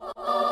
Good 0.00 0.45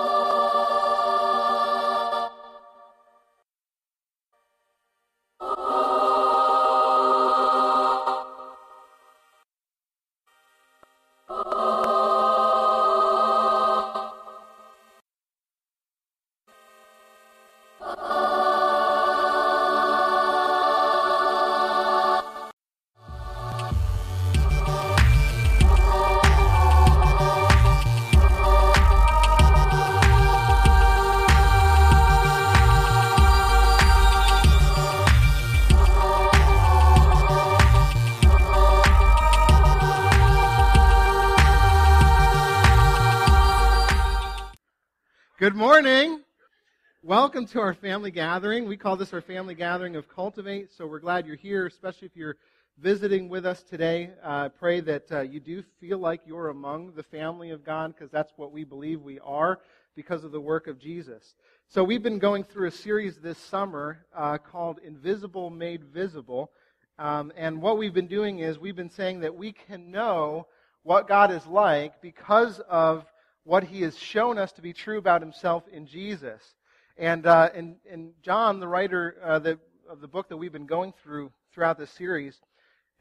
Welcome 47.35 47.49
to 47.49 47.61
our 47.63 47.75
family 47.75 48.13
gathering. 48.13 48.69
We 48.69 48.77
call 48.77 48.95
this 48.95 49.13
our 49.13 49.21
family 49.21 49.57
gathering 49.57 49.97
of 49.97 50.09
Cultivate, 50.09 50.73
so 50.73 50.87
we're 50.87 51.01
glad 51.01 51.27
you're 51.27 51.35
here, 51.35 51.67
especially 51.67 52.07
if 52.07 52.15
you're 52.15 52.37
visiting 52.79 53.29
with 53.29 53.45
us 53.45 53.65
today. 53.65 54.11
I 54.23 54.45
uh, 54.45 54.49
pray 54.51 54.79
that 54.83 55.11
uh, 55.11 55.23
you 55.23 55.41
do 55.41 55.65
feel 55.81 55.99
like 55.99 56.21
you're 56.27 56.51
among 56.51 56.93
the 56.95 57.03
family 57.03 57.51
of 57.51 57.65
God, 57.65 57.93
because 57.93 58.09
that's 58.13 58.33
what 58.37 58.53
we 58.53 58.63
believe 58.63 59.03
we 59.03 59.19
are 59.19 59.59
because 59.97 60.23
of 60.23 60.31
the 60.31 60.41
work 60.41 60.69
of 60.69 60.79
Jesus. 60.79 61.35
So 61.67 61.83
we've 61.83 62.05
been 62.05 62.21
going 62.21 62.45
through 62.45 62.69
a 62.69 62.71
series 62.71 63.17
this 63.17 63.39
summer 63.39 64.07
uh, 64.15 64.39
called 64.39 64.79
Invisible 64.85 65.51
Made 65.51 65.83
Visible. 65.87 66.53
Um, 67.01 67.33
and 67.37 67.61
what 67.61 67.79
we've 67.79 67.93
been 67.93 68.07
doing 68.07 68.39
is 68.39 68.61
we've 68.61 68.77
been 68.77 68.91
saying 68.91 69.19
that 69.21 69.35
we 69.35 69.51
can 69.51 69.91
know 69.91 70.47
what 70.85 71.09
God 71.09 71.33
is 71.33 71.45
like 71.49 72.01
because 72.01 72.61
of 72.69 73.05
what 73.43 73.65
he 73.65 73.83
has 73.83 73.99
shown 73.99 74.39
us 74.39 74.53
to 74.53 74.63
be 74.63 74.73
true 74.73 74.99
about 74.99 75.21
himself 75.21 75.65
in 75.73 75.89
Jesus. 75.89 76.55
And, 76.97 77.27
uh, 77.27 77.51
and, 77.55 77.77
and 77.91 78.13
John, 78.23 78.61
the 78.61 78.69
writer 78.69 79.17
uh, 79.23 79.39
the, 79.41 79.59
of 79.89 80.01
the 80.01 80.09
book 80.09 80.29
that 80.29 80.37
we've 80.37 80.53
been 80.53 80.67
going 80.67 80.93
through 81.03 81.33
throughout 81.53 81.79
this 81.79 81.91
series, 81.91 82.39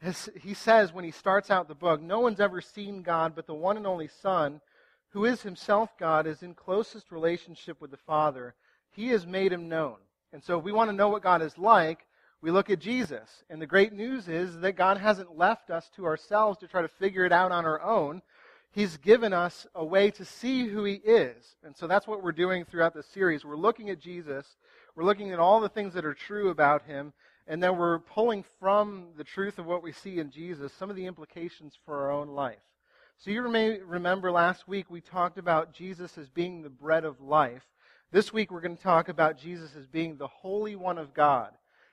has, 0.00 0.28
he 0.40 0.54
says 0.54 0.92
when 0.92 1.04
he 1.04 1.12
starts 1.12 1.50
out 1.50 1.68
the 1.68 1.74
book, 1.74 2.02
No 2.02 2.20
one's 2.20 2.40
ever 2.40 2.60
seen 2.60 3.02
God, 3.02 3.34
but 3.36 3.46
the 3.46 3.54
one 3.54 3.76
and 3.76 3.86
only 3.86 4.08
Son, 4.08 4.60
who 5.10 5.24
is 5.24 5.42
himself 5.42 5.90
God, 5.98 6.26
is 6.26 6.42
in 6.42 6.54
closest 6.54 7.12
relationship 7.12 7.80
with 7.80 7.92
the 7.92 7.96
Father. 7.96 8.54
He 8.90 9.08
has 9.08 9.26
made 9.26 9.52
him 9.52 9.68
known. 9.68 9.96
And 10.32 10.42
so 10.42 10.58
if 10.58 10.64
we 10.64 10.72
want 10.72 10.90
to 10.90 10.96
know 10.96 11.08
what 11.08 11.22
God 11.22 11.42
is 11.42 11.56
like, 11.56 12.04
we 12.40 12.50
look 12.50 12.70
at 12.70 12.80
Jesus. 12.80 13.44
And 13.48 13.62
the 13.62 13.66
great 13.66 13.92
news 13.92 14.28
is 14.28 14.58
that 14.58 14.72
God 14.72 14.98
hasn't 14.98 15.38
left 15.38 15.70
us 15.70 15.88
to 15.96 16.04
ourselves 16.04 16.58
to 16.58 16.66
try 16.66 16.82
to 16.82 16.88
figure 16.88 17.24
it 17.24 17.32
out 17.32 17.52
on 17.52 17.64
our 17.64 17.80
own. 17.80 18.22
He's 18.74 18.96
given 18.96 19.32
us 19.32 19.68
a 19.76 19.84
way 19.84 20.10
to 20.10 20.24
see 20.24 20.66
who 20.66 20.82
He 20.82 20.94
is. 20.94 21.54
And 21.62 21.76
so 21.76 21.86
that's 21.86 22.08
what 22.08 22.24
we're 22.24 22.32
doing 22.32 22.64
throughout 22.64 22.92
this 22.92 23.06
series. 23.06 23.44
We're 23.44 23.54
looking 23.54 23.88
at 23.88 24.00
Jesus, 24.00 24.56
we're 24.96 25.04
looking 25.04 25.30
at 25.30 25.38
all 25.38 25.60
the 25.60 25.68
things 25.68 25.94
that 25.94 26.04
are 26.04 26.12
true 26.12 26.48
about 26.48 26.82
Him, 26.82 27.12
and 27.46 27.62
then 27.62 27.78
we're 27.78 28.00
pulling 28.00 28.44
from 28.58 29.10
the 29.16 29.22
truth 29.22 29.60
of 29.60 29.66
what 29.66 29.84
we 29.84 29.92
see 29.92 30.18
in 30.18 30.32
Jesus 30.32 30.72
some 30.72 30.90
of 30.90 30.96
the 30.96 31.06
implications 31.06 31.78
for 31.86 32.02
our 32.02 32.10
own 32.10 32.30
life. 32.30 32.58
So 33.18 33.30
you 33.30 33.48
may 33.48 33.78
remember 33.78 34.32
last 34.32 34.66
week 34.66 34.90
we 34.90 35.00
talked 35.00 35.38
about 35.38 35.72
Jesus 35.72 36.18
as 36.18 36.28
being 36.28 36.62
the 36.62 36.68
bread 36.68 37.04
of 37.04 37.20
life. 37.20 37.62
This 38.10 38.32
week 38.32 38.50
we're 38.50 38.60
going 38.60 38.76
to 38.76 38.82
talk 38.82 39.08
about 39.08 39.38
Jesus 39.38 39.76
as 39.78 39.86
being 39.86 40.16
the 40.16 40.26
Holy 40.26 40.74
One 40.74 40.98
of 40.98 41.14
God. 41.14 41.50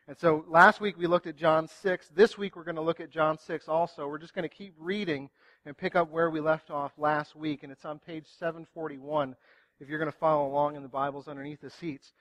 And 0.07 0.17
so 0.17 0.45
last 0.47 0.81
week 0.81 0.97
we 0.97 1.06
looked 1.06 1.27
at 1.27 1.35
John 1.35 1.67
6. 1.67 2.09
This 2.16 2.39
week 2.39 2.56
we're 2.56 2.63
going 2.63 2.75
to 2.75 2.81
look 2.81 3.00
at 3.00 3.11
John 3.11 3.38
6 3.38 3.67
also. 3.67 4.07
We're 4.07 4.17
just 4.17 4.33
going 4.33 4.50
to 4.50 4.50
keep 4.50 4.73
reading 4.79 5.29
and 5.66 5.77
pick 5.77 5.95
up 5.95 6.09
where 6.11 6.29
we 6.29 6.39
left 6.39 6.69
off 6.69 6.91
last 6.97 7.35
week. 7.35 7.63
And 7.63 7.72
it's 7.72 7.85
on 7.85 7.99
page 7.99 8.25
741 8.39 9.35
if 9.79 9.89
you're 9.89 9.99
going 9.99 10.11
to 10.11 10.17
follow 10.17 10.47
along 10.47 10.75
in 10.75 10.83
the 10.83 10.89
Bibles 10.89 11.27
underneath 11.27 11.61
the 11.61 11.69
seats. 11.69 12.13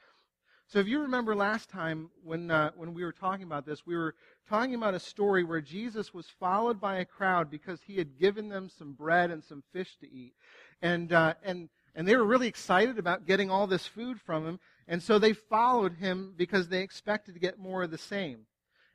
So 0.66 0.78
if 0.78 0.86
you 0.86 1.00
remember 1.00 1.34
last 1.34 1.68
time 1.68 2.10
when, 2.22 2.50
uh, 2.50 2.70
when 2.76 2.94
we 2.94 3.02
were 3.02 3.12
talking 3.12 3.42
about 3.42 3.66
this, 3.66 3.84
we 3.84 3.96
were 3.96 4.14
talking 4.48 4.76
about 4.76 4.94
a 4.94 5.00
story 5.00 5.42
where 5.42 5.60
Jesus 5.60 6.14
was 6.14 6.26
followed 6.38 6.80
by 6.80 6.98
a 6.98 7.04
crowd 7.04 7.50
because 7.50 7.80
he 7.82 7.96
had 7.96 8.18
given 8.18 8.48
them 8.48 8.68
some 8.68 8.92
bread 8.92 9.32
and 9.32 9.42
some 9.42 9.64
fish 9.72 9.96
to 10.00 10.06
eat. 10.12 10.32
And, 10.80 11.12
uh, 11.12 11.34
and, 11.42 11.70
and 11.96 12.06
they 12.06 12.14
were 12.14 12.24
really 12.24 12.46
excited 12.46 13.00
about 13.00 13.26
getting 13.26 13.50
all 13.50 13.66
this 13.66 13.86
food 13.86 14.20
from 14.20 14.46
him. 14.46 14.60
And 14.86 15.02
so 15.02 15.18
they 15.18 15.32
followed 15.32 15.94
him 15.94 16.34
because 16.36 16.68
they 16.68 16.82
expected 16.82 17.34
to 17.34 17.40
get 17.40 17.58
more 17.58 17.82
of 17.82 17.90
the 17.90 17.98
same. 17.98 18.46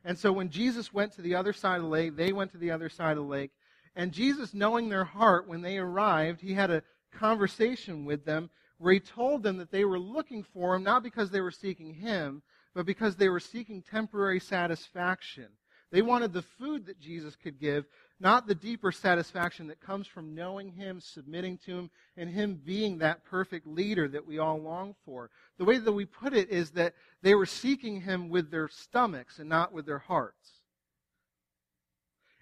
And 0.05 0.17
so 0.17 0.31
when 0.31 0.49
Jesus 0.49 0.93
went 0.93 1.11
to 1.13 1.21
the 1.21 1.35
other 1.35 1.51
side 1.51 1.77
of 1.77 1.83
the 1.83 1.89
lake, 1.89 2.15
they 2.15 2.31
went 2.31 2.51
to 2.51 2.57
the 2.57 2.71
other 2.71 2.87
side 2.87 3.17
of 3.17 3.23
the 3.25 3.29
lake. 3.29 3.51
And 3.95 4.11
Jesus, 4.11 4.53
knowing 4.53 4.89
their 4.89 5.05
heart, 5.05 5.47
when 5.47 5.61
they 5.61 5.77
arrived, 5.77 6.41
he 6.41 6.53
had 6.53 6.69
a 6.69 6.83
conversation 7.11 8.05
with 8.05 8.25
them 8.25 8.49
where 8.77 8.93
he 8.93 8.99
told 8.99 9.41
them 9.41 9.57
that 9.57 9.71
they 9.71 9.85
were 9.85 9.99
looking 9.99 10.43
for 10.43 10.75
him 10.75 10.83
not 10.83 11.03
because 11.03 11.29
they 11.29 11.41
were 11.41 11.51
seeking 11.51 11.93
him, 11.93 12.41
but 12.73 12.85
because 12.85 13.15
they 13.15 13.29
were 13.29 13.39
seeking 13.39 13.81
temporary 13.81 14.39
satisfaction. 14.39 15.47
They 15.91 16.01
wanted 16.01 16.33
the 16.33 16.41
food 16.41 16.87
that 16.87 16.99
Jesus 16.99 17.37
could 17.37 17.57
give, 17.57 17.85
not 18.19 18.47
the 18.47 18.55
deeper 18.55 18.91
satisfaction 18.91 19.67
that 19.67 19.79
comes 19.79 20.07
from 20.07 20.35
knowing 20.35 20.71
him, 20.71 20.99
submitting 20.99 21.57
to 21.59 21.71
him, 21.71 21.89
and 22.17 22.29
him 22.29 22.59
being 22.65 22.97
that 22.97 23.23
perfect 23.23 23.65
leader 23.65 24.09
that 24.09 24.27
we 24.27 24.39
all 24.39 24.59
long 24.59 24.95
for. 25.05 25.29
The 25.57 25.63
way 25.63 25.77
that 25.77 25.91
we 25.91 26.03
put 26.03 26.33
it 26.33 26.49
is 26.49 26.71
that 26.71 26.95
they 27.21 27.33
were 27.33 27.45
seeking 27.45 28.01
him 28.01 28.27
with 28.29 28.51
their 28.51 28.67
stomachs 28.67 29.39
and 29.39 29.47
not 29.47 29.71
with 29.71 29.85
their 29.85 29.99
hearts. 29.99 30.49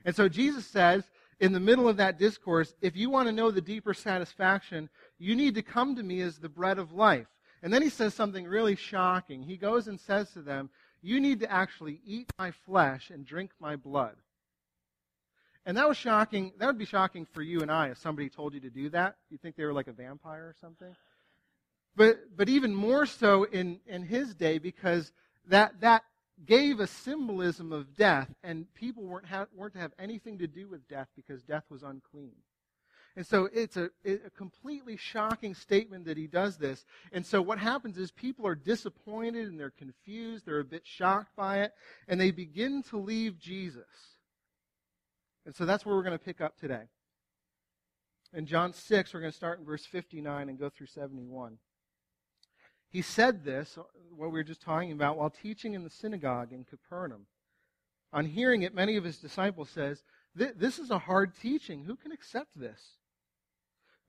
And 0.06 0.16
so 0.16 0.28
Jesus 0.28 0.66
says 0.66 1.04
in 1.40 1.52
the 1.52 1.60
middle 1.60 1.88
of 1.88 1.98
that 1.98 2.18
discourse, 2.18 2.74
if 2.82 2.96
you 2.96 3.10
want 3.10 3.28
to 3.28 3.34
know 3.34 3.52
the 3.52 3.62
deeper 3.62 3.94
satisfaction, 3.94 4.90
you 5.18 5.36
need 5.36 5.56
to 5.56 5.62
come 5.62 5.96
to 5.96 6.04
me 6.04 6.22
as 6.22 6.38
the 6.38 6.50
bread 6.50 6.78
of 6.78 6.92
life. 6.92 7.28
And 7.62 7.74
then 7.74 7.82
he 7.82 7.90
says 7.90 8.14
something 8.14 8.46
really 8.46 8.76
shocking. 8.76 9.44
He 9.44 9.58
goes 9.58 9.88
and 9.88 10.00
says 10.00 10.32
to 10.32 10.42
them, 10.42 10.70
You 11.02 11.20
need 11.20 11.40
to 11.40 11.52
actually 11.52 12.02
eat 12.06 12.32
my 12.38 12.52
flesh 12.52 13.10
and 13.10 13.26
drink 13.26 13.52
my 13.60 13.76
blood. 13.76 14.16
And 15.66 15.78
that 15.78 15.88
was 15.88 15.98
shocking. 15.98 16.52
That 16.58 16.68
would 16.68 16.78
be 16.78 16.86
shocking 16.86 17.26
for 17.26 17.42
you 17.42 17.62
and 17.62 17.72
I 17.72 17.88
if 17.88 17.98
somebody 17.98 18.30
told 18.30 18.54
you 18.54 18.60
to 18.62 18.70
do 18.70 18.90
that. 18.90 19.16
You'd 19.30 19.42
think 19.42 19.56
they 19.56 19.64
were 19.64 19.74
like 19.74 19.88
a 19.88 19.94
vampire 19.94 20.44
or 20.44 20.56
something. 20.60 20.94
But, 21.96 22.36
but 22.36 22.50
even 22.50 22.76
more 22.76 23.06
so 23.06 23.44
in, 23.44 23.80
in 23.88 24.04
his 24.04 24.34
day 24.34 24.58
because 24.58 25.12
that, 25.48 25.80
that 25.82 26.04
gave 26.46 26.80
a 26.80 26.88
symbolism 26.88 27.72
of 27.72 27.96
death, 27.96 28.30
and 28.44 28.72
people 28.74 29.04
weren't, 29.04 29.28
ha- 29.28 29.48
weren't 29.56 29.74
to 29.74 29.80
have 29.80 29.94
anything 30.00 30.40
to 30.40 30.48
do 30.48 30.68
with 30.68 30.88
death 30.88 31.08
because 31.16 31.44
death 31.44 31.64
was 31.70 31.84
unclean. 31.84 32.36
And 33.16 33.26
so 33.26 33.48
it's 33.54 33.78
a, 33.78 33.92
a, 34.06 34.30
completely 34.36 34.98
shocking 34.98 35.54
statement 35.54 36.06
that 36.06 36.18
he 36.18 36.26
does 36.26 36.58
this. 36.58 36.84
And 37.12 37.24
so 37.24 37.44
what 37.44 37.60
happens 37.60 37.98
is 38.00 38.10
people 38.12 38.48
are 38.48 38.56
disappointed 38.56 39.48
and 39.48 39.60
they're 39.60 39.70
confused, 39.70 40.46
they're 40.46 40.60
a 40.60 40.66
bit 40.66 40.82
shocked 40.84 41.36
by 41.36 41.60
it, 41.60 41.74
and 42.08 42.20
they 42.20 42.32
begin 42.32 42.82
to 42.90 42.98
leave 42.98 43.38
Jesus. 43.38 43.86
And 45.46 45.56
so 45.56 45.66
that's 45.66 45.86
where 45.86 45.96
we're 45.96 46.04
going 46.04 46.18
to 46.18 46.24
pick 46.24 46.42
up 46.42 46.58
today. 46.58 46.84
In 48.34 48.48
John 48.48 48.74
6, 48.74 49.14
we're 49.14 49.20
going 49.20 49.32
to 49.32 49.38
start 49.38 49.60
in 49.60 49.66
verse 49.66 49.86
59 49.86 50.50
and 50.50 50.58
go 50.58 50.70
through 50.70 50.88
71. 50.88 51.60
He 52.94 53.02
said 53.02 53.44
this, 53.44 53.76
uh, 53.76 53.82
what 54.16 54.28
we 54.28 54.34
were 54.40 54.44
just 54.44 54.62
talking 54.62 54.92
about, 54.92 55.18
while 55.18 55.32
teaching 55.32 55.74
in 55.74 55.84
the 55.84 55.90
synagogue 55.90 56.54
in 56.54 56.64
Capernaum. 56.64 57.26
On 58.14 58.24
hearing 58.24 58.62
it, 58.62 58.76
many 58.76 58.96
of 58.98 59.04
his 59.04 59.18
disciples 59.18 59.72
says, 59.72 60.04
This 60.36 60.78
is 60.78 60.92
a 60.92 61.00
hard 61.00 61.34
teaching. 61.36 61.84
Who 61.84 61.96
can 61.96 62.12
accept 62.12 62.52
this? 62.56 62.98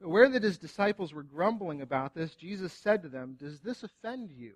Aware 0.03 0.29
that 0.29 0.43
his 0.43 0.59
disciples 0.59 1.15
were 1.15 1.23
grumbling 1.23 1.81
about 1.81 2.15
this, 2.15 2.35
Jesus 2.35 2.75
said 2.75 3.03
to 3.03 3.09
them, 3.09 3.39
Does 3.41 3.61
this 3.61 3.83
offend 3.83 4.31
you? 4.31 4.53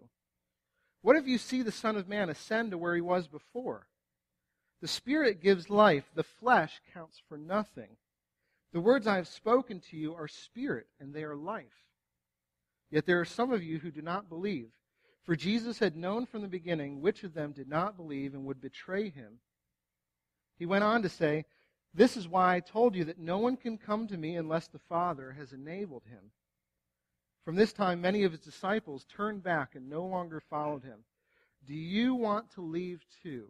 What 1.01 1.17
if 1.17 1.27
you 1.27 1.39
see 1.39 1.63
the 1.63 1.73
Son 1.73 1.97
of 1.97 2.07
Man 2.07 2.29
ascend 2.29 2.73
to 2.73 2.79
where 2.79 2.95
he 2.95 3.01
was 3.01 3.29
before? 3.29 3.87
The 4.83 4.89
Spirit 4.89 5.41
gives 5.41 5.71
life, 5.71 6.05
the 6.15 6.23
flesh 6.23 6.83
counts 6.93 7.23
for 7.31 7.39
nothing. 7.39 7.97
The 8.75 8.81
words 8.81 9.07
I 9.07 9.17
have 9.17 9.29
spoken 9.29 9.81
to 9.91 9.97
you 9.97 10.15
are 10.15 10.29
spirit, 10.29 10.87
and 11.01 11.15
they 11.15 11.25
are 11.25 11.35
life. 11.35 11.88
Yet 12.91 13.07
there 13.07 13.21
are 13.21 13.25
some 13.25 13.53
of 13.53 13.63
you 13.63 13.79
who 13.79 13.91
do 13.91 14.03
not 14.03 14.29
believe. 14.29 14.71
For 15.23 15.37
Jesus 15.37 15.79
had 15.79 15.97
known 15.97 16.25
from 16.25 16.41
the 16.43 16.49
beginning 16.49 17.01
which 17.03 17.23
of 17.23 17.35
them 17.35 17.53
did 17.53 17.69
not 17.69 17.97
believe 17.97 18.33
and 18.35 18.47
would 18.47 18.61
betray 18.61 19.11
him. 19.11 19.41
He 20.59 20.67
went 20.67 20.85
on 20.85 21.03
to 21.03 21.09
say, 21.09 21.45
This 21.93 22.17
is 22.17 22.27
why 22.27 22.57
I 22.57 22.61
told 22.61 22.95
you 22.95 23.05
that 23.05 23.19
no 23.19 23.39
one 23.39 23.57
can 23.57 23.77
come 23.77 24.07
to 24.09 24.17
me 24.17 24.37
unless 24.37 24.69
the 24.69 24.79
Father 24.79 25.33
has 25.33 25.53
enabled 25.53 26.05
him. 26.05 26.31
From 27.45 27.57
this 27.57 27.73
time, 27.73 28.01
many 28.01 28.25
of 28.25 28.33
his 28.33 28.41
disciples 28.41 29.05
turned 29.05 29.43
back 29.43 29.75
and 29.75 29.89
no 29.89 30.05
longer 30.05 30.41
followed 30.41 30.83
him. 30.83 31.05
Do 31.67 31.75
you 31.75 32.15
want 32.15 32.51
to 32.53 32.63
leave 32.63 33.05
too? 33.23 33.49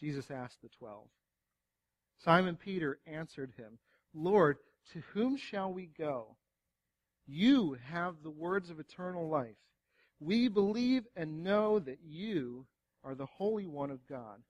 Jesus 0.00 0.30
asked 0.30 0.62
the 0.62 0.68
twelve. 0.68 1.08
Simon 2.18 2.56
Peter 2.56 2.98
answered 3.06 3.52
him, 3.56 3.78
Lord, 4.14 4.58
to 4.92 5.00
whom 5.12 5.36
shall 5.36 5.72
we 5.72 5.86
go? 5.86 6.36
You 7.26 7.76
have 7.90 8.16
the 8.22 8.30
words 8.30 8.70
of 8.70 8.80
eternal 8.80 9.28
life. 9.28 9.56
We 10.20 10.48
believe 10.48 11.04
and 11.16 11.42
know 11.42 11.78
that 11.80 11.98
you 12.04 12.66
are 13.04 13.14
the 13.14 13.26
Holy 13.26 13.66
One 13.66 13.90
of 13.90 14.06
God. 14.06 14.42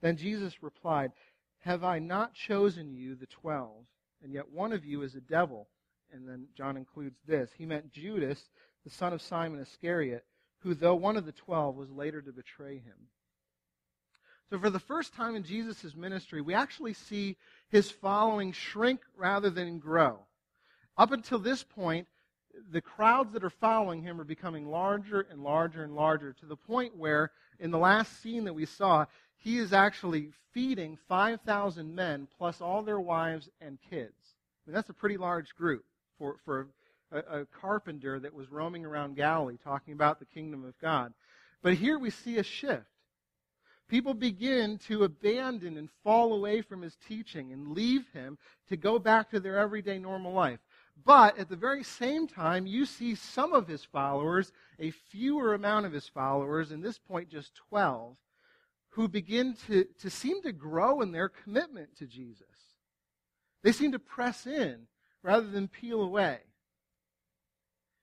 Then 0.00 0.16
Jesus 0.16 0.62
replied, 0.62 1.12
Have 1.60 1.84
I 1.84 1.98
not 1.98 2.34
chosen 2.34 2.92
you, 2.92 3.14
the 3.14 3.26
twelve, 3.26 3.84
and 4.22 4.32
yet 4.32 4.50
one 4.50 4.72
of 4.72 4.84
you 4.84 5.02
is 5.02 5.14
a 5.14 5.20
devil? 5.20 5.68
And 6.12 6.28
then 6.28 6.46
John 6.56 6.76
includes 6.76 7.16
this. 7.26 7.50
He 7.56 7.66
meant 7.66 7.92
Judas, 7.92 8.42
the 8.84 8.90
son 8.90 9.12
of 9.12 9.22
Simon 9.22 9.60
Iscariot, 9.60 10.24
who, 10.60 10.74
though 10.74 10.94
one 10.94 11.16
of 11.16 11.24
the 11.24 11.32
twelve, 11.32 11.76
was 11.76 11.90
later 11.90 12.20
to 12.20 12.32
betray 12.32 12.78
him. 12.78 13.08
So, 14.50 14.58
for 14.58 14.68
the 14.68 14.78
first 14.78 15.14
time 15.14 15.34
in 15.34 15.44
Jesus' 15.44 15.94
ministry, 15.96 16.42
we 16.42 16.52
actually 16.52 16.92
see 16.92 17.36
his 17.70 17.90
following 17.90 18.52
shrink 18.52 19.00
rather 19.16 19.48
than 19.48 19.78
grow. 19.78 20.18
Up 20.96 21.12
until 21.12 21.38
this 21.38 21.62
point, 21.62 22.06
the 22.70 22.80
crowds 22.80 23.32
that 23.32 23.44
are 23.44 23.50
following 23.50 24.02
him 24.02 24.20
are 24.20 24.24
becoming 24.24 24.70
larger 24.70 25.26
and 25.30 25.42
larger 25.42 25.82
and 25.84 25.94
larger 25.94 26.32
to 26.34 26.46
the 26.46 26.56
point 26.56 26.96
where, 26.96 27.30
in 27.58 27.70
the 27.70 27.78
last 27.78 28.20
scene 28.20 28.44
that 28.44 28.52
we 28.52 28.66
saw, 28.66 29.06
he 29.36 29.58
is 29.58 29.72
actually 29.72 30.30
feeding 30.52 30.98
5,000 31.08 31.94
men 31.94 32.28
plus 32.38 32.60
all 32.60 32.82
their 32.82 33.00
wives 33.00 33.48
and 33.60 33.78
kids. 33.90 34.12
I 34.22 34.70
mean, 34.70 34.74
that's 34.74 34.90
a 34.90 34.94
pretty 34.94 35.16
large 35.16 35.54
group 35.56 35.84
for, 36.18 36.36
for 36.44 36.68
a, 37.10 37.40
a 37.40 37.46
carpenter 37.46 38.20
that 38.20 38.34
was 38.34 38.52
roaming 38.52 38.84
around 38.84 39.16
Galilee 39.16 39.56
talking 39.62 39.94
about 39.94 40.18
the 40.18 40.26
kingdom 40.26 40.64
of 40.64 40.78
God. 40.78 41.12
But 41.62 41.74
here 41.74 41.98
we 41.98 42.10
see 42.10 42.38
a 42.38 42.42
shift. 42.42 42.86
People 43.88 44.14
begin 44.14 44.78
to 44.88 45.04
abandon 45.04 45.76
and 45.76 45.90
fall 46.02 46.32
away 46.32 46.62
from 46.62 46.82
his 46.82 46.96
teaching 47.08 47.52
and 47.52 47.72
leave 47.72 48.06
him 48.12 48.38
to 48.68 48.76
go 48.76 48.98
back 48.98 49.30
to 49.30 49.40
their 49.40 49.58
everyday 49.58 49.98
normal 49.98 50.32
life. 50.32 50.60
But 51.04 51.38
at 51.38 51.48
the 51.48 51.56
very 51.56 51.82
same 51.82 52.26
time, 52.28 52.66
you 52.66 52.86
see 52.86 53.14
some 53.14 53.52
of 53.52 53.66
his 53.66 53.84
followers, 53.84 54.52
a 54.78 54.90
fewer 54.90 55.54
amount 55.54 55.86
of 55.86 55.92
his 55.92 56.08
followers, 56.08 56.70
in 56.70 56.80
this 56.80 56.98
point 56.98 57.28
just 57.28 57.54
12, 57.70 58.16
who 58.90 59.08
begin 59.08 59.54
to, 59.66 59.84
to 60.00 60.10
seem 60.10 60.42
to 60.42 60.52
grow 60.52 61.00
in 61.00 61.12
their 61.12 61.28
commitment 61.28 61.96
to 61.96 62.06
Jesus. 62.06 62.46
They 63.62 63.72
seem 63.72 63.92
to 63.92 63.98
press 63.98 64.46
in 64.46 64.86
rather 65.22 65.46
than 65.46 65.68
peel 65.68 66.02
away. 66.02 66.38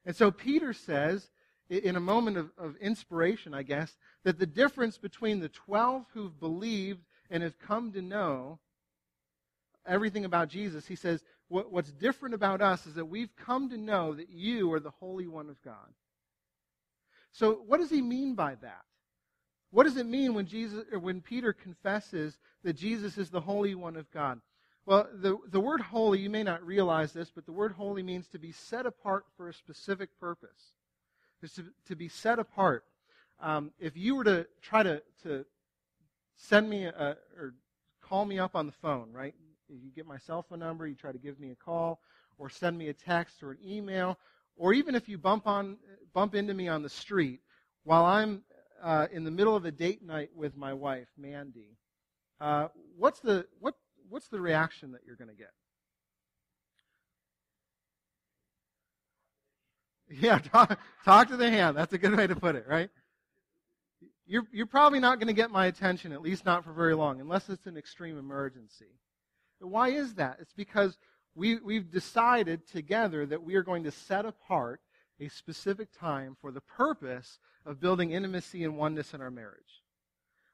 And 0.06 0.15
so 0.15 0.31
Peter 0.31 0.74
says, 0.74 1.30
in 1.69 1.95
a 1.95 2.01
moment 2.01 2.38
of, 2.38 2.51
of 2.57 2.75
inspiration, 2.77 3.53
I 3.53 3.63
guess, 3.63 3.95
that 4.24 4.39
the 4.39 4.47
difference 4.47 4.97
between 4.97 5.39
the 5.39 5.50
12 5.50 6.06
who've 6.13 6.39
believed 6.39 7.06
and 7.30 7.44
have 7.44 7.59
come 7.59 7.91
to 7.91 8.01
know 8.01 8.59
everything 9.86 10.25
about 10.25 10.50
Jesus, 10.50 10.88
he 10.88 10.95
says, 10.95 11.24
what, 11.50 11.72
what's 11.72 11.92
different 11.92 12.36
about 12.36 12.62
us 12.62 12.86
is 12.86 12.94
that 12.94 13.06
we've 13.06 13.36
come 13.36 13.69
to 13.69 13.78
know 13.78 14.13
that 14.13 14.30
you 14.30 14.72
are 14.72 14.80
the 14.80 14.92
Holy 14.92 15.28
One 15.28 15.50
of 15.50 15.62
God. 15.62 15.94
So, 17.31 17.62
what 17.68 17.80
does 17.80 17.90
he 17.90 18.01
mean 18.01 18.36
by 18.36 18.56
that? 18.56 18.86
What 19.72 19.84
does 19.84 19.98
it 19.98 20.06
mean 20.06 20.34
when 20.34 20.48
Jesus 20.48 20.86
or 20.92 21.00
when 21.00 21.22
Peter 21.22 21.54
confesses 21.54 22.40
that 22.63 22.74
Jesus 22.74 23.18
is 23.18 23.30
the 23.30 23.42
Holy 23.42 23.75
One 23.75 23.96
of 23.96 24.10
God? 24.12 24.40
Well, 24.86 25.07
the, 25.13 25.38
the 25.48 25.60
word 25.60 25.81
holy, 25.81 26.19
you 26.19 26.30
may 26.30 26.42
not 26.42 26.66
realize 26.66 27.13
this, 27.13 27.30
but 27.30 27.46
the 27.46 27.51
word 27.51 27.74
holy 27.74 28.01
means 28.01 28.28
to 28.30 28.40
be 28.40 28.51
set 28.51 28.88
apart 28.88 29.25
for 29.38 29.50
a 29.50 29.54
specific 29.54 30.10
purpose. 30.19 30.74
It's 31.44 31.54
to, 31.56 31.66
to 31.88 31.96
be 31.96 32.10
set 32.10 32.40
apart. 32.40 32.86
Um, 33.40 33.72
if 33.80 33.96
you 33.96 34.16
were 34.16 34.24
to 34.24 34.48
try 34.62 34.84
to, 34.84 35.01
to 35.24 35.46
send 36.36 36.69
me 36.69 36.86
a, 36.86 37.18
or 37.38 37.54
call 38.01 38.25
me 38.25 38.40
up 38.40 38.56
on 38.56 38.66
the 38.66 38.72
phone, 38.72 39.13
right? 39.13 39.36
You 39.69 39.92
get 39.95 40.06
my 40.06 40.18
cell 40.18 40.44
phone 40.44 40.60
number, 40.60 40.88
you 40.88 40.95
try 40.95 41.12
to 41.12 41.18
give 41.18 41.39
me 41.39 41.51
a 41.51 41.56
call, 41.56 42.00
or 42.38 42.50
send 42.50 42.77
me 42.77 42.89
a 42.89 42.94
text 42.94 43.44
or 43.44 43.51
an 43.51 43.57
email, 43.66 44.18
or 44.56 44.74
even 44.74 44.95
if 44.95 45.07
you 45.10 45.18
bump 45.18 45.48
on 45.48 45.77
bump 46.13 46.36
into 46.36 46.54
me 46.54 46.68
on 46.68 46.81
the 46.81 46.89
street 46.89 47.42
while 47.83 48.06
I'm 48.06 48.44
uh, 48.81 49.07
in 49.12 49.24
the 49.24 49.31
middle 49.31 49.56
of 49.56 49.66
a 49.66 49.71
date 49.71 50.04
night 50.04 50.30
with 50.36 50.56
my 50.56 50.74
wife, 50.74 51.07
Mandy, 51.18 51.77
uh, 52.39 52.68
what's 52.98 53.19
the 53.19 53.45
what 53.60 53.75
what's 54.10 54.27
the 54.27 54.42
reaction 54.42 54.92
that 54.94 55.01
you're 55.06 55.16
going 55.16 55.30
to 55.30 55.36
get? 55.36 55.51
Yeah, 60.10 60.39
talk, 60.54 60.80
talk 61.06 61.27
to 61.30 61.38
the 61.38 61.50
hand. 61.50 61.77
That's 61.77 61.94
a 61.94 61.98
good 61.98 62.15
way 62.15 62.27
to 62.27 62.36
put 62.36 62.56
it, 62.56 62.65
right? 62.68 62.89
You're, 64.25 64.48
you're 64.51 64.68
probably 64.68 65.00
not 65.00 65.19
going 65.19 65.27
to 65.27 65.33
get 65.33 65.51
my 65.51 65.65
attention, 65.68 66.12
at 66.12 66.22
least 66.22 66.45
not 66.45 66.63
for 66.63 66.72
very 66.72 66.95
long, 66.95 67.19
unless 67.19 67.50
it's 67.50 67.65
an 67.65 67.77
extreme 67.77 68.18
emergency. 68.18 69.00
Why 69.59 69.89
is 69.89 70.15
that? 70.15 70.38
It's 70.39 70.53
because 70.53 70.97
we, 71.35 71.57
we've 71.57 71.91
decided 71.91 72.67
together 72.67 73.25
that 73.25 73.44
we 73.44 73.56
are 73.56 73.63
going 73.63 73.83
to 73.83 73.91
set 73.91 74.25
apart 74.25 74.81
a 75.19 75.27
specific 75.29 75.89
time 75.97 76.38
for 76.39 76.51
the 76.51 76.61
purpose 76.61 77.39
of 77.65 77.79
building 77.79 78.11
intimacy 78.11 78.63
and 78.63 78.77
oneness 78.77 79.13
in 79.13 79.21
our 79.21 79.31
marriage. 79.31 79.83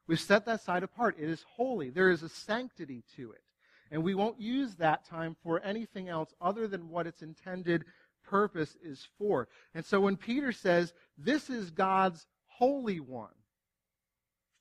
We've 0.06 0.20
set 0.20 0.44
that 0.46 0.62
side 0.62 0.82
apart. 0.82 1.16
It 1.18 1.28
is 1.28 1.44
holy. 1.56 1.90
There 1.90 2.10
is 2.10 2.22
a 2.22 2.28
sanctity 2.28 3.02
to 3.16 3.32
it. 3.32 3.42
And 3.90 4.02
we 4.02 4.14
won't 4.14 4.40
use 4.40 4.74
that 4.76 5.04
time 5.04 5.36
for 5.42 5.60
anything 5.62 6.08
else 6.08 6.34
other 6.40 6.66
than 6.66 6.88
what 6.88 7.06
its 7.06 7.22
intended 7.22 7.84
purpose 8.24 8.76
is 8.82 9.06
for. 9.18 9.48
And 9.74 9.84
so 9.84 10.00
when 10.00 10.16
Peter 10.16 10.52
says, 10.52 10.92
this 11.16 11.48
is 11.48 11.70
God's 11.70 12.26
holy 12.46 13.00
one, 13.00 13.34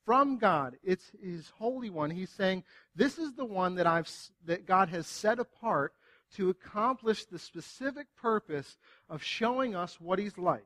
from 0.06 0.38
God. 0.38 0.78
It's 0.84 1.12
His 1.22 1.52
Holy 1.58 1.90
One. 1.90 2.12
He's 2.12 2.30
saying, 2.30 2.64
This 2.96 3.18
is 3.18 3.34
the 3.34 3.46
one 3.46 3.76
that, 3.76 3.88
I've, 3.88 4.10
that 4.46 4.66
God 4.66 4.90
has 4.90 5.08
set 5.08 5.40
apart 5.40 5.94
to 6.36 6.50
accomplish 6.50 7.26
the 7.26 7.40
specific 7.40 8.08
purpose 8.16 8.78
of 9.10 9.24
showing 9.24 9.76
us 9.76 10.00
what 10.00 10.20
He's 10.20 10.38
like. 10.38 10.66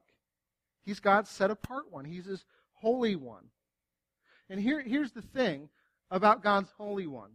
He's 0.83 0.99
God's 0.99 1.29
set 1.29 1.51
apart 1.51 1.91
one, 1.91 2.05
He's 2.05 2.25
His 2.25 2.43
Holy 2.73 3.15
One. 3.15 3.45
And 4.49 4.59
here, 4.59 4.81
here's 4.81 5.11
the 5.11 5.21
thing 5.21 5.69
about 6.09 6.43
God's 6.43 6.71
Holy 6.77 7.07
One. 7.07 7.31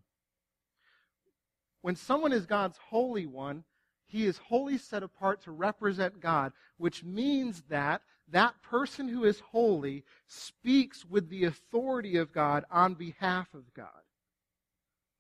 When 1.82 1.96
someone 1.96 2.32
is 2.32 2.46
God's 2.46 2.78
Holy 2.78 3.26
One, 3.26 3.64
he 4.06 4.26
is 4.26 4.38
wholly 4.38 4.78
set 4.78 5.02
apart 5.02 5.42
to 5.42 5.50
represent 5.50 6.20
God, 6.20 6.52
which 6.76 7.02
means 7.02 7.62
that 7.68 8.02
that 8.28 8.54
person 8.62 9.08
who 9.08 9.24
is 9.24 9.40
holy 9.40 10.04
speaks 10.26 11.04
with 11.04 11.28
the 11.28 11.44
authority 11.44 12.16
of 12.16 12.32
God 12.32 12.64
on 12.70 12.94
behalf 12.94 13.52
of 13.54 13.72
God. 13.74 13.88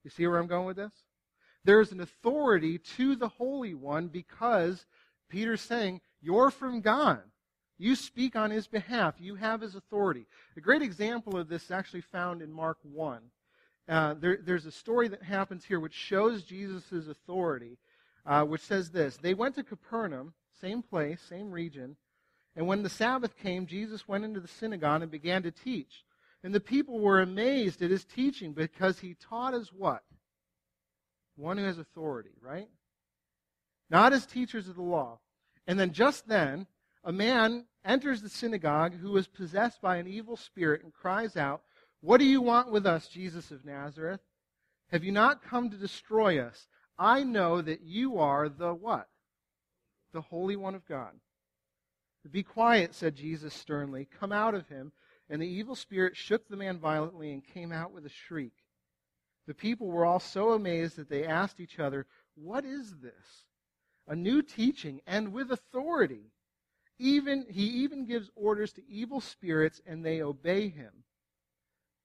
You 0.02 0.10
see 0.10 0.26
where 0.26 0.38
I'm 0.38 0.46
going 0.46 0.66
with 0.66 0.76
this? 0.76 0.92
There 1.64 1.80
is 1.80 1.92
an 1.92 2.00
authority 2.00 2.78
to 2.96 3.16
the 3.16 3.28
Holy 3.28 3.74
One 3.74 4.08
because 4.08 4.84
Peter's 5.28 5.62
saying, 5.62 6.00
You're 6.20 6.50
from 6.50 6.80
God. 6.80 7.22
You 7.78 7.96
speak 7.96 8.36
on 8.36 8.50
his 8.50 8.66
behalf. 8.66 9.14
You 9.18 9.34
have 9.34 9.60
his 9.60 9.74
authority. 9.74 10.26
A 10.56 10.60
great 10.60 10.82
example 10.82 11.36
of 11.36 11.48
this 11.48 11.64
is 11.64 11.70
actually 11.70 12.02
found 12.02 12.40
in 12.40 12.52
Mark 12.52 12.78
1. 12.82 13.20
Uh, 13.88 14.14
there, 14.14 14.38
there's 14.42 14.66
a 14.66 14.70
story 14.70 15.08
that 15.08 15.22
happens 15.22 15.64
here 15.64 15.80
which 15.80 15.94
shows 15.94 16.44
Jesus' 16.44 17.08
authority, 17.08 17.78
uh, 18.24 18.44
which 18.44 18.62
says 18.62 18.90
this 18.90 19.16
They 19.16 19.34
went 19.34 19.54
to 19.56 19.64
Capernaum, 19.64 20.34
same 20.60 20.82
place, 20.82 21.20
same 21.20 21.50
region, 21.50 21.96
and 22.56 22.66
when 22.66 22.82
the 22.82 22.88
Sabbath 22.88 23.36
came, 23.36 23.66
Jesus 23.66 24.06
went 24.06 24.24
into 24.24 24.40
the 24.40 24.48
synagogue 24.48 25.02
and 25.02 25.10
began 25.10 25.42
to 25.42 25.50
teach. 25.50 26.04
And 26.42 26.54
the 26.54 26.60
people 26.60 27.00
were 27.00 27.20
amazed 27.20 27.82
at 27.82 27.90
his 27.90 28.04
teaching 28.04 28.52
because 28.52 29.00
he 29.00 29.14
taught 29.14 29.54
as 29.54 29.72
what? 29.72 30.02
One 31.36 31.58
who 31.58 31.64
has 31.64 31.78
authority, 31.78 32.36
right? 32.40 32.68
Not 33.90 34.12
as 34.12 34.26
teachers 34.26 34.68
of 34.68 34.76
the 34.76 34.82
law. 34.82 35.18
And 35.66 35.80
then 35.80 35.92
just 35.92 36.28
then, 36.28 36.66
a 37.02 37.12
man 37.12 37.64
enters 37.84 38.22
the 38.22 38.28
synagogue 38.28 38.94
who 38.94 39.16
is 39.16 39.26
possessed 39.26 39.80
by 39.80 39.96
an 39.96 40.06
evil 40.06 40.36
spirit 40.36 40.84
and 40.84 40.92
cries 40.92 41.36
out, 41.36 41.62
What 42.00 42.18
do 42.18 42.24
you 42.24 42.40
want 42.40 42.70
with 42.70 42.86
us, 42.86 43.08
Jesus 43.08 43.50
of 43.50 43.64
Nazareth? 43.64 44.20
Have 44.92 45.02
you 45.02 45.12
not 45.12 45.42
come 45.42 45.70
to 45.70 45.76
destroy 45.76 46.38
us? 46.38 46.68
I 46.98 47.24
know 47.24 47.60
that 47.62 47.80
you 47.82 48.18
are 48.18 48.48
the 48.48 48.72
what? 48.72 49.08
The 50.12 50.20
Holy 50.20 50.56
One 50.56 50.74
of 50.74 50.86
God. 50.86 51.12
Be 52.30 52.42
quiet, 52.42 52.94
said 52.94 53.16
Jesus 53.16 53.54
sternly. 53.54 54.08
Come 54.18 54.32
out 54.32 54.54
of 54.54 54.68
him. 54.68 54.92
And 55.28 55.40
the 55.40 55.48
evil 55.48 55.74
spirit 55.74 56.16
shook 56.16 56.48
the 56.48 56.56
man 56.56 56.78
violently 56.78 57.32
and 57.32 57.42
came 57.44 57.72
out 57.72 57.92
with 57.92 58.04
a 58.04 58.10
shriek. 58.10 58.52
The 59.46 59.54
people 59.54 59.88
were 59.88 60.04
all 60.04 60.20
so 60.20 60.52
amazed 60.52 60.96
that 60.96 61.08
they 61.08 61.24
asked 61.24 61.60
each 61.60 61.78
other, 61.78 62.06
What 62.34 62.64
is 62.64 62.96
this? 63.02 63.44
A 64.06 64.16
new 64.16 64.42
teaching 64.42 65.00
and 65.06 65.32
with 65.32 65.50
authority. 65.50 66.30
Even 66.98 67.46
he 67.50 67.64
even 67.64 68.06
gives 68.06 68.30
orders 68.36 68.72
to 68.74 68.88
evil 68.88 69.20
spirits 69.20 69.80
and 69.86 70.04
they 70.04 70.22
obey 70.22 70.68
him. 70.68 70.92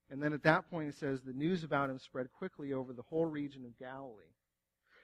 And 0.09 0.23
then 0.23 0.33
at 0.33 0.43
that 0.43 0.69
point 0.69 0.89
it 0.89 0.95
says 0.95 1.21
the 1.21 1.33
news 1.33 1.63
about 1.63 1.89
him 1.89 1.99
spread 1.99 2.31
quickly 2.33 2.73
over 2.73 2.93
the 2.93 3.03
whole 3.03 3.25
region 3.25 3.65
of 3.65 3.77
Galilee. 3.77 4.33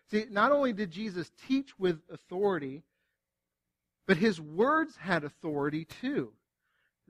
See, 0.10 0.26
not 0.30 0.52
only 0.52 0.74
did 0.74 0.92
Jesus 0.92 1.32
teach 1.48 1.78
with 1.78 2.00
authority, 2.10 2.84
but 4.08 4.18
his 4.18 4.40
words 4.40 4.96
had 4.98 5.24
authority 5.24 5.86
too. 5.86 6.32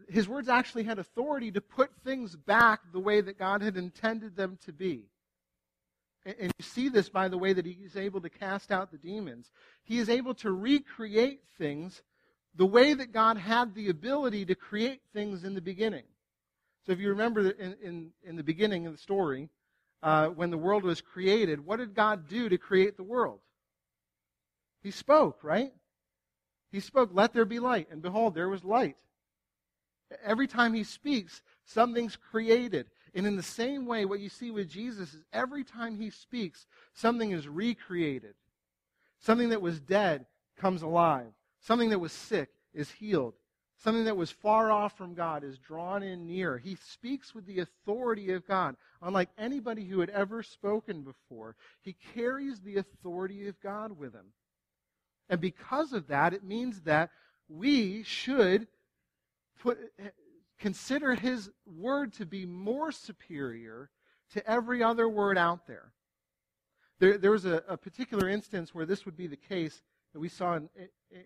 His 0.10 0.28
words 0.28 0.50
actually 0.50 0.84
had 0.84 1.00
authority 1.00 1.52
to 1.52 1.62
put 1.62 1.92
things 2.04 2.36
back 2.36 2.82
the 2.92 3.00
way 3.00 3.22
that 3.22 3.40
God 3.40 3.62
had 3.62 3.78
intended 3.78 4.36
them 4.36 4.58
to 4.66 4.74
be. 4.74 5.06
And 6.25 6.52
you 6.58 6.66
see 6.66 6.90
this 6.90 7.08
by 7.08 7.28
the 7.28 7.38
way 7.38 7.54
that 7.54 7.66
he 7.66 7.74
is 7.74 7.96
able 7.96 8.20
to 8.22 8.30
cast 8.30 8.72
out 8.72 8.92
the 8.92 8.98
demons. 8.98 9.52
He 9.84 10.00
is 10.00 10.10
able 10.10 10.34
to 10.36 10.52
recreate 10.52 11.42
things 11.58 12.02
the 12.56 12.66
way 12.66 12.94
that 12.94 13.12
God 13.14 13.38
had 13.38 13.75
the 13.75 13.90
ability 13.90 14.46
to 14.46 14.56
create 14.56 15.02
things 15.14 15.44
in 15.44 15.54
the 15.54 15.62
beginning. 15.62 16.06
So 16.86 16.92
if 16.92 17.00
you 17.00 17.10
remember 17.10 17.50
in, 17.50 17.75
in, 17.84 18.12
in 18.24 18.36
the 18.36 18.44
beginning 18.44 18.88
of 18.88 18.94
the 18.94 18.98
story, 18.98 19.50
uh, 20.02 20.28
when 20.28 20.52
the 20.52 20.58
world 20.58 20.84
was 20.84 21.02
created, 21.02 21.66
what 21.66 21.78
did 21.78 21.94
God 21.94 22.28
do 22.28 22.50
to 22.50 22.58
create 22.58 22.98
the 22.98 23.04
world? 23.04 23.40
He 24.82 24.92
spoke, 24.92 25.44
right? 25.44 25.74
He 26.75 26.82
spoke, 26.82 27.12
let 27.13 27.32
there 27.32 27.46
be 27.46 27.60
light. 27.60 27.88
And 27.89 28.01
behold, 28.01 28.36
there 28.36 28.50
was 28.50 28.65
light. 28.65 28.98
Every 30.25 30.46
time 30.46 30.74
he 30.74 30.84
speaks, 30.84 31.41
something's 31.63 32.17
created. 32.17 32.88
And 33.13 33.25
in 33.25 33.38
the 33.38 33.44
same 33.44 33.86
way, 33.86 34.03
what 34.03 34.20
you 34.20 34.27
see 34.27 34.51
with 34.51 34.67
Jesus 34.67 35.13
is 35.13 35.24
every 35.32 35.63
time 35.63 35.96
he 35.96 36.10
speaks, 36.10 36.67
something 36.94 37.32
is 37.32 37.48
recreated. 37.48 38.34
Something 39.22 39.50
that 39.50 39.62
was 39.62 39.79
dead 39.79 40.25
comes 40.58 40.82
alive. 40.82 41.32
Something 41.62 41.91
that 41.91 42.00
was 42.00 42.12
sick 42.12 42.50
is 42.74 42.91
healed. 42.91 43.36
Something 43.77 44.03
that 44.03 44.17
was 44.17 44.29
far 44.29 44.70
off 44.70 44.98
from 44.98 45.13
God 45.13 45.46
is 45.46 45.58
drawn 45.58 46.03
in 46.03 46.27
near. 46.27 46.58
He 46.58 46.75
speaks 46.75 47.34
with 47.34 47.46
the 47.46 47.62
authority 47.62 48.34
of 48.34 48.46
God. 48.46 48.75
Unlike 49.01 49.29
anybody 49.38 49.86
who 49.86 50.01
had 50.01 50.10
ever 50.10 50.44
spoken 50.44 51.03
before, 51.03 51.55
he 51.79 51.96
carries 52.13 52.60
the 52.60 52.75
authority 52.75 53.48
of 53.48 53.62
God 53.62 53.98
with 53.98 54.13
him. 54.13 54.34
And 55.29 55.41
because 55.41 55.94
of 55.94 56.08
that, 56.08 56.34
it 56.34 56.44
means 56.44 56.82
that 56.82 57.10
we 57.48 58.03
should 58.03 58.67
put, 59.62 59.77
consider 60.60 61.15
his 61.15 61.50
word 61.65 62.13
to 62.13 62.25
be 62.25 62.46
more 62.46 62.91
superior 62.91 63.89
to 64.34 64.50
every 64.50 64.84
other 64.84 65.08
word 65.08 65.38
out 65.38 65.67
there. 65.67 65.91
There, 67.00 67.17
there 67.17 67.32
was 67.32 67.46
a, 67.46 67.63
a 67.67 67.77
particular 67.77 68.29
instance 68.29 68.74
where 68.74 68.86
this 68.86 69.05
would 69.05 69.17
be 69.17 69.27
the 69.27 69.36
case 69.36 69.82
that 70.13 70.20
we 70.20 70.29
saw 70.29 70.55
in, 70.55 70.70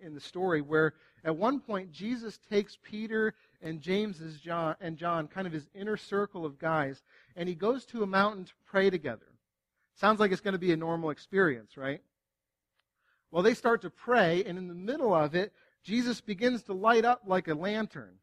in 0.01 0.13
the 0.15 0.19
story 0.19 0.61
where 0.61 0.93
at 1.23 1.35
one 1.35 1.59
point 1.59 1.91
Jesus 1.91 2.39
takes 2.49 2.77
Peter 2.81 3.35
and 3.61 3.81
James 3.81 4.19
John, 4.41 4.75
and 4.81 4.97
John, 4.97 5.27
kind 5.27 5.45
of 5.45 5.53
his 5.53 5.69
inner 5.75 5.97
circle 5.97 6.45
of 6.45 6.57
guys, 6.57 7.03
and 7.35 7.47
he 7.47 7.55
goes 7.55 7.85
to 7.85 8.03
a 8.03 8.07
mountain 8.07 8.45
to 8.45 8.53
pray 8.65 8.89
together. 8.89 9.27
Sounds 9.93 10.19
like 10.19 10.31
it's 10.31 10.41
going 10.41 10.53
to 10.53 10.59
be 10.59 10.71
a 10.71 10.77
normal 10.77 11.09
experience, 11.09 11.77
right? 11.77 12.01
Well, 13.31 13.43
they 13.43 13.53
start 13.53 13.81
to 13.83 13.89
pray, 13.89 14.43
and 14.45 14.57
in 14.57 14.67
the 14.67 14.73
middle 14.73 15.13
of 15.13 15.35
it, 15.35 15.53
Jesus 15.83 16.21
begins 16.21 16.63
to 16.63 16.73
light 16.73 17.05
up 17.05 17.21
like 17.25 17.47
a 17.47 17.53
lantern. 17.53 18.15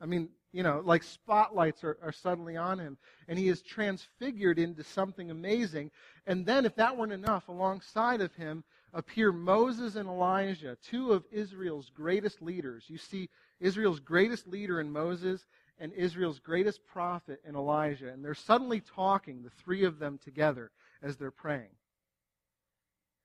I 0.00 0.06
mean, 0.06 0.28
you 0.52 0.62
know, 0.62 0.82
like 0.84 1.02
spotlights 1.02 1.84
are, 1.84 1.98
are 2.02 2.12
suddenly 2.12 2.56
on 2.56 2.78
him, 2.78 2.98
and 3.26 3.38
he 3.38 3.48
is 3.48 3.62
transfigured 3.62 4.58
into 4.58 4.84
something 4.84 5.30
amazing. 5.30 5.90
And 6.26 6.46
then, 6.46 6.64
if 6.64 6.74
that 6.76 6.96
weren't 6.96 7.12
enough, 7.12 7.48
alongside 7.48 8.20
of 8.20 8.34
him 8.34 8.64
appear 8.94 9.32
Moses 9.32 9.96
and 9.96 10.08
Elijah, 10.08 10.76
two 10.82 11.12
of 11.12 11.24
Israel's 11.30 11.90
greatest 11.90 12.40
leaders. 12.40 12.84
You 12.88 12.98
see 12.98 13.28
Israel's 13.60 14.00
greatest 14.00 14.46
leader 14.46 14.80
in 14.80 14.90
Moses 14.90 15.44
and 15.78 15.92
Israel's 15.92 16.38
greatest 16.38 16.84
prophet 16.86 17.40
in 17.46 17.54
Elijah. 17.54 18.08
And 18.08 18.24
they're 18.24 18.34
suddenly 18.34 18.80
talking, 18.80 19.42
the 19.42 19.50
three 19.50 19.84
of 19.84 19.98
them 19.98 20.18
together, 20.18 20.70
as 21.02 21.16
they're 21.16 21.30
praying. 21.30 21.70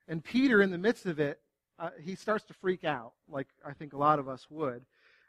And 0.08 0.24
Peter, 0.24 0.62
in 0.62 0.72
the 0.72 0.78
midst 0.78 1.06
of 1.06 1.20
it, 1.20 1.40
uh, 1.80 1.90
he 2.02 2.16
starts 2.16 2.46
to 2.46 2.54
freak 2.54 2.84
out, 2.84 3.14
like 3.28 3.48
I 3.66 3.74
think 3.74 3.94
a 3.94 3.98
lot 3.98 4.20
of 4.20 4.28
us 4.28 4.46
would. 4.50 4.86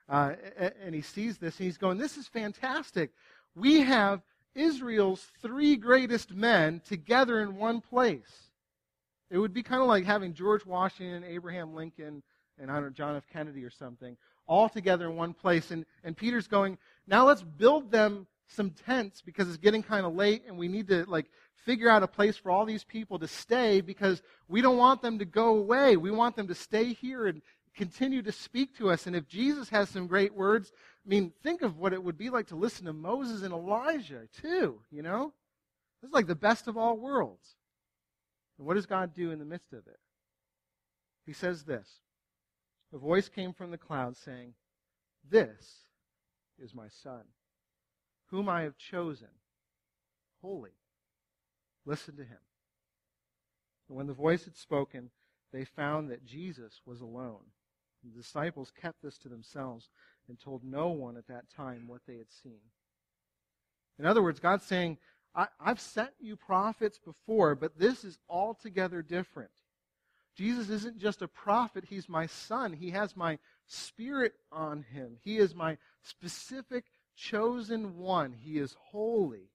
Uh, 0.09 0.35
and 0.83 0.95
he 0.95 1.01
sees 1.01 1.39
this, 1.39 1.59
and 1.59 1.65
he's 1.65 1.79
going, 1.79 1.99
This 1.99 2.17
is 2.17 2.29
fantastic. 2.29 3.11
We 3.55 3.81
have 3.81 4.21
Israel's 4.55 5.27
three 5.41 5.77
greatest 5.77 6.33
men 6.35 6.81
together 6.87 7.41
in 7.41 7.57
one 7.57 7.81
place. 7.81 8.51
It 9.31 9.39
would 9.39 9.55
be 9.55 9.63
kind 9.63 9.81
of 9.81 9.89
like 9.89 10.05
having 10.05 10.35
George 10.35 10.67
Washington, 10.67 11.25
Abraham 11.25 11.75
Lincoln, 11.75 12.23
and 12.61 12.71
I 12.71 12.75
don't 12.75 12.85
know, 12.85 12.91
John 12.91 13.17
F. 13.17 13.25
Kennedy 13.33 13.65
or 13.65 13.71
something, 13.71 14.17
all 14.47 14.69
together 14.69 15.07
in 15.07 15.17
one 15.17 15.33
place. 15.33 15.71
And, 15.71 15.87
and 16.05 16.17
Peter's 16.17 16.47
going, 16.47 16.79
now 17.07 17.27
let's 17.27 17.43
build 17.43 17.91
them 17.91 18.27
some 18.55 18.71
tents 18.71 19.21
because 19.21 19.49
it's 19.49 19.59
getting 19.59 19.83
kind 19.83 20.07
of 20.07 20.15
late 20.15 20.45
and 20.47 20.57
we 20.57 20.69
need 20.69 20.89
to 20.89 21.05
like 21.09 21.27
figure 21.65 21.89
out 21.89 22.03
a 22.03 22.09
place 22.09 22.37
for 22.37 22.51
all 22.51 22.65
these 22.65 22.85
people 22.85 23.19
to 23.19 23.29
stay 23.29 23.81
because 23.81 24.23
we 24.49 24.61
don't 24.61 24.77
want 24.77 25.03
them 25.03 25.19
to 25.19 25.25
go 25.25 25.57
away. 25.57 25.97
We 25.97 26.11
want 26.11 26.37
them 26.37 26.49
to 26.49 26.55
stay 26.55 26.93
here 26.93 27.27
and 27.27 27.41
continue 27.75 28.23
to 28.23 28.33
speak 28.33 28.77
to 28.77 28.91
us. 28.91 29.07
And 29.07 29.17
if 29.17 29.27
Jesus 29.27 29.69
has 29.71 29.89
some 29.89 30.07
great 30.07 30.35
words, 30.35 30.73
I 31.05 31.09
mean, 31.09 31.33
think 31.43 31.63
of 31.63 31.79
what 31.79 31.93
it 31.93 32.03
would 32.03 32.17
be 32.17 32.31
like 32.31 32.47
to 32.49 32.57
listen 32.57 32.87
to 32.87 32.93
Moses 32.93 33.43
and 33.43 33.53
Elijah, 33.53 34.23
too, 34.41 34.81
you 34.91 35.03
know? 35.03 35.33
This 36.01 36.09
is 36.09 36.15
like 36.15 36.27
the 36.27 36.35
best 36.35 36.69
of 36.69 36.77
all 36.77 36.97
worlds. 36.97 37.57
And 38.59 38.67
what 38.67 38.75
does 38.75 38.87
God 38.87 39.15
do 39.15 39.31
in 39.31 39.39
the 39.39 39.45
midst 39.45 39.73
of 39.73 39.87
it? 39.87 39.99
He 41.27 41.33
says 41.33 41.65
this 41.65 41.89
A 42.93 42.99
voice 42.99 43.29
came 43.29 43.53
from 43.53 43.71
the 43.71 43.79
cloud 43.79 44.17
saying, 44.17 44.55
This 45.29 45.87
is 46.59 46.75
my 46.75 46.89
son, 46.89 47.23
whom 48.27 48.49
I 48.49 48.63
have 48.63 48.77
chosen, 48.77 49.29
holy. 50.41 50.73
Listen 51.87 52.17
to 52.17 52.23
him. 52.23 52.39
And 53.89 53.97
when 53.97 54.07
the 54.07 54.13
voice 54.13 54.45
had 54.45 54.57
spoken, 54.57 55.11
they 55.53 55.65
found 55.65 56.11
that 56.11 56.25
Jesus 56.25 56.81
was 56.87 57.01
alone. 57.01 57.45
The 58.03 58.21
disciples 58.21 58.73
kept 58.81 59.03
this 59.03 59.19
to 59.19 59.29
themselves 59.29 59.89
and 60.29 60.39
told 60.39 60.65
no 60.65 60.89
one 60.89 61.17
at 61.17 61.29
that 61.29 61.51
time 61.51 61.85
what 61.87 62.01
they 62.07 62.17
had 62.17 62.33
seen. 62.43 62.61
In 63.99 64.07
other 64.07 64.23
words, 64.23 64.41
God's 64.41 64.65
saying, 64.65 64.99
I, 65.35 65.47
have 65.61 65.81
sent 65.81 66.11
you 66.21 66.37
prophets 66.37 66.99
before, 66.99 67.55
but 67.55 67.79
this 67.79 68.05
is 68.05 68.19
altogether 68.29 69.03
different. 69.03 69.51
Jesus 70.37 70.69
isn't 70.69 70.99
just 70.99 71.23
a 71.23 71.29
prophet, 71.29 71.85
he's 71.89 72.09
my 72.09 72.27
son. 72.27 72.73
He 72.73 72.91
has 72.91 73.17
my 73.17 73.39
spirit 73.67 74.35
on 74.51 74.83
him. 74.83 75.17
He 75.23 75.39
is 75.39 75.55
my 75.55 75.79
specific 76.03 76.85
chosen 77.17 77.97
one. 77.99 78.33
He 78.33 78.59
is 78.59 78.77
holy. 78.91 79.51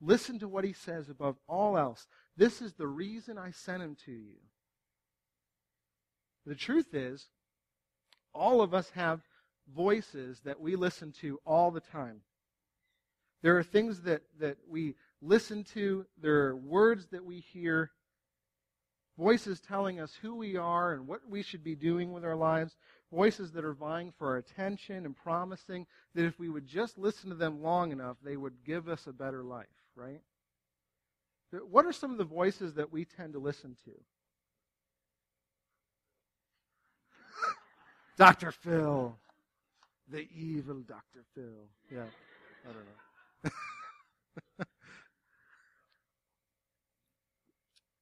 Listen 0.00 0.38
to 0.38 0.48
what 0.48 0.64
he 0.64 0.72
says 0.72 1.08
above 1.08 1.36
all 1.48 1.76
else. 1.76 2.06
This 2.36 2.62
is 2.62 2.74
the 2.74 2.86
reason 2.86 3.36
I 3.36 3.50
sent 3.50 3.82
him 3.82 3.96
to 4.04 4.12
you. 4.12 4.36
The 6.46 6.54
truth 6.54 6.94
is, 6.94 7.26
all 8.32 8.62
of 8.62 8.72
us 8.72 8.90
have 8.90 9.20
voices 9.74 10.40
that 10.44 10.60
we 10.60 10.76
listen 10.76 11.12
to 11.20 11.40
all 11.44 11.70
the 11.70 11.80
time. 11.80 12.20
There 13.42 13.56
are 13.58 13.62
things 13.62 14.02
that, 14.02 14.22
that 14.40 14.56
we 14.68 14.94
listen 15.20 15.64
to, 15.74 16.06
there 16.20 16.46
are 16.46 16.56
words 16.56 17.08
that 17.08 17.24
we 17.24 17.40
hear, 17.40 17.90
voices 19.18 19.60
telling 19.60 20.00
us 20.00 20.14
who 20.22 20.36
we 20.36 20.56
are 20.56 20.94
and 20.94 21.06
what 21.06 21.28
we 21.28 21.42
should 21.42 21.64
be 21.64 21.74
doing 21.74 22.12
with 22.12 22.24
our 22.24 22.36
lives, 22.36 22.76
voices 23.12 23.52
that 23.52 23.64
are 23.64 23.72
vying 23.72 24.12
for 24.18 24.28
our 24.28 24.36
attention 24.36 25.04
and 25.06 25.16
promising 25.16 25.86
that 26.14 26.24
if 26.24 26.38
we 26.38 26.48
would 26.48 26.66
just 26.66 26.98
listen 26.98 27.30
to 27.30 27.36
them 27.36 27.62
long 27.62 27.92
enough, 27.92 28.16
they 28.22 28.36
would 28.36 28.64
give 28.64 28.88
us 28.88 29.06
a 29.06 29.12
better 29.12 29.42
life, 29.42 29.66
right? 29.94 30.20
What 31.70 31.86
are 31.86 31.92
some 31.92 32.10
of 32.10 32.18
the 32.18 32.24
voices 32.24 32.74
that 32.74 32.92
we 32.92 33.04
tend 33.04 33.32
to 33.32 33.38
listen 33.38 33.76
to? 33.84 33.92
Dr. 38.18 38.52
Phil. 38.52 39.16
The 40.10 40.28
evil 40.34 40.80
Dr. 40.86 41.24
Phil. 41.34 41.68
Yeah, 41.90 42.04
I 42.64 42.72
don't 42.72 42.84
know. 42.84 43.50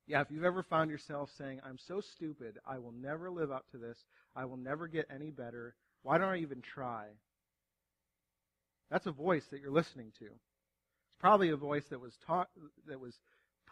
yeah, 0.07 0.21
if 0.21 0.31
you've 0.31 0.45
ever 0.45 0.63
found 0.63 0.91
yourself 0.91 1.31
saying, 1.37 1.61
I'm 1.65 1.79
so 1.79 2.01
stupid, 2.01 2.59
I 2.67 2.79
will 2.79 2.93
never 2.93 3.31
live 3.31 3.51
up 3.51 3.65
to 3.73 3.79
this, 3.79 3.99
I 4.35 4.45
will 4.45 4.57
never 4.57 4.87
get 4.87 5.09
any 5.13 5.31
better, 5.31 5.75
why 6.03 6.19
don't 6.19 6.29
I 6.29 6.39
even 6.39 6.63
try? 6.63 7.07
That's 8.91 9.07
a 9.07 9.13
voice 9.13 9.45
that 9.51 9.61
you're 9.61 9.71
listening 9.71 10.13
to. 10.21 10.27
It's 10.27 11.21
probably 11.21 11.51
a 11.51 11.57
voice 11.57 11.85
that 11.91 12.01
was 12.01 12.17
taught 12.27 12.49
that 12.87 13.01
was 13.01 13.19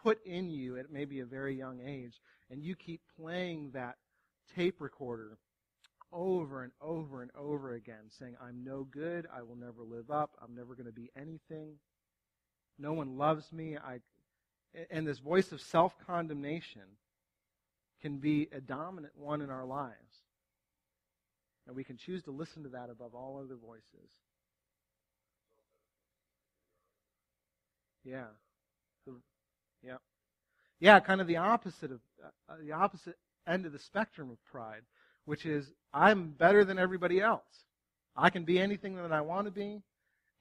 put 0.03 0.25
in 0.25 0.49
you 0.49 0.77
at 0.77 0.91
maybe 0.91 1.21
a 1.21 1.25
very 1.25 1.55
young 1.55 1.79
age, 1.79 2.19
and 2.49 2.61
you 2.61 2.75
keep 2.75 3.01
playing 3.19 3.71
that 3.73 3.95
tape 4.55 4.81
recorder 4.81 5.37
over 6.11 6.63
and 6.63 6.71
over 6.81 7.21
and 7.21 7.31
over 7.37 7.73
again, 7.73 8.09
saying, 8.19 8.35
I'm 8.41 8.63
no 8.63 8.83
good, 8.83 9.25
I 9.33 9.41
will 9.41 9.55
never 9.55 9.83
live 9.83 10.11
up, 10.11 10.31
I'm 10.41 10.55
never 10.55 10.75
going 10.75 10.85
to 10.85 10.91
be 10.91 11.11
anything, 11.15 11.75
no 12.77 12.93
one 12.93 13.17
loves 13.17 13.51
me. 13.51 13.77
I, 13.77 13.99
and 14.89 15.07
this 15.07 15.19
voice 15.19 15.51
of 15.51 15.61
self 15.61 15.95
condemnation 16.05 16.81
can 18.01 18.17
be 18.17 18.49
a 18.51 18.61
dominant 18.61 19.13
one 19.17 19.41
in 19.41 19.49
our 19.49 19.65
lives. 19.65 19.93
And 21.67 21.75
we 21.75 21.83
can 21.83 21.97
choose 21.97 22.23
to 22.23 22.31
listen 22.31 22.63
to 22.63 22.69
that 22.69 22.89
above 22.91 23.15
all 23.15 23.41
other 23.43 23.55
voices. 23.55 24.09
Yeah. 28.03 28.25
yeah. 29.83 29.97
Yeah, 30.79 30.99
kind 30.99 31.21
of 31.21 31.25
the 31.25 31.37
opposite 31.37 31.91
of 31.91 32.01
uh, 32.23 32.55
the 32.61 32.73
opposite 32.73 33.17
end 33.47 33.65
of 33.65 33.71
the 33.71 33.79
spectrum 33.79 34.29
of 34.29 34.43
pride 34.45 34.83
which 35.25 35.45
is 35.45 35.71
I'm 35.93 36.29
better 36.29 36.63
than 36.63 36.79
everybody 36.79 37.19
else. 37.19 37.65
I 38.15 38.29
can 38.29 38.45
be 38.45 38.59
anything 38.59 38.95
that 38.95 39.11
I 39.11 39.21
want 39.21 39.47
to 39.47 39.51
be, 39.51 39.81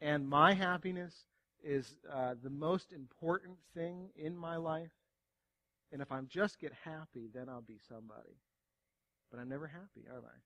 and 0.01 0.29
my 0.29 0.53
happiness 0.55 1.15
is 1.65 1.97
uh, 2.13 2.35
the 2.43 2.51
most 2.51 2.93
important 2.93 3.57
thing 3.75 4.11
in 4.17 4.37
my 4.37 4.57
life. 4.57 4.93
And 5.93 6.03
if 6.03 6.13
I 6.13 6.21
just 6.23 6.61
get 6.61 6.73
happy, 6.85 7.29
then 7.33 7.49
I'll 7.49 7.63
be 7.63 7.79
somebody. 7.89 8.37
But 9.31 9.41
I'm 9.41 9.49
never 9.49 9.67
happy, 9.67 10.07
are 10.11 10.19
I? 10.19 10.39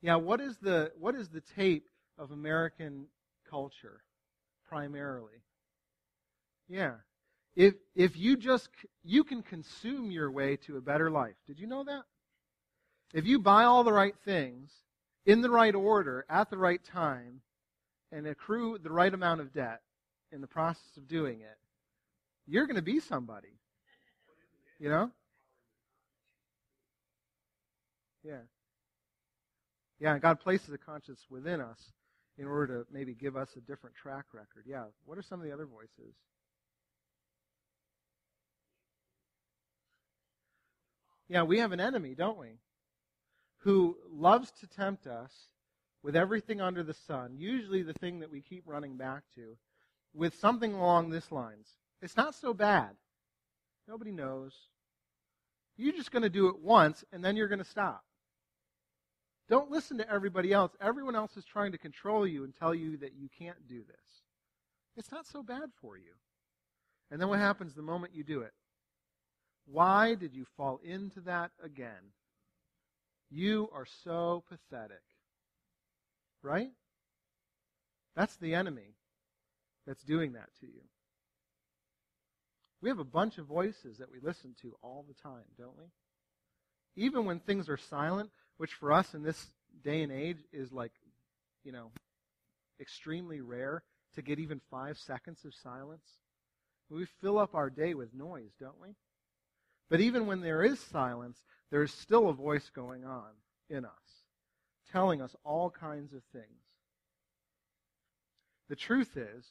Yeah, 0.00 0.16
what 0.16 0.40
is 0.40 0.56
the 0.58 0.92
what 0.98 1.14
is 1.14 1.28
the 1.28 1.40
tape 1.40 1.88
of 2.18 2.30
American 2.30 3.06
culture 3.50 4.02
primarily? 4.68 5.42
Yeah. 6.68 6.94
If 7.56 7.74
if 7.96 8.16
you 8.16 8.36
just 8.36 8.68
you 9.02 9.24
can 9.24 9.42
consume 9.42 10.10
your 10.12 10.30
way 10.30 10.56
to 10.66 10.76
a 10.76 10.80
better 10.80 11.10
life. 11.10 11.34
Did 11.46 11.58
you 11.58 11.66
know 11.66 11.82
that? 11.84 12.02
If 13.12 13.26
you 13.26 13.40
buy 13.40 13.64
all 13.64 13.82
the 13.82 13.92
right 13.92 14.14
things 14.24 14.70
in 15.28 15.42
the 15.42 15.50
right 15.50 15.74
order 15.74 16.24
at 16.30 16.48
the 16.48 16.56
right 16.56 16.82
time 16.82 17.42
and 18.10 18.26
accrue 18.26 18.78
the 18.82 18.90
right 18.90 19.12
amount 19.12 19.42
of 19.42 19.52
debt 19.52 19.82
in 20.32 20.40
the 20.40 20.46
process 20.46 20.96
of 20.96 21.06
doing 21.06 21.42
it, 21.42 21.58
you're 22.46 22.64
going 22.66 22.76
to 22.76 22.82
be 22.82 22.98
somebody. 22.98 23.60
You 24.80 24.88
know? 24.88 25.10
Yeah. 28.24 28.40
Yeah, 30.00 30.18
God 30.18 30.40
places 30.40 30.72
a 30.72 30.78
conscience 30.78 31.20
within 31.28 31.60
us 31.60 31.92
in 32.38 32.46
order 32.46 32.78
to 32.78 32.86
maybe 32.90 33.12
give 33.12 33.36
us 33.36 33.50
a 33.54 33.60
different 33.60 33.96
track 33.96 34.24
record. 34.32 34.64
Yeah. 34.64 34.84
What 35.04 35.18
are 35.18 35.22
some 35.22 35.40
of 35.40 35.44
the 35.44 35.52
other 35.52 35.66
voices? 35.66 36.14
Yeah, 41.28 41.42
we 41.42 41.58
have 41.58 41.72
an 41.72 41.80
enemy, 41.80 42.14
don't 42.14 42.38
we? 42.38 42.60
Who 43.58 43.96
loves 44.10 44.50
to 44.60 44.66
tempt 44.66 45.06
us 45.06 45.32
with 46.02 46.16
everything 46.16 46.60
under 46.60 46.82
the 46.82 46.94
sun, 46.94 47.36
usually 47.36 47.82
the 47.82 47.92
thing 47.94 48.20
that 48.20 48.30
we 48.30 48.40
keep 48.40 48.62
running 48.66 48.96
back 48.96 49.24
to, 49.34 49.56
with 50.14 50.38
something 50.38 50.72
along 50.72 51.10
this 51.10 51.30
lines. 51.32 51.66
It's 52.00 52.16
not 52.16 52.34
so 52.34 52.54
bad. 52.54 52.90
Nobody 53.88 54.12
knows. 54.12 54.54
You're 55.76 55.94
just 55.94 56.12
going 56.12 56.22
to 56.22 56.28
do 56.28 56.48
it 56.48 56.60
once, 56.60 57.04
and 57.12 57.24
then 57.24 57.36
you're 57.36 57.48
going 57.48 57.58
to 57.58 57.64
stop. 57.64 58.04
Don't 59.48 59.70
listen 59.70 59.98
to 59.98 60.10
everybody 60.10 60.52
else. 60.52 60.72
Everyone 60.80 61.16
else 61.16 61.36
is 61.36 61.44
trying 61.44 61.72
to 61.72 61.78
control 61.78 62.26
you 62.26 62.44
and 62.44 62.54
tell 62.54 62.74
you 62.74 62.98
that 62.98 63.14
you 63.14 63.28
can't 63.38 63.66
do 63.68 63.82
this. 63.86 64.22
It's 64.96 65.10
not 65.10 65.26
so 65.26 65.42
bad 65.42 65.70
for 65.80 65.96
you. 65.96 66.12
And 67.10 67.20
then 67.20 67.28
what 67.28 67.38
happens 67.38 67.74
the 67.74 67.82
moment 67.82 68.14
you 68.14 68.24
do 68.24 68.42
it? 68.42 68.52
Why 69.66 70.14
did 70.14 70.34
you 70.34 70.44
fall 70.56 70.80
into 70.84 71.20
that 71.20 71.52
again? 71.62 72.12
You 73.30 73.68
are 73.74 73.86
so 74.04 74.44
pathetic. 74.48 75.02
Right? 76.42 76.70
That's 78.16 78.36
the 78.36 78.54
enemy 78.54 78.94
that's 79.86 80.02
doing 80.02 80.32
that 80.32 80.48
to 80.60 80.66
you. 80.66 80.82
We 82.80 82.88
have 82.88 82.98
a 82.98 83.04
bunch 83.04 83.38
of 83.38 83.46
voices 83.46 83.98
that 83.98 84.10
we 84.10 84.18
listen 84.20 84.54
to 84.62 84.76
all 84.82 85.04
the 85.06 85.14
time, 85.14 85.44
don't 85.58 85.76
we? 85.76 85.84
Even 87.02 87.24
when 87.24 87.40
things 87.40 87.68
are 87.68 87.76
silent, 87.76 88.30
which 88.56 88.74
for 88.74 88.92
us 88.92 89.14
in 89.14 89.22
this 89.22 89.46
day 89.84 90.02
and 90.02 90.12
age 90.12 90.38
is 90.52 90.72
like, 90.72 90.92
you 91.64 91.72
know, 91.72 91.90
extremely 92.80 93.40
rare 93.40 93.82
to 94.14 94.22
get 94.22 94.38
even 94.38 94.60
five 94.70 94.96
seconds 94.98 95.44
of 95.44 95.54
silence. 95.54 96.04
We 96.90 97.06
fill 97.20 97.38
up 97.38 97.54
our 97.54 97.70
day 97.70 97.94
with 97.94 98.14
noise, 98.14 98.52
don't 98.58 98.80
we? 98.80 98.94
But 99.90 100.00
even 100.00 100.26
when 100.26 100.40
there 100.40 100.62
is 100.62 100.78
silence, 100.80 101.42
there 101.70 101.82
is 101.82 101.92
still 101.92 102.28
a 102.28 102.34
voice 102.34 102.70
going 102.74 103.04
on 103.04 103.30
in 103.70 103.84
us, 103.84 104.24
telling 104.92 105.20
us 105.22 105.34
all 105.44 105.70
kinds 105.70 106.12
of 106.12 106.22
things. 106.32 106.44
The 108.68 108.76
truth 108.76 109.16
is, 109.16 109.46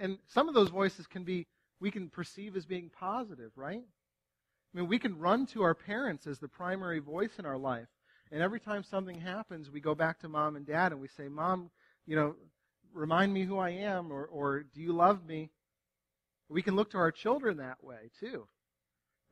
and 0.00 0.18
some 0.26 0.48
of 0.48 0.54
those 0.54 0.70
voices 0.70 1.06
can 1.06 1.22
be, 1.22 1.46
we 1.80 1.90
can 1.90 2.08
perceive 2.08 2.56
as 2.56 2.66
being 2.66 2.90
positive, 2.90 3.52
right? 3.54 3.82
I 3.84 4.78
mean, 4.78 4.88
we 4.88 4.98
can 4.98 5.18
run 5.18 5.46
to 5.46 5.62
our 5.62 5.74
parents 5.74 6.26
as 6.26 6.40
the 6.40 6.48
primary 6.48 6.98
voice 6.98 7.38
in 7.38 7.46
our 7.46 7.56
life 7.56 7.88
and 8.30 8.42
every 8.42 8.60
time 8.60 8.82
something 8.82 9.20
happens, 9.20 9.70
we 9.70 9.80
go 9.80 9.94
back 9.94 10.18
to 10.20 10.28
mom 10.28 10.56
and 10.56 10.66
dad 10.66 10.92
and 10.92 11.00
we 11.00 11.08
say, 11.08 11.28
Mom, 11.28 11.70
you 12.06 12.16
know, 12.16 12.34
remind 12.92 13.32
me 13.32 13.44
who 13.44 13.58
I 13.58 13.70
am, 13.70 14.12
or, 14.12 14.26
or 14.26 14.62
do 14.62 14.80
you 14.80 14.92
love 14.92 15.24
me? 15.26 15.50
We 16.48 16.62
can 16.62 16.76
look 16.76 16.90
to 16.90 16.98
our 16.98 17.12
children 17.12 17.58
that 17.58 17.82
way, 17.82 18.10
too, 18.20 18.46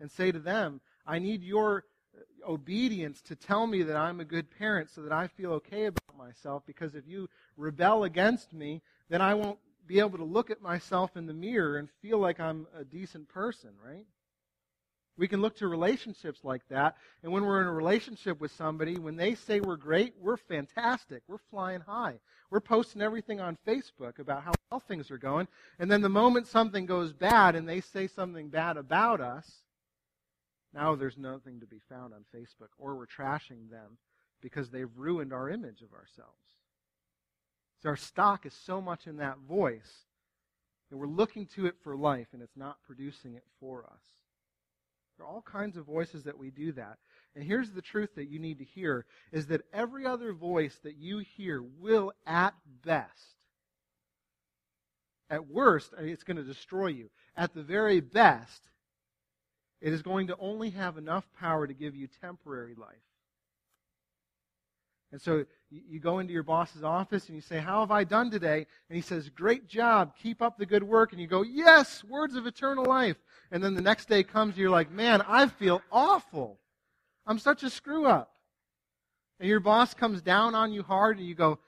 and 0.00 0.10
say 0.10 0.32
to 0.32 0.38
them, 0.38 0.80
I 1.06 1.18
need 1.18 1.42
your 1.42 1.84
uh, 2.16 2.50
obedience 2.50 3.22
to 3.22 3.36
tell 3.36 3.66
me 3.66 3.82
that 3.82 3.96
I'm 3.96 4.20
a 4.20 4.24
good 4.24 4.50
parent 4.50 4.90
so 4.90 5.02
that 5.02 5.12
I 5.12 5.26
feel 5.28 5.52
okay 5.52 5.86
about 5.86 6.16
myself, 6.16 6.62
because 6.66 6.94
if 6.94 7.06
you 7.06 7.28
rebel 7.56 8.04
against 8.04 8.52
me, 8.52 8.82
then 9.08 9.20
I 9.20 9.34
won't 9.34 9.58
be 9.86 10.00
able 10.00 10.18
to 10.18 10.24
look 10.24 10.50
at 10.50 10.60
myself 10.60 11.16
in 11.16 11.26
the 11.26 11.34
mirror 11.34 11.76
and 11.76 11.88
feel 12.02 12.18
like 12.18 12.40
I'm 12.40 12.66
a 12.76 12.84
decent 12.84 13.28
person, 13.28 13.70
right? 13.84 14.06
We 15.18 15.28
can 15.28 15.40
look 15.40 15.56
to 15.56 15.68
relationships 15.68 16.40
like 16.42 16.66
that. 16.68 16.96
And 17.22 17.32
when 17.32 17.44
we're 17.44 17.62
in 17.62 17.66
a 17.66 17.72
relationship 17.72 18.38
with 18.38 18.50
somebody, 18.52 18.98
when 18.98 19.16
they 19.16 19.34
say 19.34 19.60
we're 19.60 19.76
great, 19.76 20.14
we're 20.20 20.36
fantastic. 20.36 21.22
We're 21.26 21.38
flying 21.50 21.80
high. 21.80 22.18
We're 22.50 22.60
posting 22.60 23.00
everything 23.00 23.40
on 23.40 23.56
Facebook 23.66 24.18
about 24.18 24.42
how 24.42 24.52
well 24.70 24.80
things 24.80 25.10
are 25.10 25.18
going. 25.18 25.48
And 25.78 25.90
then 25.90 26.02
the 26.02 26.08
moment 26.10 26.48
something 26.48 26.84
goes 26.84 27.14
bad 27.14 27.56
and 27.56 27.66
they 27.66 27.80
say 27.80 28.08
something 28.08 28.48
bad 28.50 28.76
about 28.76 29.20
us, 29.20 29.50
now 30.76 30.94
there's 30.94 31.16
nothing 31.16 31.60
to 31.60 31.66
be 31.66 31.80
found 31.88 32.12
on 32.12 32.24
Facebook. 32.34 32.68
Or 32.78 32.94
we're 32.94 33.06
trashing 33.06 33.70
them 33.70 33.98
because 34.40 34.70
they've 34.70 34.96
ruined 34.96 35.32
our 35.32 35.48
image 35.48 35.80
of 35.80 35.92
ourselves. 35.92 36.36
So 37.82 37.88
our 37.88 37.96
stock 37.96 38.46
is 38.46 38.54
so 38.54 38.80
much 38.80 39.06
in 39.06 39.16
that 39.16 39.38
voice 39.48 40.04
that 40.90 40.96
we're 40.96 41.06
looking 41.06 41.46
to 41.46 41.66
it 41.66 41.76
for 41.82 41.96
life 41.96 42.28
and 42.32 42.42
it's 42.42 42.56
not 42.56 42.82
producing 42.86 43.34
it 43.34 43.44
for 43.58 43.84
us. 43.84 44.02
There 45.16 45.26
are 45.26 45.30
all 45.30 45.42
kinds 45.42 45.78
of 45.78 45.86
voices 45.86 46.24
that 46.24 46.38
we 46.38 46.50
do 46.50 46.72
that. 46.72 46.98
And 47.34 47.42
here's 47.42 47.70
the 47.70 47.82
truth 47.82 48.14
that 48.16 48.28
you 48.28 48.38
need 48.38 48.58
to 48.58 48.64
hear 48.64 49.06
is 49.32 49.46
that 49.46 49.62
every 49.72 50.04
other 50.04 50.32
voice 50.32 50.78
that 50.84 50.96
you 50.96 51.18
hear 51.18 51.62
will 51.80 52.12
at 52.26 52.54
best 52.84 53.36
at 55.30 55.48
worst 55.48 55.92
it's 55.98 56.24
going 56.24 56.36
to 56.36 56.42
destroy 56.42 56.88
you. 56.88 57.10
At 57.36 57.54
the 57.54 57.62
very 57.62 58.00
best 58.00 58.62
it 59.80 59.92
is 59.92 60.02
going 60.02 60.28
to 60.28 60.36
only 60.38 60.70
have 60.70 60.96
enough 60.96 61.24
power 61.38 61.66
to 61.66 61.74
give 61.74 61.94
you 61.94 62.08
temporary 62.20 62.74
life. 62.74 62.96
And 65.12 65.20
so 65.20 65.44
you 65.70 66.00
go 66.00 66.18
into 66.18 66.32
your 66.32 66.42
boss's 66.42 66.82
office 66.82 67.26
and 67.26 67.36
you 67.36 67.40
say, 67.40 67.58
How 67.58 67.80
have 67.80 67.90
I 67.90 68.04
done 68.04 68.30
today? 68.30 68.66
And 68.88 68.96
he 68.96 69.02
says, 69.02 69.28
Great 69.28 69.66
job. 69.66 70.12
Keep 70.20 70.42
up 70.42 70.58
the 70.58 70.66
good 70.66 70.82
work. 70.82 71.12
And 71.12 71.20
you 71.20 71.26
go, 71.26 71.42
Yes, 71.42 72.02
words 72.04 72.34
of 72.34 72.46
eternal 72.46 72.84
life. 72.84 73.16
And 73.50 73.62
then 73.62 73.74
the 73.74 73.82
next 73.82 74.08
day 74.08 74.22
comes 74.22 74.52
and 74.52 74.58
you're 74.58 74.70
like, 74.70 74.90
Man, 74.90 75.22
I 75.22 75.46
feel 75.46 75.80
awful. 75.92 76.58
I'm 77.26 77.38
such 77.38 77.62
a 77.62 77.70
screw 77.70 78.06
up. 78.06 78.32
And 79.38 79.48
your 79.48 79.60
boss 79.60 79.94
comes 79.94 80.22
down 80.22 80.54
on 80.54 80.72
you 80.72 80.82
hard 80.82 81.18
and 81.18 81.26
you 81.26 81.34
go, 81.34 81.58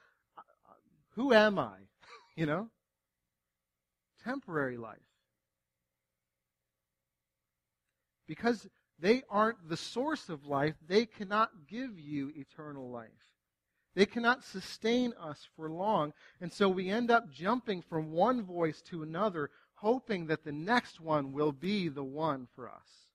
Who 1.15 1.33
am 1.33 1.59
I? 1.59 1.77
you 2.37 2.47
know? 2.47 2.69
Temporary 4.25 4.77
life. 4.77 4.99
Because 8.29 8.69
they 9.01 9.25
aren't 9.29 9.69
the 9.69 9.77
source 9.77 10.29
of 10.29 10.47
life, 10.47 10.75
they 10.87 11.07
cannot 11.07 11.51
give 11.67 11.99
you 11.99 12.31
eternal 12.37 12.89
life. 12.91 13.09
They 13.97 14.07
cannot 14.07 14.45
sustain 14.45 15.13
us 15.21 15.49
for 15.57 15.69
long. 15.69 16.13
And 16.41 16.53
so 16.53 16.69
we 16.69 16.89
end 16.89 17.11
up 17.11 17.33
jumping 17.33 17.83
from 17.83 18.13
one 18.13 18.43
voice 18.43 18.81
to 18.83 19.03
another, 19.03 19.51
hoping 19.75 20.27
that 20.27 20.45
the 20.45 20.53
next 20.53 21.01
one 21.01 21.33
will 21.33 21.51
be 21.51 21.89
the 21.89 22.05
one 22.05 22.47
for 22.55 22.69
us. 22.69 23.09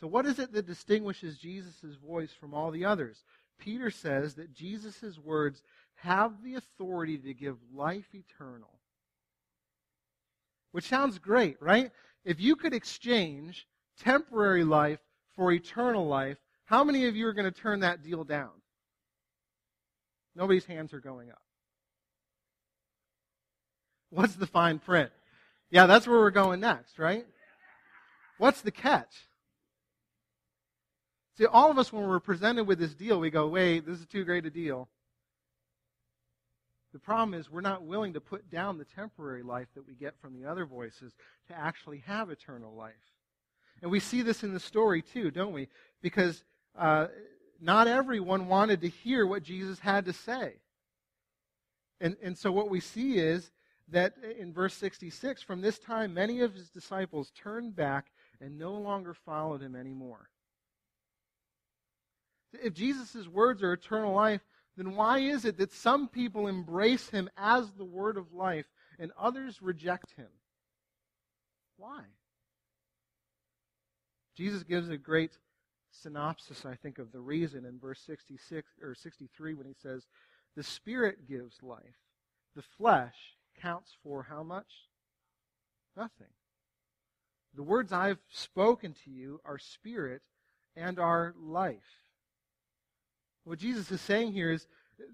So, 0.00 0.08
what 0.08 0.26
is 0.26 0.38
it 0.38 0.52
that 0.52 0.66
distinguishes 0.66 1.38
Jesus' 1.38 1.94
voice 2.04 2.32
from 2.32 2.52
all 2.52 2.70
the 2.70 2.84
others? 2.84 3.22
Peter 3.58 3.90
says 3.90 4.34
that 4.34 4.52
Jesus' 4.52 5.18
words 5.18 5.62
have 5.94 6.42
the 6.42 6.56
authority 6.56 7.16
to 7.18 7.32
give 7.32 7.56
life 7.72 8.14
eternal. 8.14 8.80
Which 10.72 10.88
sounds 10.88 11.18
great, 11.18 11.56
right? 11.62 11.92
If 12.24 12.40
you 12.40 12.56
could 12.56 12.72
exchange 12.72 13.66
temporary 14.00 14.64
life 14.64 15.00
for 15.36 15.52
eternal 15.52 16.06
life, 16.06 16.38
how 16.64 16.82
many 16.84 17.06
of 17.06 17.16
you 17.16 17.26
are 17.26 17.34
going 17.34 17.50
to 17.50 17.60
turn 17.60 17.80
that 17.80 18.02
deal 18.02 18.24
down? 18.24 18.50
Nobody's 20.34 20.64
hands 20.64 20.92
are 20.92 21.00
going 21.00 21.30
up. 21.30 21.42
What's 24.10 24.34
the 24.34 24.46
fine 24.46 24.78
print? 24.78 25.10
Yeah, 25.70 25.86
that's 25.86 26.06
where 26.06 26.18
we're 26.18 26.30
going 26.30 26.60
next, 26.60 26.98
right? 26.98 27.26
What's 28.38 28.62
the 28.62 28.70
catch? 28.70 29.12
See, 31.36 31.46
all 31.46 31.70
of 31.70 31.78
us, 31.78 31.92
when 31.92 32.06
we're 32.06 32.20
presented 32.20 32.64
with 32.64 32.78
this 32.78 32.94
deal, 32.94 33.18
we 33.18 33.30
go, 33.30 33.48
wait, 33.48 33.86
this 33.86 33.98
is 33.98 34.06
too 34.06 34.24
great 34.24 34.46
a 34.46 34.50
deal. 34.50 34.88
The 36.94 37.00
problem 37.00 37.34
is 37.34 37.50
we're 37.50 37.60
not 37.60 37.82
willing 37.82 38.12
to 38.12 38.20
put 38.20 38.48
down 38.52 38.78
the 38.78 38.84
temporary 38.84 39.42
life 39.42 39.66
that 39.74 39.84
we 39.84 39.94
get 39.94 40.14
from 40.20 40.32
the 40.32 40.48
other 40.48 40.64
voices 40.64 41.12
to 41.48 41.58
actually 41.58 42.04
have 42.06 42.30
eternal 42.30 42.72
life. 42.72 42.94
And 43.82 43.90
we 43.90 43.98
see 43.98 44.22
this 44.22 44.44
in 44.44 44.54
the 44.54 44.60
story 44.60 45.02
too, 45.02 45.32
don't 45.32 45.52
we? 45.52 45.66
Because 46.02 46.44
uh, 46.78 47.08
not 47.60 47.88
everyone 47.88 48.46
wanted 48.46 48.80
to 48.82 48.88
hear 48.88 49.26
what 49.26 49.42
Jesus 49.42 49.80
had 49.80 50.04
to 50.04 50.12
say. 50.12 50.52
And, 52.00 52.16
and 52.22 52.38
so 52.38 52.52
what 52.52 52.70
we 52.70 52.78
see 52.78 53.18
is 53.18 53.50
that 53.88 54.14
in 54.38 54.52
verse 54.52 54.74
66, 54.74 55.42
from 55.42 55.62
this 55.62 55.80
time, 55.80 56.14
many 56.14 56.42
of 56.42 56.54
his 56.54 56.70
disciples 56.70 57.32
turned 57.34 57.74
back 57.74 58.12
and 58.40 58.56
no 58.56 58.74
longer 58.74 59.14
followed 59.14 59.62
him 59.62 59.74
anymore. 59.74 60.28
If 62.52 62.72
Jesus' 62.72 63.26
words 63.26 63.64
are 63.64 63.72
eternal 63.72 64.14
life, 64.14 64.42
then 64.76 64.94
why 64.94 65.18
is 65.18 65.44
it 65.44 65.58
that 65.58 65.72
some 65.72 66.08
people 66.08 66.48
embrace 66.48 67.08
him 67.08 67.30
as 67.36 67.72
the 67.72 67.84
word 67.84 68.16
of 68.16 68.32
life 68.32 68.66
and 68.98 69.12
others 69.18 69.62
reject 69.62 70.12
him? 70.16 70.28
Why? 71.76 72.02
Jesus 74.36 74.64
gives 74.64 74.88
a 74.88 74.96
great 74.96 75.38
synopsis, 75.92 76.66
I 76.66 76.74
think, 76.74 76.98
of 76.98 77.12
the 77.12 77.20
reason 77.20 77.64
in 77.64 77.78
verse 77.78 78.00
66 78.04 78.68
or 78.82 78.94
63 78.94 79.54
when 79.54 79.66
he 79.66 79.74
says, 79.80 80.06
The 80.56 80.62
Spirit 80.62 81.28
gives 81.28 81.62
life. 81.62 82.00
The 82.56 82.62
flesh 82.62 83.14
counts 83.60 83.92
for 84.02 84.24
how 84.24 84.42
much? 84.42 84.88
Nothing. 85.96 86.32
The 87.54 87.62
words 87.62 87.92
I've 87.92 88.18
spoken 88.30 88.94
to 89.04 89.10
you 89.10 89.40
are 89.44 89.58
spirit 89.58 90.22
and 90.76 90.98
are 90.98 91.34
life. 91.38 92.03
What 93.44 93.58
Jesus 93.58 93.90
is 93.90 94.00
saying 94.00 94.32
here 94.32 94.50
is 94.50 94.66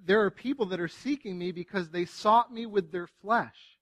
there 0.04 0.22
are 0.22 0.30
people 0.30 0.66
that 0.66 0.80
are 0.80 0.88
seeking 0.88 1.38
me 1.38 1.52
because 1.52 1.90
they 1.90 2.04
sought 2.04 2.52
me 2.52 2.66
with 2.66 2.92
their 2.92 3.06
flesh. 3.06 3.78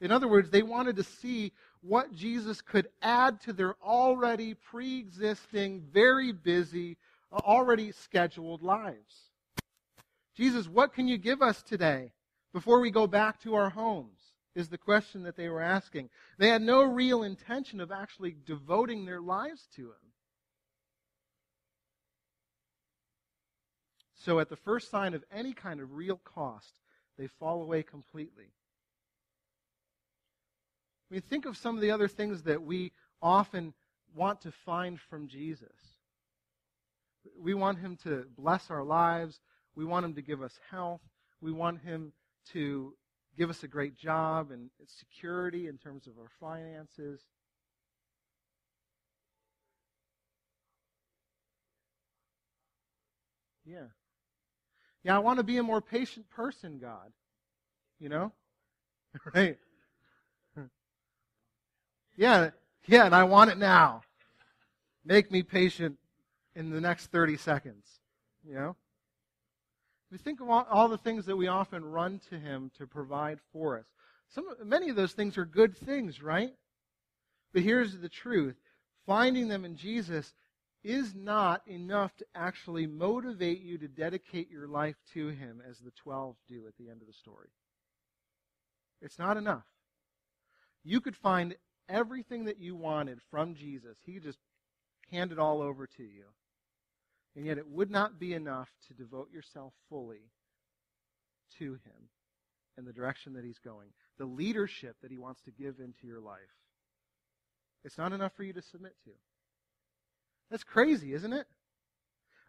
In 0.00 0.10
other 0.10 0.28
words, 0.28 0.50
they 0.50 0.62
wanted 0.62 0.96
to 0.96 1.02
see 1.02 1.52
what 1.82 2.14
Jesus 2.14 2.62
could 2.62 2.88
add 3.02 3.40
to 3.42 3.52
their 3.52 3.74
already 3.82 4.54
pre 4.54 4.98
existing, 4.98 5.82
very 5.92 6.32
busy, 6.32 6.96
already 7.32 7.92
scheduled 7.92 8.62
lives. 8.62 9.30
Jesus, 10.34 10.68
what 10.68 10.94
can 10.94 11.06
you 11.06 11.18
give 11.18 11.42
us 11.42 11.62
today 11.62 12.12
before 12.52 12.80
we 12.80 12.90
go 12.90 13.06
back 13.06 13.40
to 13.42 13.54
our 13.54 13.70
homes? 13.70 14.18
Is 14.56 14.68
the 14.68 14.78
question 14.78 15.22
that 15.22 15.36
they 15.36 15.48
were 15.48 15.62
asking. 15.62 16.10
They 16.36 16.48
had 16.48 16.60
no 16.60 16.82
real 16.82 17.22
intention 17.22 17.80
of 17.80 17.92
actually 17.92 18.34
devoting 18.46 19.04
their 19.04 19.20
lives 19.20 19.68
to 19.76 19.82
Him. 19.82 20.09
So, 24.24 24.38
at 24.38 24.50
the 24.50 24.56
first 24.56 24.90
sign 24.90 25.14
of 25.14 25.24
any 25.32 25.54
kind 25.54 25.80
of 25.80 25.94
real 25.94 26.20
cost, 26.24 26.74
they 27.16 27.26
fall 27.26 27.62
away 27.62 27.82
completely. 27.82 28.52
I 31.10 31.14
mean, 31.14 31.22
think 31.22 31.46
of 31.46 31.56
some 31.56 31.74
of 31.74 31.80
the 31.80 31.90
other 31.90 32.06
things 32.06 32.42
that 32.42 32.62
we 32.62 32.92
often 33.22 33.72
want 34.14 34.42
to 34.42 34.52
find 34.52 35.00
from 35.00 35.26
Jesus. 35.26 35.72
We 37.38 37.54
want 37.54 37.78
him 37.78 37.96
to 38.04 38.26
bless 38.36 38.70
our 38.70 38.84
lives. 38.84 39.40
We 39.74 39.86
want 39.86 40.04
him 40.04 40.14
to 40.14 40.22
give 40.22 40.42
us 40.42 40.58
health. 40.70 41.00
We 41.40 41.52
want 41.52 41.80
him 41.80 42.12
to 42.52 42.94
give 43.38 43.48
us 43.48 43.62
a 43.62 43.68
great 43.68 43.96
job 43.96 44.50
and 44.50 44.68
security 44.86 45.66
in 45.66 45.78
terms 45.78 46.06
of 46.06 46.18
our 46.18 46.30
finances. 46.38 47.20
Yeah. 53.64 53.86
Yeah, 55.02 55.16
I 55.16 55.18
want 55.20 55.38
to 55.38 55.42
be 55.42 55.56
a 55.56 55.62
more 55.62 55.80
patient 55.80 56.28
person, 56.30 56.78
God. 56.78 57.12
You 57.98 58.08
know? 58.08 58.32
right? 59.34 59.58
Yeah, 62.16 62.50
yeah, 62.86 63.06
and 63.06 63.14
I 63.14 63.24
want 63.24 63.50
it 63.50 63.56
now. 63.56 64.02
Make 65.04 65.30
me 65.30 65.42
patient 65.42 65.96
in 66.54 66.70
the 66.70 66.80
next 66.80 67.06
30 67.06 67.38
seconds. 67.38 67.86
You 68.46 68.54
know? 68.54 68.76
We 70.10 70.18
think 70.18 70.40
of 70.40 70.50
all, 70.50 70.66
all, 70.70 70.88
the 70.88 70.98
things 70.98 71.24
that 71.26 71.36
we 71.36 71.48
often 71.48 71.84
run 71.84 72.20
to 72.28 72.38
Him 72.38 72.70
to 72.76 72.86
provide 72.86 73.38
for 73.52 73.78
us. 73.78 73.86
Some, 74.34 74.44
many 74.64 74.90
of 74.90 74.96
those 74.96 75.12
things 75.12 75.38
are 75.38 75.44
good 75.44 75.76
things, 75.76 76.22
right? 76.22 76.52
But 77.52 77.62
here's 77.62 77.98
the 77.98 78.08
truth 78.08 78.56
finding 79.06 79.48
them 79.48 79.64
in 79.64 79.76
Jesus 79.76 80.34
is 80.82 81.14
not 81.14 81.62
enough 81.66 82.16
to 82.16 82.26
actually 82.34 82.86
motivate 82.86 83.60
you 83.60 83.78
to 83.78 83.88
dedicate 83.88 84.50
your 84.50 84.66
life 84.66 84.96
to 85.12 85.28
Him 85.28 85.62
as 85.68 85.78
the 85.78 85.92
12 86.02 86.36
do 86.48 86.66
at 86.66 86.76
the 86.78 86.88
end 86.88 87.00
of 87.02 87.06
the 87.06 87.12
story. 87.12 87.50
It's 89.02 89.18
not 89.18 89.36
enough. 89.36 89.64
You 90.82 91.00
could 91.00 91.16
find 91.16 91.54
everything 91.88 92.46
that 92.46 92.58
you 92.58 92.74
wanted 92.74 93.18
from 93.30 93.54
Jesus. 93.54 93.96
He 94.04 94.18
just 94.18 94.38
handed 95.10 95.38
all 95.38 95.60
over 95.60 95.86
to 95.86 96.02
you. 96.02 96.24
And 97.36 97.46
yet 97.46 97.58
it 97.58 97.68
would 97.68 97.90
not 97.90 98.18
be 98.18 98.34
enough 98.34 98.68
to 98.88 98.94
devote 98.94 99.30
yourself 99.32 99.72
fully 99.88 100.30
to 101.58 101.72
him 101.72 102.08
and 102.76 102.86
the 102.86 102.92
direction 102.92 103.34
that 103.34 103.44
he's 103.44 103.58
going, 103.58 103.88
the 104.18 104.24
leadership 104.24 104.96
that 105.02 105.10
he 105.10 105.18
wants 105.18 105.40
to 105.42 105.50
give 105.50 105.78
into 105.78 106.06
your 106.06 106.20
life. 106.20 106.38
It's 107.84 107.98
not 107.98 108.12
enough 108.12 108.32
for 108.36 108.42
you 108.42 108.52
to 108.52 108.62
submit 108.62 108.94
to. 109.04 109.10
That's 110.50 110.64
crazy, 110.64 111.14
isn't 111.14 111.32
it? 111.32 111.46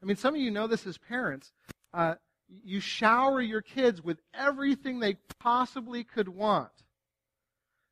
I 0.01 0.05
mean, 0.05 0.17
some 0.17 0.33
of 0.33 0.41
you 0.41 0.51
know 0.51 0.67
this 0.67 0.87
as 0.87 0.97
parents. 0.97 1.51
Uh, 1.93 2.15
you 2.63 2.79
shower 2.79 3.39
your 3.41 3.61
kids 3.61 4.01
with 4.01 4.19
everything 4.33 4.99
they 4.99 5.17
possibly 5.39 6.03
could 6.03 6.27
want. 6.27 6.71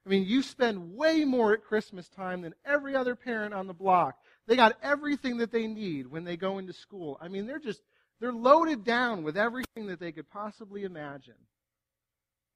I 0.06 0.10
mean, 0.10 0.26
you 0.26 0.42
spend 0.42 0.96
way 0.96 1.24
more 1.24 1.54
at 1.54 1.64
Christmas 1.64 2.10
time 2.10 2.42
than 2.42 2.56
every 2.66 2.96
other 2.96 3.16
parent 3.16 3.54
on 3.54 3.68
the 3.68 3.74
block. 3.74 4.18
They 4.48 4.56
got 4.56 4.78
everything 4.82 5.38
that 5.38 5.52
they 5.52 5.68
need 5.68 6.08
when 6.08 6.24
they 6.24 6.36
go 6.36 6.58
into 6.58 6.74
school. 6.74 7.18
I 7.22 7.28
mean, 7.28 7.46
they're 7.46 7.60
just, 7.60 7.82
they're 8.20 8.34
loaded 8.34 8.84
down 8.84 9.24
with 9.24 9.38
everything 9.38 9.86
that 9.88 10.00
they 10.00 10.12
could 10.12 10.30
possibly 10.30 10.84
imagine. 10.84 11.36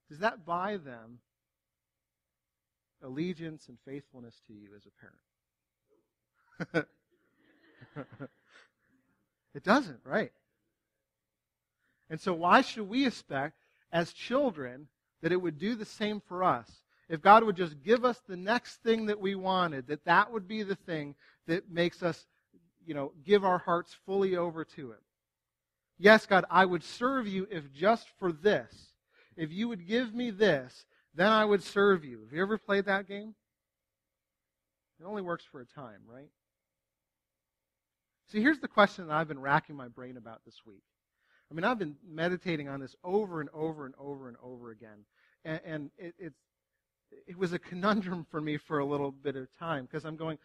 Does 0.09 0.19
that 0.19 0.45
buy 0.45 0.77
them 0.77 1.19
allegiance 3.03 3.67
and 3.67 3.77
faithfulness 3.85 4.41
to 4.47 4.53
you 4.53 4.69
as 4.75 4.87
a 4.87 4.91
parent? 6.73 6.87
it 9.55 9.63
doesn't, 9.63 9.99
right? 10.03 10.31
And 12.09 12.19
so, 12.19 12.33
why 12.33 12.61
should 12.61 12.89
we 12.89 13.05
expect, 13.05 13.57
as 13.91 14.13
children, 14.13 14.87
that 15.21 15.31
it 15.31 15.41
would 15.41 15.57
do 15.57 15.75
the 15.75 15.85
same 15.85 16.21
for 16.27 16.43
us? 16.43 16.83
if 17.09 17.21
God 17.21 17.43
would 17.43 17.55
just 17.55 17.81
give 17.83 18.05
us 18.05 18.19
the 18.27 18.37
next 18.37 18.77
thing 18.77 19.05
that 19.07 19.19
we 19.19 19.35
wanted, 19.35 19.87
that 19.87 20.05
that 20.05 20.31
would 20.31 20.47
be 20.47 20.63
the 20.63 20.75
thing 20.75 21.15
that 21.47 21.69
makes 21.69 22.01
us, 22.01 22.25
you 22.85 22.93
know, 22.93 23.11
give 23.25 23.43
our 23.43 23.57
hearts 23.59 23.95
fully 24.05 24.35
over 24.35 24.63
to 24.65 24.91
Him. 24.91 24.99
Yes, 25.97 26.25
God, 26.25 26.45
I 26.49 26.65
would 26.65 26.83
serve 26.83 27.27
you 27.27 27.47
if 27.51 27.71
just 27.71 28.07
for 28.17 28.31
this. 28.31 28.93
If 29.35 29.51
you 29.51 29.67
would 29.67 29.87
give 29.87 30.13
me 30.13 30.31
this, 30.31 30.85
then 31.13 31.27
I 31.31 31.45
would 31.45 31.63
serve 31.63 32.03
you. 32.03 32.21
Have 32.23 32.33
you 32.33 32.41
ever 32.41 32.57
played 32.57 32.85
that 32.85 33.07
game? 33.07 33.35
It 34.99 35.05
only 35.05 35.21
works 35.21 35.43
for 35.51 35.59
a 35.59 35.65
time, 35.65 36.01
right? 36.07 36.29
See, 38.33 38.41
here's 38.41 38.59
the 38.59 38.67
question 38.67 39.05
that 39.05 39.13
I've 39.13 39.27
been 39.27 39.39
racking 39.39 39.75
my 39.75 39.87
brain 39.87 40.17
about 40.17 40.41
this 40.43 40.55
week. 40.65 40.81
I 41.51 41.53
mean, 41.53 41.63
I've 41.63 41.77
been 41.77 41.97
meditating 42.03 42.67
on 42.67 42.79
this 42.79 42.95
over 43.03 43.41
and 43.41 43.49
over 43.53 43.85
and 43.85 43.93
over 43.99 44.27
and 44.27 44.35
over 44.41 44.71
again. 44.71 45.05
And, 45.45 45.61
and 45.63 45.91
it, 45.99 46.15
it's, 46.17 46.39
it 47.27 47.37
was 47.37 47.53
a 47.53 47.59
conundrum 47.59 48.25
for 48.31 48.41
me 48.41 48.57
for 48.57 48.79
a 48.79 48.85
little 48.85 49.11
bit 49.11 49.35
of 49.35 49.55
time 49.59 49.85
because 49.85 50.03
I'm 50.03 50.15
going, 50.15 50.39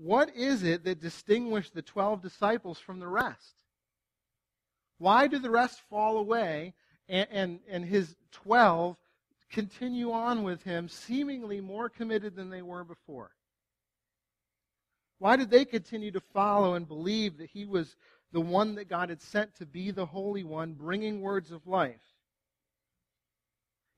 what 0.00 0.36
is 0.36 0.62
it 0.62 0.84
that 0.84 1.00
distinguished 1.00 1.74
the 1.74 1.82
12 1.82 2.22
disciples 2.22 2.78
from 2.78 3.00
the 3.00 3.08
rest? 3.08 3.56
Why 4.98 5.26
do 5.26 5.40
the 5.40 5.50
rest 5.50 5.80
fall 5.90 6.18
away 6.18 6.74
and, 7.08 7.26
and, 7.32 7.58
and 7.68 7.84
his 7.84 8.14
12 8.30 8.96
continue 9.50 10.12
on 10.12 10.44
with 10.44 10.62
him, 10.62 10.88
seemingly 10.88 11.60
more 11.60 11.88
committed 11.88 12.36
than 12.36 12.50
they 12.50 12.62
were 12.62 12.84
before? 12.84 13.32
Why 15.18 15.36
did 15.36 15.50
they 15.50 15.64
continue 15.64 16.10
to 16.12 16.20
follow 16.20 16.74
and 16.74 16.86
believe 16.86 17.38
that 17.38 17.50
he 17.50 17.64
was 17.64 17.96
the 18.32 18.40
one 18.40 18.74
that 18.74 18.88
God 18.88 19.08
had 19.08 19.22
sent 19.22 19.54
to 19.56 19.66
be 19.66 19.90
the 19.90 20.06
Holy 20.06 20.44
One, 20.44 20.74
bringing 20.74 21.20
words 21.20 21.50
of 21.50 21.66
life? 21.66 22.02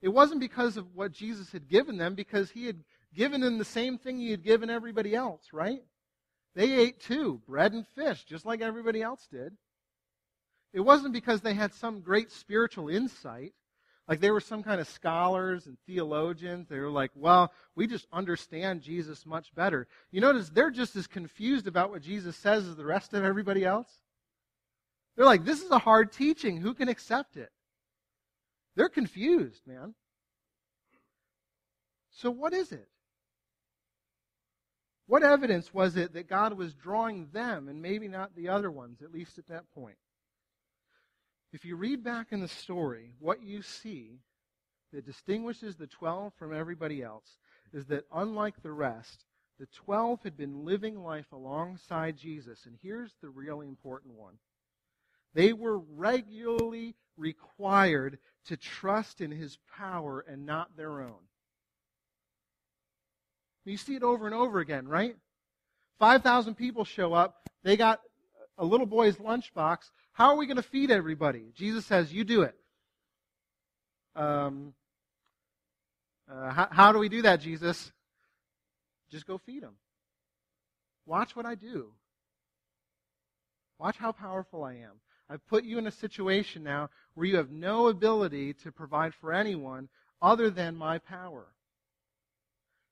It 0.01 0.09
wasn't 0.09 0.41
because 0.41 0.77
of 0.77 0.95
what 0.95 1.13
Jesus 1.13 1.51
had 1.51 1.69
given 1.69 1.97
them, 1.97 2.15
because 2.15 2.51
he 2.51 2.67
had 2.67 2.85
given 3.15 3.41
them 3.41 3.59
the 3.59 3.65
same 3.65 3.99
thing 3.99 4.19
he 4.19 4.31
had 4.31 4.45
given 4.45 4.71
everybody 4.71 5.15
else, 5.15 5.49
right? 5.53 5.83
They 6.55 6.73
ate 6.73 7.01
too, 7.01 7.41
bread 7.47 7.73
and 7.73 7.87
fish, 7.87 8.25
just 8.25 8.47
like 8.47 8.61
everybody 8.61 9.03
else 9.03 9.27
did. 9.31 9.57
It 10.73 10.81
wasn't 10.81 11.15
because 11.15 11.41
they 11.41 11.55
had 11.55 11.75
some 11.75 12.01
great 12.01 12.31
spiritual 12.31 12.89
insight, 12.89 13.55
like 14.09 14.21
they 14.21 14.31
were 14.31 14.41
some 14.41 14.63
kind 14.63 14.81
of 14.81 14.89
scholars 14.89 15.67
and 15.67 15.77
theologians. 15.87 16.67
They 16.69 16.79
were 16.79 16.91
like, 16.91 17.11
well, 17.15 17.53
we 17.75 17.87
just 17.87 18.07
understand 18.11 18.81
Jesus 18.81 19.27
much 19.27 19.55
better. 19.55 19.87
You 20.11 20.23
notice 20.23 20.49
they're 20.49 20.71
just 20.71 20.97
as 20.97 21.07
confused 21.07 21.67
about 21.67 21.91
what 21.91 22.01
Jesus 22.01 22.35
says 22.37 22.67
as 22.67 22.75
the 22.75 22.87
rest 22.87 23.13
of 23.13 23.23
everybody 23.23 23.65
else. 23.65 23.91
They're 25.15 25.27
like, 25.27 25.45
this 25.45 25.63
is 25.63 25.71
a 25.71 25.79
hard 25.79 26.11
teaching. 26.13 26.57
Who 26.57 26.73
can 26.73 26.89
accept 26.89 27.37
it? 27.37 27.51
They're 28.77 28.89
confused, 28.89 29.67
man. 29.67 29.95
So, 32.11 32.31
what 32.31 32.55
is 32.55 32.73
it? 32.73 32.89
What 35.07 35.23
evidence 35.23 35.73
was 35.75 35.97
it 35.97 36.15
that 36.15 36.29
God 36.29 36.53
was 36.55 36.75
drawing 36.75 37.29
them 37.33 37.69
and 37.69 37.83
maybe 37.83 38.09
not 38.09 38.35
the 38.37 38.49
other 38.49 38.71
ones, 38.71 39.03
at 39.03 39.13
least 39.13 39.39
at 39.39 39.49
that 39.49 39.71
point? 39.75 39.97
If 41.53 41.65
you 41.65 41.77
read 41.77 42.05
back 42.05 42.29
in 42.31 42.41
the 42.41 42.49
story, 42.49 43.13
what 43.21 43.43
you 43.43 43.63
see 43.63 44.21
that 44.93 45.07
distinguishes 45.07 45.77
the 45.77 45.87
12 45.87 46.33
from 46.39 46.55
everybody 46.55 47.03
else 47.03 47.39
is 47.73 47.87
that 47.87 48.05
unlike 48.13 48.63
the 48.63 48.73
rest, 48.73 49.25
the 49.59 49.67
12 49.67 50.23
had 50.23 50.37
been 50.37 50.65
living 50.65 51.03
life 51.03 51.31
alongside 51.33 52.17
Jesus. 52.17 52.67
And 52.67 52.77
here's 52.83 53.13
the 53.21 53.29
really 53.29 53.67
important 53.67 54.15
one 54.15 54.35
they 55.35 55.53
were 55.53 55.79
regularly 55.79 56.95
required 57.17 58.19
to 58.47 58.57
trust 58.57 59.21
in 59.21 59.31
his 59.31 59.59
power 59.77 60.25
and 60.27 60.47
not 60.47 60.77
their 60.77 61.03
own. 61.03 61.29
You 63.65 63.77
see 63.77 63.95
it 63.95 64.03
over 64.03 64.25
and 64.25 64.35
over 64.35 64.61
again, 64.61 64.89
right? 64.89 65.17
5,000 65.99 66.55
people 66.55 66.85
show 66.85 67.13
up. 67.13 67.37
They 67.63 67.77
got 67.77 68.01
a 68.59 68.65
little 68.65 68.87
boy's 68.87 69.17
lunchbox. 69.17 69.91
How 70.13 70.31
are 70.31 70.37
we 70.37 70.47
going 70.47 70.57
to 70.57 70.63
feed 70.63 70.91
everybody? 70.91 71.53
Jesus 71.55 71.87
says, 71.87 72.13
You 72.13 72.25
do 72.25 72.43
it. 72.43 72.55
Um, 74.17 74.75
uh, 76.31 76.51
how, 76.51 76.69
how 76.71 76.93
do 76.93 76.99
we 76.99 77.09
do 77.09 77.23
that, 77.23 77.41
Jesus? 77.41 77.93
Just 79.11 79.27
go 79.27 79.39
feed 79.39 79.63
them. 79.63 79.77
Watch 81.07 81.35
what 81.35 81.47
I 81.47 81.55
do. 81.55 81.93
Watch 83.79 83.97
how 83.97 84.13
powerful 84.13 84.65
I 84.65 84.75
am. 84.75 85.01
I've 85.31 85.47
put 85.47 85.65
you 85.65 85.79
in 85.79 85.87
a 85.87 85.93
situation 85.93 86.65
now 86.65 86.91
where 87.15 87.27
you 87.27 87.37
have 87.37 87.51
no 87.51 87.89
ability 87.89 88.55
to 88.65 88.73
provide 88.73 89.15
for 89.15 89.33
anyone 89.33 89.89
other 90.21 90.51
than 90.51 90.75
my 90.75 90.99
power. 90.99 91.47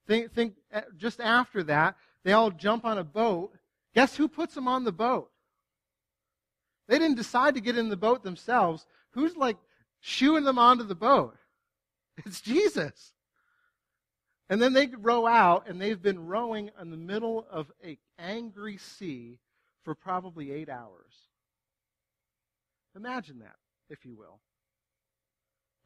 Think, 0.07 0.33
think 0.33 0.55
uh, 0.73 0.83
just 0.97 1.21
after 1.21 1.63
that, 1.65 1.97
they 2.25 2.33
all 2.33 2.51
jump 2.51 2.85
on 2.85 2.99
a 2.99 3.05
boat. 3.05 3.53
Guess 3.95 4.17
who 4.17 4.29
puts 4.29 4.55
them 4.55 4.69
on 4.69 4.85
the 4.85 4.93
boat? 4.93 5.31
They 6.89 6.99
didn't 6.99 7.17
decide 7.17 7.55
to 7.55 7.61
get 7.61 7.79
in 7.79 7.89
the 7.89 7.97
boat 7.97 8.23
themselves. 8.23 8.87
Who's 9.11 9.37
like 9.37 9.57
shooing 10.01 10.45
them 10.45 10.59
onto 10.59 10.85
the 10.85 10.95
boat? 10.95 11.37
It's 12.25 12.41
Jesus. 12.41 13.13
And 14.49 14.63
then 14.63 14.73
they 14.73 14.87
row 14.87 15.27
out, 15.27 15.69
and 15.69 15.79
they've 15.79 16.01
been 16.01 16.27
rowing 16.27 16.71
in 16.81 16.91
the 16.91 16.97
middle 16.97 17.47
of 17.51 17.71
an 17.85 17.99
angry 18.19 18.79
sea 18.79 19.39
for 19.85 19.95
probably 19.95 20.51
eight 20.51 20.71
hours. 20.71 21.13
Imagine 22.95 23.41
that, 23.41 23.57
if 23.91 24.07
you 24.07 24.17
will. 24.17 24.41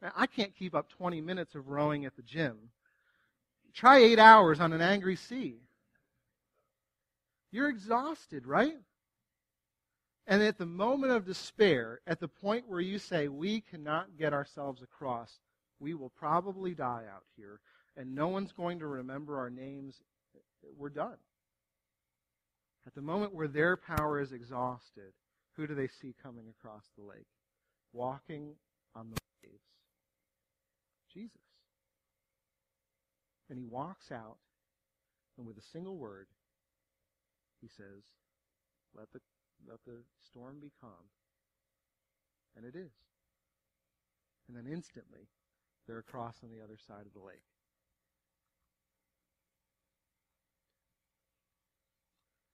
Now, 0.01 0.13
I 0.15 0.25
can't 0.25 0.55
keep 0.55 0.73
up 0.73 0.89
20 0.89 1.19
minutes 1.21 1.53
of 1.55 1.67
rowing 1.67 2.05
at 2.05 2.15
the 2.15 2.21
gym. 2.21 2.57
Try 3.73 3.99
eight 3.99 4.19
hours 4.19 4.59
on 4.59 4.73
an 4.73 4.81
angry 4.81 5.15
sea. 5.15 5.57
You're 7.51 7.69
exhausted, 7.69 8.47
right? 8.47 8.77
And 10.27 10.41
at 10.43 10.57
the 10.57 10.65
moment 10.65 11.11
of 11.11 11.25
despair, 11.25 11.99
at 12.07 12.19
the 12.19 12.27
point 12.27 12.67
where 12.67 12.79
you 12.79 12.99
say, 12.99 13.27
we 13.27 13.61
cannot 13.61 14.17
get 14.17 14.33
ourselves 14.33 14.81
across, 14.81 15.39
we 15.79 15.93
will 15.93 16.11
probably 16.11 16.73
die 16.73 17.03
out 17.11 17.23
here 17.35 17.59
and 17.95 18.15
no 18.15 18.27
one's 18.27 18.51
going 18.51 18.79
to 18.79 18.87
remember 18.87 19.37
our 19.37 19.49
names, 19.49 19.95
we're 20.77 20.89
done. 20.89 21.17
At 22.87 22.95
the 22.95 23.01
moment 23.01 23.35
where 23.35 23.47
their 23.47 23.77
power 23.77 24.19
is 24.19 24.31
exhausted, 24.31 25.13
who 25.55 25.67
do 25.67 25.75
they 25.75 25.87
see 25.87 26.15
coming 26.23 26.45
across 26.49 26.83
the 26.97 27.03
lake? 27.03 27.27
Walking 27.93 28.53
on 28.95 29.09
the 29.09 29.17
waves. 29.43 29.61
Jesus. 31.13 31.37
And 33.49 33.59
he 33.59 33.65
walks 33.65 34.11
out, 34.11 34.37
and 35.37 35.45
with 35.45 35.57
a 35.57 35.71
single 35.73 35.97
word, 35.97 36.27
he 37.61 37.67
says, 37.67 38.01
Let 38.95 39.11
the, 39.11 39.19
let 39.67 39.79
the 39.85 40.03
storm 40.29 40.57
be 40.61 40.71
calm. 40.79 41.09
And 42.55 42.65
it 42.65 42.75
is. 42.75 42.91
And 44.47 44.57
then 44.57 44.71
instantly, 44.71 45.27
they're 45.87 45.99
across 45.99 46.35
on 46.43 46.49
the 46.49 46.63
other 46.63 46.77
side 46.87 47.05
of 47.05 47.13
the 47.13 47.25
lake. 47.25 47.43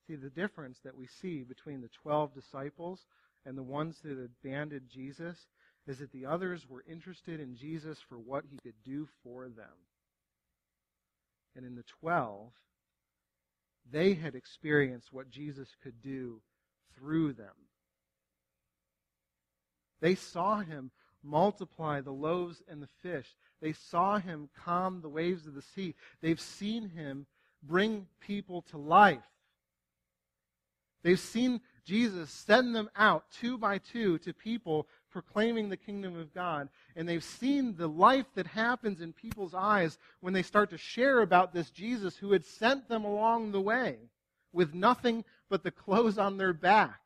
See, 0.07 0.15
the 0.15 0.29
difference 0.29 0.79
that 0.85 0.95
we 0.95 1.07
see 1.21 1.43
between 1.43 1.81
the 1.81 1.89
12 2.01 2.33
disciples 2.33 3.05
and 3.45 3.57
the 3.57 3.63
ones 3.63 3.97
that 4.03 4.17
abandoned 4.17 4.89
Jesus 4.89 5.37
is 5.85 5.99
that 5.99 6.11
the 6.11 6.25
others 6.25 6.65
were 6.69 6.83
interested 6.89 7.39
in 7.39 7.55
Jesus 7.55 7.97
for 8.07 8.17
what 8.17 8.45
he 8.49 8.57
could 8.57 8.75
do 8.85 9.07
for 9.23 9.49
them. 9.49 9.65
And 11.55 11.65
in 11.65 11.75
the 11.75 11.83
12, 12.01 12.51
they 13.91 14.13
had 14.13 14.35
experienced 14.35 15.11
what 15.11 15.29
Jesus 15.29 15.69
could 15.81 16.01
do 16.01 16.41
through 16.97 17.33
them. 17.33 17.53
They 19.99 20.15
saw 20.15 20.59
him 20.59 20.91
multiply 21.23 22.01
the 22.01 22.11
loaves 22.11 22.61
and 22.67 22.81
the 22.81 22.89
fish. 23.01 23.27
They 23.61 23.73
saw 23.73 24.19
him 24.19 24.49
calm 24.63 25.01
the 25.01 25.09
waves 25.09 25.47
of 25.47 25.55
the 25.55 25.61
sea. 25.61 25.95
They've 26.21 26.39
seen 26.39 26.89
him 26.89 27.25
bring 27.63 28.07
people 28.19 28.61
to 28.63 28.77
life. 28.77 29.19
They've 31.03 31.19
seen 31.19 31.61
Jesus 31.85 32.29
send 32.29 32.75
them 32.75 32.89
out 32.95 33.25
two 33.31 33.57
by 33.57 33.77
two 33.77 34.17
to 34.19 34.33
people 34.33 34.87
proclaiming 35.09 35.69
the 35.69 35.77
kingdom 35.77 36.19
of 36.19 36.33
God. 36.33 36.69
And 36.95 37.07
they've 37.07 37.23
seen 37.23 37.75
the 37.75 37.87
life 37.87 38.25
that 38.35 38.47
happens 38.47 39.01
in 39.01 39.13
people's 39.13 39.53
eyes 39.53 39.97
when 40.19 40.33
they 40.33 40.43
start 40.43 40.69
to 40.71 40.77
share 40.77 41.21
about 41.21 41.53
this 41.53 41.69
Jesus 41.69 42.17
who 42.17 42.33
had 42.33 42.45
sent 42.45 42.89
them 42.89 43.05
along 43.05 43.51
the 43.51 43.61
way 43.61 43.97
with 44.51 44.73
nothing 44.73 45.23
but 45.49 45.63
the 45.63 45.71
clothes 45.71 46.17
on 46.17 46.37
their 46.37 46.53
back. 46.53 46.99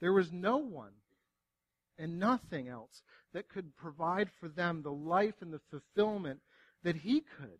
There 0.00 0.12
was 0.12 0.32
no 0.32 0.56
one 0.56 0.92
and 1.98 2.18
nothing 2.18 2.68
else 2.68 3.02
that 3.32 3.48
could 3.48 3.76
provide 3.76 4.28
for 4.40 4.48
them 4.48 4.82
the 4.82 4.90
life 4.90 5.36
and 5.40 5.52
the 5.52 5.60
fulfillment 5.70 6.40
that 6.82 6.96
he 6.96 7.20
could. 7.20 7.58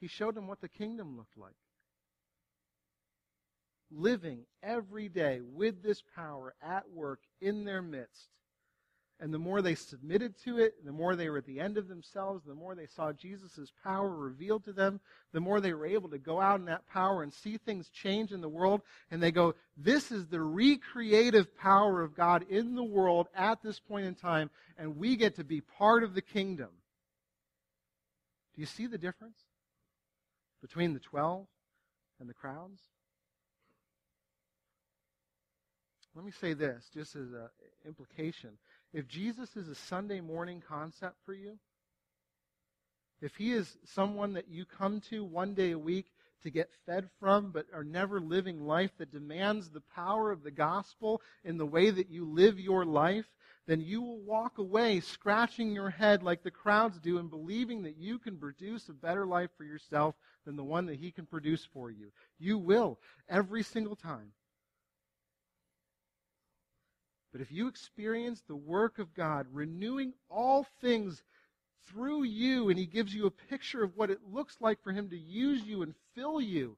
He 0.00 0.06
showed 0.06 0.34
them 0.34 0.46
what 0.46 0.60
the 0.60 0.68
kingdom 0.68 1.16
looked 1.16 1.36
like. 1.36 1.56
Living 3.90 4.44
every 4.62 5.08
day 5.08 5.40
with 5.40 5.82
this 5.82 6.02
power 6.14 6.54
at 6.62 6.90
work 6.90 7.20
in 7.40 7.64
their 7.64 7.80
midst. 7.80 8.28
And 9.20 9.34
the 9.34 9.38
more 9.38 9.62
they 9.62 9.74
submitted 9.74 10.34
to 10.44 10.58
it, 10.58 10.84
the 10.84 10.92
more 10.92 11.16
they 11.16 11.28
were 11.28 11.38
at 11.38 11.46
the 11.46 11.58
end 11.58 11.76
of 11.76 11.88
themselves, 11.88 12.44
the 12.44 12.54
more 12.54 12.76
they 12.76 12.86
saw 12.86 13.12
Jesus' 13.12 13.72
power 13.82 14.08
revealed 14.08 14.64
to 14.64 14.72
them, 14.72 15.00
the 15.32 15.40
more 15.40 15.60
they 15.60 15.72
were 15.72 15.86
able 15.86 16.08
to 16.10 16.18
go 16.18 16.40
out 16.40 16.60
in 16.60 16.66
that 16.66 16.86
power 16.86 17.24
and 17.24 17.34
see 17.34 17.56
things 17.56 17.88
change 17.88 18.30
in 18.30 18.40
the 18.40 18.48
world. 18.48 18.80
And 19.10 19.20
they 19.20 19.32
go, 19.32 19.56
this 19.76 20.12
is 20.12 20.28
the 20.28 20.40
recreative 20.40 21.56
power 21.56 22.00
of 22.00 22.14
God 22.14 22.46
in 22.48 22.76
the 22.76 22.84
world 22.84 23.26
at 23.34 23.60
this 23.60 23.80
point 23.80 24.06
in 24.06 24.14
time, 24.14 24.50
and 24.78 24.96
we 24.96 25.16
get 25.16 25.34
to 25.36 25.44
be 25.44 25.60
part 25.60 26.04
of 26.04 26.14
the 26.14 26.22
kingdom. 26.22 26.70
Do 28.54 28.60
you 28.60 28.66
see 28.66 28.86
the 28.86 28.98
difference? 28.98 29.38
between 30.60 30.94
the 30.94 31.00
12 31.00 31.46
and 32.20 32.28
the 32.28 32.34
crowds? 32.34 32.80
Let 36.14 36.24
me 36.24 36.32
say 36.32 36.52
this 36.52 36.88
just 36.92 37.14
as 37.14 37.32
an 37.32 37.48
implication. 37.86 38.50
If 38.92 39.06
Jesus 39.06 39.56
is 39.56 39.68
a 39.68 39.74
Sunday 39.74 40.20
morning 40.20 40.62
concept 40.66 41.16
for 41.24 41.34
you, 41.34 41.58
if 43.20 43.36
he 43.36 43.52
is 43.52 43.76
someone 43.84 44.34
that 44.34 44.48
you 44.48 44.64
come 44.64 45.00
to 45.10 45.24
one 45.24 45.54
day 45.54 45.72
a 45.72 45.78
week 45.78 46.06
to 46.42 46.50
get 46.50 46.70
fed 46.86 47.08
from, 47.18 47.50
but 47.50 47.66
are 47.74 47.84
never 47.84 48.20
living 48.20 48.64
life 48.64 48.92
that 48.98 49.12
demands 49.12 49.68
the 49.68 49.82
power 49.94 50.30
of 50.30 50.42
the 50.42 50.52
gospel 50.52 51.20
in 51.44 51.58
the 51.58 51.66
way 51.66 51.90
that 51.90 52.10
you 52.10 52.24
live 52.24 52.60
your 52.60 52.84
life, 52.84 53.26
then 53.66 53.80
you 53.80 54.00
will 54.00 54.20
walk 54.20 54.58
away 54.58 55.00
scratching 55.00 55.72
your 55.72 55.90
head 55.90 56.22
like 56.22 56.42
the 56.42 56.50
crowds 56.50 56.98
do 57.00 57.18
and 57.18 57.28
believing 57.28 57.82
that 57.82 57.96
you 57.98 58.18
can 58.18 58.38
produce 58.38 58.88
a 58.88 58.94
better 58.94 59.26
life 59.26 59.50
for 59.56 59.64
yourself 59.64 60.14
than 60.46 60.56
the 60.56 60.64
one 60.64 60.86
that 60.86 60.96
He 61.00 61.10
can 61.10 61.26
produce 61.26 61.66
for 61.72 61.90
you. 61.90 62.12
You 62.38 62.56
will, 62.56 62.98
every 63.28 63.64
single 63.64 63.96
time. 63.96 64.32
But 67.32 67.40
if 67.40 67.52
you 67.52 67.68
experience 67.68 68.42
the 68.46 68.56
work 68.56 68.98
of 68.98 69.14
God 69.14 69.46
renewing 69.52 70.14
all 70.30 70.66
things 70.80 71.22
through 71.86 72.24
you, 72.24 72.68
and 72.68 72.78
He 72.78 72.86
gives 72.86 73.14
you 73.14 73.26
a 73.26 73.30
picture 73.30 73.82
of 73.82 73.96
what 73.96 74.10
it 74.10 74.20
looks 74.32 74.56
like 74.60 74.82
for 74.82 74.92
Him 74.92 75.10
to 75.10 75.18
use 75.18 75.62
you 75.62 75.82
and 75.82 75.94
fill 76.14 76.40
you, 76.40 76.76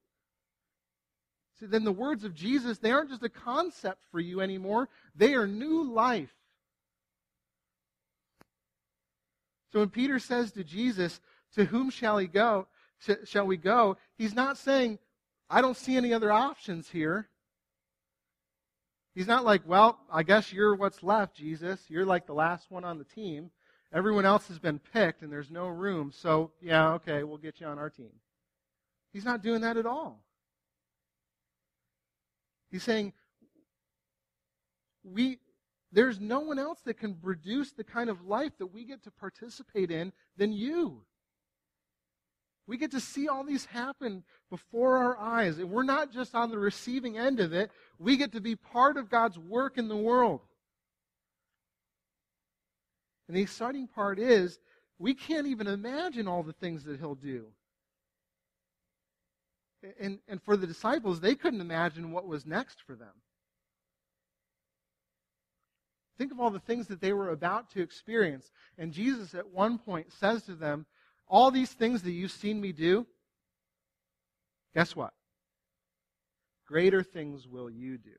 see, 1.59 1.67
then 1.67 1.85
the 1.85 1.93
words 1.93 2.25
of 2.25 2.35
Jesus, 2.35 2.79
they 2.79 2.91
aren't 2.91 3.11
just 3.11 3.23
a 3.23 3.29
concept 3.29 4.03
for 4.11 4.21
you 4.21 4.41
anymore, 4.41 4.89
they 5.15 5.35
are 5.35 5.47
new 5.47 5.85
life. 5.85 6.35
So 9.73 9.79
when 9.79 9.91
Peter 9.91 10.19
says 10.19 10.51
to 10.53 10.65
Jesus, 10.65 11.21
To 11.55 11.65
whom 11.65 11.91
shall 11.91 12.19
he 12.19 12.27
go? 12.27 12.67
Shall 13.25 13.47
we 13.47 13.57
go? 13.57 13.97
He's 14.19 14.35
not 14.35 14.59
saying, 14.59 14.99
I 15.49 15.63
don't 15.63 15.77
see 15.77 15.97
any 15.97 16.13
other 16.13 16.31
options 16.31 16.91
here. 16.91 17.30
He's 19.14 19.27
not 19.27 19.44
like, 19.44 19.62
well, 19.66 19.99
I 20.12 20.23
guess 20.23 20.53
you're 20.53 20.75
what's 20.75 21.03
left, 21.03 21.37
Jesus. 21.37 21.81
You're 21.88 22.07
like 22.07 22.27
the 22.27 22.35
last 22.35 22.70
one 22.70 22.85
on 22.85 22.99
the 22.99 23.05
team. 23.05 23.51
Everyone 23.92 24.25
else 24.25 24.46
has 24.49 24.59
been 24.59 24.79
picked 24.79 25.23
and 25.23 25.33
there's 25.33 25.51
no 25.51 25.66
room. 25.66 26.12
So, 26.12 26.53
yeah, 26.61 26.92
okay, 26.92 27.25
we'll 27.25 27.38
get 27.38 27.61
you 27.61 27.66
on 27.66 27.79
our 27.79 27.90
team. 27.90 28.12
He's 29.12 29.25
not 29.25 29.42
doing 29.42 29.62
that 29.62 29.77
at 29.77 29.87
all. 29.87 30.23
He's 32.70 32.85
saying, 32.85 33.12
we, 35.03 35.38
there's 35.90 36.20
no 36.20 36.40
one 36.40 36.61
else 36.61 36.79
that 36.85 36.94
can 36.94 37.14
produce 37.14 37.73
the 37.73 37.83
kind 37.83 38.11
of 38.11 38.25
life 38.25 38.53
that 38.59 38.73
we 38.73 38.85
get 38.85 39.03
to 39.05 39.11
participate 39.11 39.90
in 39.90 40.12
than 40.37 40.53
you. 40.53 41.03
We 42.71 42.77
get 42.77 42.93
to 42.93 43.01
see 43.01 43.27
all 43.27 43.43
these 43.43 43.65
happen 43.65 44.23
before 44.49 44.99
our 44.99 45.19
eyes. 45.19 45.59
And 45.59 45.73
we're 45.73 45.83
not 45.83 46.13
just 46.13 46.37
on 46.37 46.53
the 46.53 46.59
receiving 46.59 47.19
end 47.19 47.41
of 47.41 47.53
it, 47.53 47.73
we 47.99 48.17
get 48.17 48.31
to 48.35 48.41
be 48.41 48.55
part 48.55 48.97
of 48.97 49.11
God's 49.11 49.37
work 49.37 49.77
in 49.77 49.89
the 49.89 49.97
world. 49.97 50.41
And 53.27 53.37
the 53.37 53.41
exciting 53.43 53.89
part 53.89 54.21
is, 54.21 54.61
we 55.01 55.15
can't 55.15 55.49
even 55.49 55.67
imagine 55.67 56.29
all 56.29 56.45
the 56.45 56.53
things 56.53 56.85
that 56.85 57.01
He'll 57.01 57.17
do. 57.17 57.47
And, 59.99 60.21
and 60.29 60.41
for 60.41 60.57
the 60.57 60.69
disciples, 60.69 61.19
they 61.19 61.35
couldn't 61.35 61.61
imagine 61.61 62.13
what 62.13 62.29
was 62.29 62.47
next 62.47 62.83
for 62.87 62.95
them. 62.95 63.15
Think 66.19 66.31
of 66.31 66.39
all 66.39 66.51
the 66.51 66.61
things 66.61 66.87
that 66.87 67.01
they 67.01 67.13
were 67.13 67.31
about 67.31 67.73
to 67.73 67.83
experience. 67.83 68.53
And 68.79 68.93
Jesus, 68.93 69.35
at 69.35 69.51
one 69.51 69.77
point, 69.77 70.13
says 70.13 70.45
to 70.45 70.55
them, 70.55 70.87
All 71.31 71.53
these 71.53 71.71
things 71.71 72.03
that 72.03 72.11
you've 72.11 72.33
seen 72.33 72.61
me 72.61 72.73
do, 72.73 73.07
guess 74.75 74.97
what? 74.97 75.12
Greater 76.66 77.05
things 77.05 77.47
will 77.47 77.71
you 77.71 77.99
do. 77.99 78.11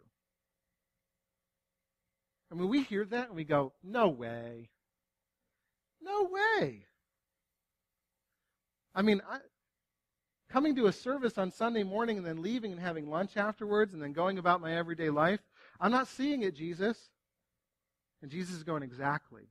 I 2.49 2.55
mean, 2.55 2.69
we 2.69 2.83
hear 2.83 3.03
that 3.05 3.27
and 3.27 3.35
we 3.35 3.43
go, 3.43 3.73
No 3.83 4.07
way. 4.07 4.69
No 6.01 6.29
way. 6.31 6.85
I 8.95 9.01
mean, 9.01 9.21
I, 9.29 9.39
coming 10.49 10.75
to 10.75 10.87
a 10.87 10.93
service 10.93 11.37
on 11.37 11.51
Sunday 11.51 11.83
morning 11.83 12.17
and 12.17 12.25
then 12.25 12.41
leaving 12.41 12.71
and 12.71 12.81
having 12.81 13.09
lunch 13.09 13.35
afterwards 13.35 13.93
and 13.93 14.01
then 14.01 14.13
going 14.13 14.37
about 14.37 14.61
my 14.61 14.75
everyday 14.75 15.09
life, 15.09 15.41
I'm 15.81 15.91
not 15.91 16.07
seeing 16.07 16.43
it, 16.43 16.55
Jesus. 16.55 16.97
And 18.21 18.31
Jesus 18.31 18.55
is 18.55 18.63
going, 18.63 18.83
exactly. 18.83 19.43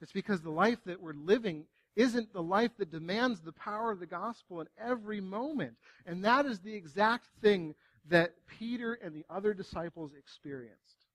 It's 0.00 0.12
because 0.12 0.42
the 0.42 0.50
life 0.50 0.78
that 0.84 1.00
we're 1.00 1.14
living 1.14 1.64
isn't 1.96 2.32
the 2.32 2.42
life 2.42 2.70
that 2.78 2.90
demands 2.90 3.40
the 3.40 3.52
power 3.52 3.90
of 3.90 4.00
the 4.00 4.06
gospel 4.06 4.60
in 4.60 4.68
every 4.78 5.20
moment. 5.20 5.74
And 6.06 6.24
that 6.24 6.46
is 6.46 6.60
the 6.60 6.74
exact 6.74 7.26
thing 7.40 7.74
that 8.08 8.34
Peter 8.58 8.94
and 8.94 9.14
the 9.14 9.24
other 9.30 9.54
disciples 9.54 10.12
experienced. 10.18 11.06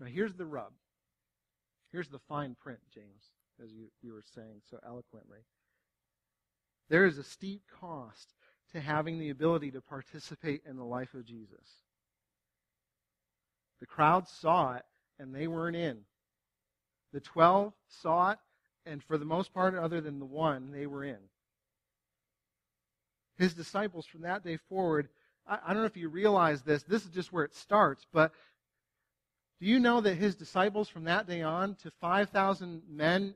Now, 0.00 0.06
here's 0.06 0.34
the 0.34 0.44
rub. 0.44 0.72
Here's 1.92 2.08
the 2.08 2.18
fine 2.18 2.56
print, 2.60 2.80
James, 2.92 3.30
as 3.62 3.72
you, 3.72 3.86
you 4.02 4.12
were 4.12 4.24
saying 4.34 4.62
so 4.68 4.78
eloquently. 4.84 5.38
There 6.88 7.06
is 7.06 7.18
a 7.18 7.24
steep 7.24 7.62
cost 7.80 8.34
to 8.72 8.80
having 8.80 9.18
the 9.18 9.30
ability 9.30 9.70
to 9.70 9.80
participate 9.80 10.62
in 10.68 10.76
the 10.76 10.84
life 10.84 11.14
of 11.14 11.24
Jesus. 11.24 11.82
The 13.80 13.86
crowd 13.86 14.28
saw 14.28 14.74
it, 14.74 14.82
and 15.18 15.32
they 15.32 15.46
weren't 15.46 15.76
in. 15.76 16.00
The 17.12 17.20
twelve 17.20 17.72
saw 17.88 18.32
it, 18.32 18.38
and 18.86 19.02
for 19.02 19.18
the 19.18 19.24
most 19.24 19.52
part, 19.52 19.74
other 19.74 20.00
than 20.00 20.18
the 20.18 20.24
one, 20.24 20.72
they 20.72 20.86
were 20.86 21.04
in. 21.04 21.18
His 23.36 23.54
disciples 23.54 24.06
from 24.06 24.22
that 24.22 24.44
day 24.44 24.58
forward, 24.68 25.08
I, 25.46 25.58
I 25.66 25.72
don't 25.72 25.82
know 25.82 25.86
if 25.86 25.96
you 25.96 26.08
realize 26.08 26.62
this, 26.62 26.82
this 26.84 27.04
is 27.04 27.10
just 27.10 27.32
where 27.32 27.44
it 27.44 27.54
starts, 27.54 28.06
but 28.12 28.32
do 29.60 29.66
you 29.66 29.78
know 29.78 30.00
that 30.00 30.16
his 30.16 30.34
disciples 30.34 30.88
from 30.88 31.04
that 31.04 31.26
day 31.26 31.42
on 31.42 31.76
to 31.76 31.90
5,000 32.00 32.82
men, 32.88 33.34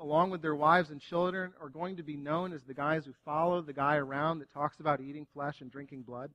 along 0.00 0.30
with 0.30 0.42
their 0.42 0.54
wives 0.54 0.90
and 0.90 1.00
children, 1.00 1.52
are 1.60 1.68
going 1.68 1.96
to 1.96 2.02
be 2.02 2.16
known 2.16 2.52
as 2.52 2.62
the 2.62 2.74
guys 2.74 3.04
who 3.04 3.12
follow 3.24 3.60
the 3.60 3.72
guy 3.72 3.96
around 3.96 4.38
that 4.38 4.52
talks 4.52 4.80
about 4.80 5.00
eating 5.00 5.26
flesh 5.34 5.60
and 5.60 5.70
drinking 5.70 6.02
blood? 6.02 6.30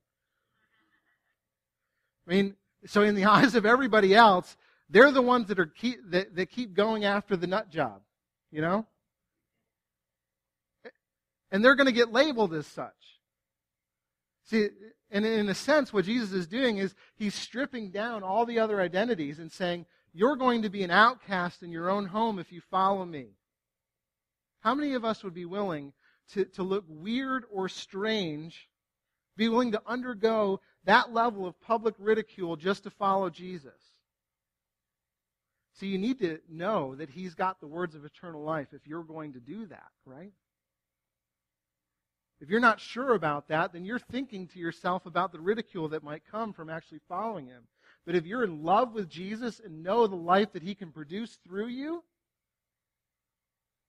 I 2.26 2.30
mean, 2.30 2.56
so 2.86 3.02
in 3.02 3.14
the 3.14 3.24
eyes 3.26 3.54
of 3.54 3.66
everybody 3.66 4.14
else, 4.14 4.56
they're 4.88 5.10
the 5.10 5.22
ones 5.22 5.48
that 5.48 5.58
are 5.58 5.66
keep, 5.66 5.98
that, 6.10 6.34
that 6.36 6.50
keep 6.50 6.74
going 6.74 7.04
after 7.04 7.36
the 7.36 7.46
nut 7.46 7.70
job, 7.70 8.00
you 8.50 8.60
know? 8.60 8.86
And 11.50 11.64
they're 11.64 11.74
going 11.74 11.86
to 11.86 11.92
get 11.92 12.12
labeled 12.12 12.52
as 12.52 12.66
such. 12.66 12.92
See, 14.44 14.68
and 15.10 15.24
in 15.24 15.48
a 15.48 15.54
sense, 15.54 15.92
what 15.92 16.04
Jesus 16.04 16.32
is 16.32 16.46
doing 16.46 16.78
is 16.78 16.94
he's 17.16 17.34
stripping 17.34 17.90
down 17.90 18.22
all 18.22 18.44
the 18.44 18.58
other 18.58 18.80
identities 18.80 19.38
and 19.38 19.50
saying, 19.50 19.86
You're 20.12 20.36
going 20.36 20.62
to 20.62 20.70
be 20.70 20.82
an 20.82 20.90
outcast 20.90 21.62
in 21.62 21.70
your 21.70 21.88
own 21.88 22.06
home 22.06 22.38
if 22.38 22.52
you 22.52 22.60
follow 22.70 23.04
me. 23.04 23.28
How 24.60 24.74
many 24.74 24.94
of 24.94 25.04
us 25.04 25.24
would 25.24 25.34
be 25.34 25.46
willing 25.46 25.92
to, 26.32 26.44
to 26.44 26.62
look 26.62 26.84
weird 26.88 27.44
or 27.50 27.68
strange, 27.68 28.68
be 29.36 29.48
willing 29.48 29.72
to 29.72 29.82
undergo 29.86 30.60
that 30.84 31.12
level 31.12 31.46
of 31.46 31.60
public 31.60 31.94
ridicule 31.98 32.56
just 32.56 32.84
to 32.84 32.90
follow 32.90 33.30
Jesus. 33.30 33.92
So 35.78 35.86
you 35.86 35.98
need 35.98 36.18
to 36.18 36.40
know 36.48 36.96
that 36.96 37.08
he's 37.08 37.34
got 37.34 37.60
the 37.60 37.68
words 37.68 37.94
of 37.94 38.04
eternal 38.04 38.42
life 38.42 38.68
if 38.72 38.86
you're 38.86 39.04
going 39.04 39.34
to 39.34 39.40
do 39.40 39.66
that, 39.66 39.90
right? 40.04 40.32
If 42.40 42.48
you're 42.48 42.58
not 42.58 42.80
sure 42.80 43.14
about 43.14 43.48
that, 43.48 43.72
then 43.72 43.84
you're 43.84 43.98
thinking 43.98 44.48
to 44.48 44.58
yourself 44.58 45.06
about 45.06 45.32
the 45.32 45.40
ridicule 45.40 45.88
that 45.90 46.02
might 46.02 46.22
come 46.30 46.52
from 46.52 46.68
actually 46.68 47.00
following 47.08 47.46
him. 47.46 47.62
But 48.06 48.16
if 48.16 48.26
you're 48.26 48.44
in 48.44 48.64
love 48.64 48.92
with 48.92 49.08
Jesus 49.08 49.60
and 49.64 49.82
know 49.84 50.06
the 50.06 50.16
life 50.16 50.52
that 50.52 50.62
he 50.62 50.74
can 50.74 50.90
produce 50.90 51.38
through 51.46 51.68
you, 51.68 52.02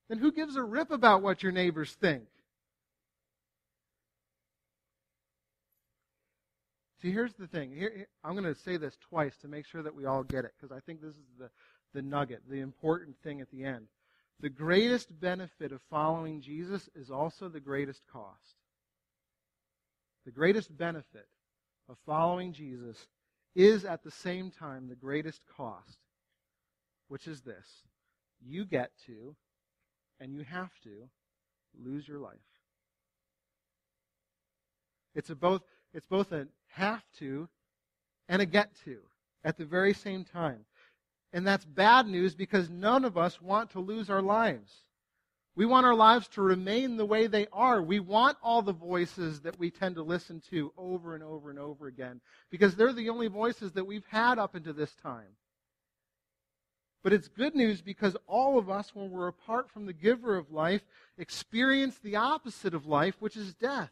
then 0.09 0.19
who 0.19 0.31
gives 0.31 0.55
a 0.55 0.63
rip 0.63 0.91
about 0.91 1.21
what 1.23 1.41
your 1.41 1.51
neighbors 1.51 1.93
think? 1.93 2.23
See, 7.01 7.11
here's 7.11 7.33
the 7.35 7.47
thing. 7.47 7.71
Here, 7.71 8.07
I'm 8.23 8.33
going 8.33 8.43
to 8.43 8.59
say 8.59 8.75
this 8.75 8.97
twice 9.09 9.37
to 9.37 9.47
make 9.47 9.65
sure 9.65 9.81
that 9.81 9.95
we 9.95 10.05
all 10.05 10.23
get 10.23 10.43
it, 10.43 10.51
because 10.59 10.75
I 10.75 10.81
think 10.81 11.01
this 11.01 11.15
is 11.15 11.37
the, 11.39 11.49
the 11.93 12.01
nugget, 12.01 12.41
the 12.49 12.59
important 12.59 13.15
thing 13.23 13.41
at 13.41 13.51
the 13.51 13.63
end. 13.63 13.87
The 14.41 14.49
greatest 14.49 15.19
benefit 15.19 15.71
of 15.71 15.81
following 15.89 16.41
Jesus 16.41 16.89
is 16.95 17.11
also 17.11 17.49
the 17.49 17.59
greatest 17.59 18.01
cost. 18.11 18.55
The 20.25 20.31
greatest 20.31 20.75
benefit 20.77 21.27
of 21.89 21.97
following 22.05 22.53
Jesus 22.53 23.07
is 23.55 23.83
at 23.83 24.03
the 24.03 24.11
same 24.11 24.51
time 24.51 24.87
the 24.87 24.95
greatest 24.95 25.41
cost, 25.57 25.97
which 27.07 27.27
is 27.27 27.41
this. 27.41 27.67
You 28.45 28.63
get 28.63 28.91
to, 29.07 29.35
and 30.19 30.33
you 30.33 30.43
have 30.43 30.71
to, 30.83 31.09
lose 31.83 32.07
your 32.07 32.19
life. 32.19 32.37
It's 35.15 35.29
a 35.29 35.35
both 35.35 35.61
it's 35.93 36.05
both 36.05 36.31
a 36.31 36.47
have 36.67 37.03
to 37.17 37.49
and 38.27 38.41
a 38.41 38.45
get 38.45 38.75
to 38.85 38.99
at 39.43 39.57
the 39.57 39.65
very 39.65 39.93
same 39.93 40.23
time. 40.23 40.65
And 41.31 41.45
that's 41.45 41.65
bad 41.65 42.07
news 42.07 42.33
because 42.33 42.69
none 42.69 43.05
of 43.05 43.17
us 43.17 43.41
want 43.41 43.71
to 43.71 43.79
lose 43.79 44.09
our 44.09 44.21
lives. 44.21 44.83
We 45.55 45.65
want 45.65 45.85
our 45.85 45.95
lives 45.95 46.27
to 46.29 46.41
remain 46.41 46.95
the 46.95 47.05
way 47.05 47.27
they 47.27 47.47
are. 47.51 47.81
We 47.81 47.99
want 47.99 48.37
all 48.41 48.61
the 48.61 48.71
voices 48.71 49.41
that 49.41 49.59
we 49.59 49.69
tend 49.69 49.95
to 49.95 50.03
listen 50.03 50.41
to 50.49 50.71
over 50.77 51.15
and 51.15 51.23
over 51.23 51.49
and 51.49 51.59
over 51.59 51.87
again 51.87 52.21
because 52.49 52.75
they're 52.75 52.93
the 52.93 53.09
only 53.09 53.27
voices 53.27 53.73
that 53.73 53.85
we've 53.85 54.05
had 54.07 54.39
up 54.39 54.55
until 54.55 54.73
this 54.73 54.95
time. 55.03 55.35
But 57.03 57.13
it's 57.13 57.27
good 57.27 57.55
news 57.55 57.81
because 57.81 58.15
all 58.27 58.57
of 58.57 58.69
us, 58.69 58.93
when 58.93 59.09
we're 59.11 59.27
apart 59.27 59.69
from 59.69 59.85
the 59.85 59.93
giver 59.93 60.35
of 60.37 60.51
life, 60.51 60.81
experience 61.17 61.97
the 61.97 62.15
opposite 62.15 62.73
of 62.73 62.85
life, 62.85 63.15
which 63.19 63.37
is 63.37 63.53
death. 63.53 63.91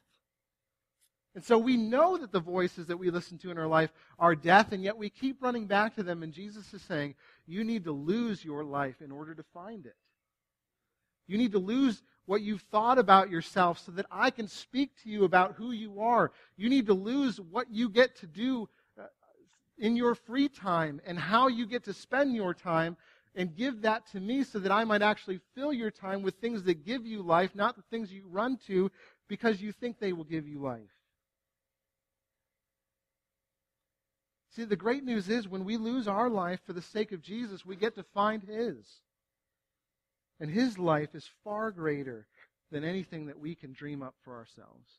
And 1.37 1.45
so 1.45 1.59
we 1.59 1.77
know 1.77 2.17
that 2.17 2.31
the 2.31 2.39
voices 2.39 2.87
that 2.87 2.97
we 2.97 3.11
listen 3.11 3.37
to 3.37 3.51
in 3.51 3.59
our 3.59 3.67
life 3.67 3.93
are 4.17 4.33
death, 4.33 4.71
and 4.71 4.83
yet 4.83 4.97
we 4.97 5.07
keep 5.11 5.39
running 5.39 5.67
back 5.67 5.93
to 5.93 6.01
them. 6.01 6.23
And 6.23 6.33
Jesus 6.33 6.73
is 6.73 6.81
saying, 6.81 7.13
You 7.45 7.63
need 7.63 7.83
to 7.83 7.91
lose 7.91 8.43
your 8.43 8.63
life 8.63 9.03
in 9.03 9.11
order 9.11 9.35
to 9.35 9.43
find 9.53 9.85
it. 9.85 9.95
You 11.27 11.37
need 11.37 11.51
to 11.51 11.59
lose 11.59 12.01
what 12.25 12.41
you've 12.41 12.63
thought 12.71 12.97
about 12.97 13.29
yourself 13.29 13.77
so 13.77 13.91
that 13.91 14.07
I 14.09 14.31
can 14.31 14.47
speak 14.47 14.89
to 15.03 15.11
you 15.11 15.25
about 15.25 15.53
who 15.53 15.73
you 15.73 16.01
are. 16.01 16.31
You 16.55 16.69
need 16.69 16.87
to 16.87 16.95
lose 16.95 17.39
what 17.39 17.69
you 17.69 17.87
get 17.87 18.15
to 18.15 18.25
do 18.25 18.67
uh, 18.99 19.03
in 19.77 19.95
your 19.95 20.15
free 20.15 20.49
time 20.49 20.99
and 21.05 21.19
how 21.19 21.49
you 21.49 21.67
get 21.67 21.83
to 21.83 21.93
spend 21.93 22.33
your 22.33 22.55
time 22.55 22.97
and 23.35 23.55
give 23.55 23.83
that 23.83 24.07
to 24.07 24.19
me 24.19 24.43
so 24.43 24.57
that 24.57 24.71
I 24.71 24.85
might 24.85 25.03
actually 25.03 25.39
fill 25.53 25.71
your 25.71 25.91
time 25.91 26.23
with 26.23 26.33
things 26.37 26.63
that 26.63 26.83
give 26.83 27.05
you 27.05 27.21
life, 27.21 27.53
not 27.53 27.75
the 27.75 27.83
things 27.91 28.11
you 28.11 28.23
run 28.27 28.57
to 28.65 28.89
because 29.27 29.61
you 29.61 29.71
think 29.71 29.99
they 29.99 30.13
will 30.13 30.23
give 30.23 30.47
you 30.47 30.57
life. 30.57 30.96
See, 34.57 34.65
the 34.65 34.75
great 34.75 35.03
news 35.03 35.29
is 35.29 35.47
when 35.47 35.65
we 35.65 35.77
lose 35.77 36.07
our 36.07 36.31
life 36.31 36.59
for 36.65 36.73
the 36.73 36.81
sake 36.81 37.11
of 37.11 37.21
Jesus, 37.21 37.63
we 37.63 37.75
get 37.75 37.93
to 37.93 38.03
find 38.15 38.41
His. 38.41 38.87
And 40.39 40.49
His 40.49 40.79
life 40.79 41.13
is 41.13 41.29
far 41.43 41.69
greater 41.69 42.25
than 42.71 42.83
anything 42.83 43.27
that 43.27 43.39
we 43.39 43.53
can 43.53 43.71
dream 43.71 44.01
up 44.01 44.15
for 44.23 44.35
ourselves. 44.35 44.89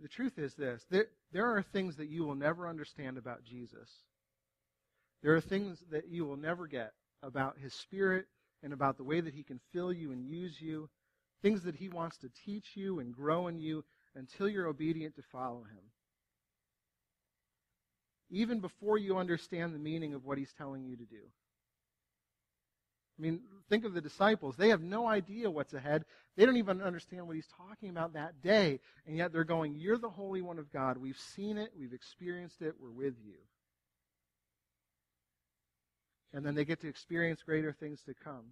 The 0.00 0.06
truth 0.06 0.38
is 0.38 0.54
this 0.54 0.86
there, 0.90 1.06
there 1.32 1.56
are 1.56 1.62
things 1.62 1.96
that 1.96 2.08
you 2.08 2.22
will 2.22 2.36
never 2.36 2.68
understand 2.68 3.18
about 3.18 3.42
Jesus. 3.42 3.90
There 5.24 5.34
are 5.34 5.40
things 5.40 5.82
that 5.90 6.06
you 6.06 6.24
will 6.24 6.36
never 6.36 6.68
get 6.68 6.92
about 7.20 7.58
his 7.58 7.74
spirit, 7.74 8.26
and 8.64 8.72
about 8.72 8.96
the 8.96 9.04
way 9.04 9.20
that 9.20 9.34
he 9.34 9.44
can 9.44 9.60
fill 9.72 9.92
you 9.92 10.10
and 10.10 10.26
use 10.26 10.60
you, 10.60 10.88
things 11.42 11.62
that 11.62 11.76
he 11.76 11.88
wants 11.88 12.16
to 12.18 12.30
teach 12.46 12.70
you 12.74 12.98
and 12.98 13.14
grow 13.14 13.46
in 13.46 13.60
you 13.60 13.84
until 14.16 14.48
you're 14.48 14.66
obedient 14.66 15.14
to 15.16 15.22
follow 15.22 15.62
him. 15.64 15.84
Even 18.30 18.60
before 18.60 18.96
you 18.96 19.18
understand 19.18 19.74
the 19.74 19.78
meaning 19.78 20.14
of 20.14 20.24
what 20.24 20.38
he's 20.38 20.52
telling 20.56 20.84
you 20.84 20.96
to 20.96 21.04
do. 21.04 21.20
I 23.18 23.22
mean, 23.22 23.40
think 23.68 23.84
of 23.84 23.94
the 23.94 24.00
disciples. 24.00 24.56
They 24.56 24.70
have 24.70 24.80
no 24.80 25.06
idea 25.06 25.50
what's 25.50 25.74
ahead. 25.74 26.04
They 26.36 26.46
don't 26.46 26.56
even 26.56 26.82
understand 26.82 27.26
what 27.26 27.36
he's 27.36 27.48
talking 27.56 27.90
about 27.90 28.14
that 28.14 28.42
day. 28.42 28.80
And 29.06 29.16
yet 29.16 29.32
they're 29.32 29.44
going, 29.44 29.76
You're 29.76 29.98
the 29.98 30.10
Holy 30.10 30.42
One 30.42 30.58
of 30.58 30.72
God. 30.72 30.96
We've 30.98 31.18
seen 31.36 31.58
it. 31.58 31.70
We've 31.78 31.92
experienced 31.92 32.60
it. 32.60 32.74
We're 32.80 32.90
with 32.90 33.14
you. 33.24 33.36
And 36.34 36.44
then 36.44 36.54
they 36.54 36.64
get 36.64 36.80
to 36.82 36.88
experience 36.88 37.40
greater 37.42 37.72
things 37.72 38.00
to 38.06 38.12
come. 38.12 38.44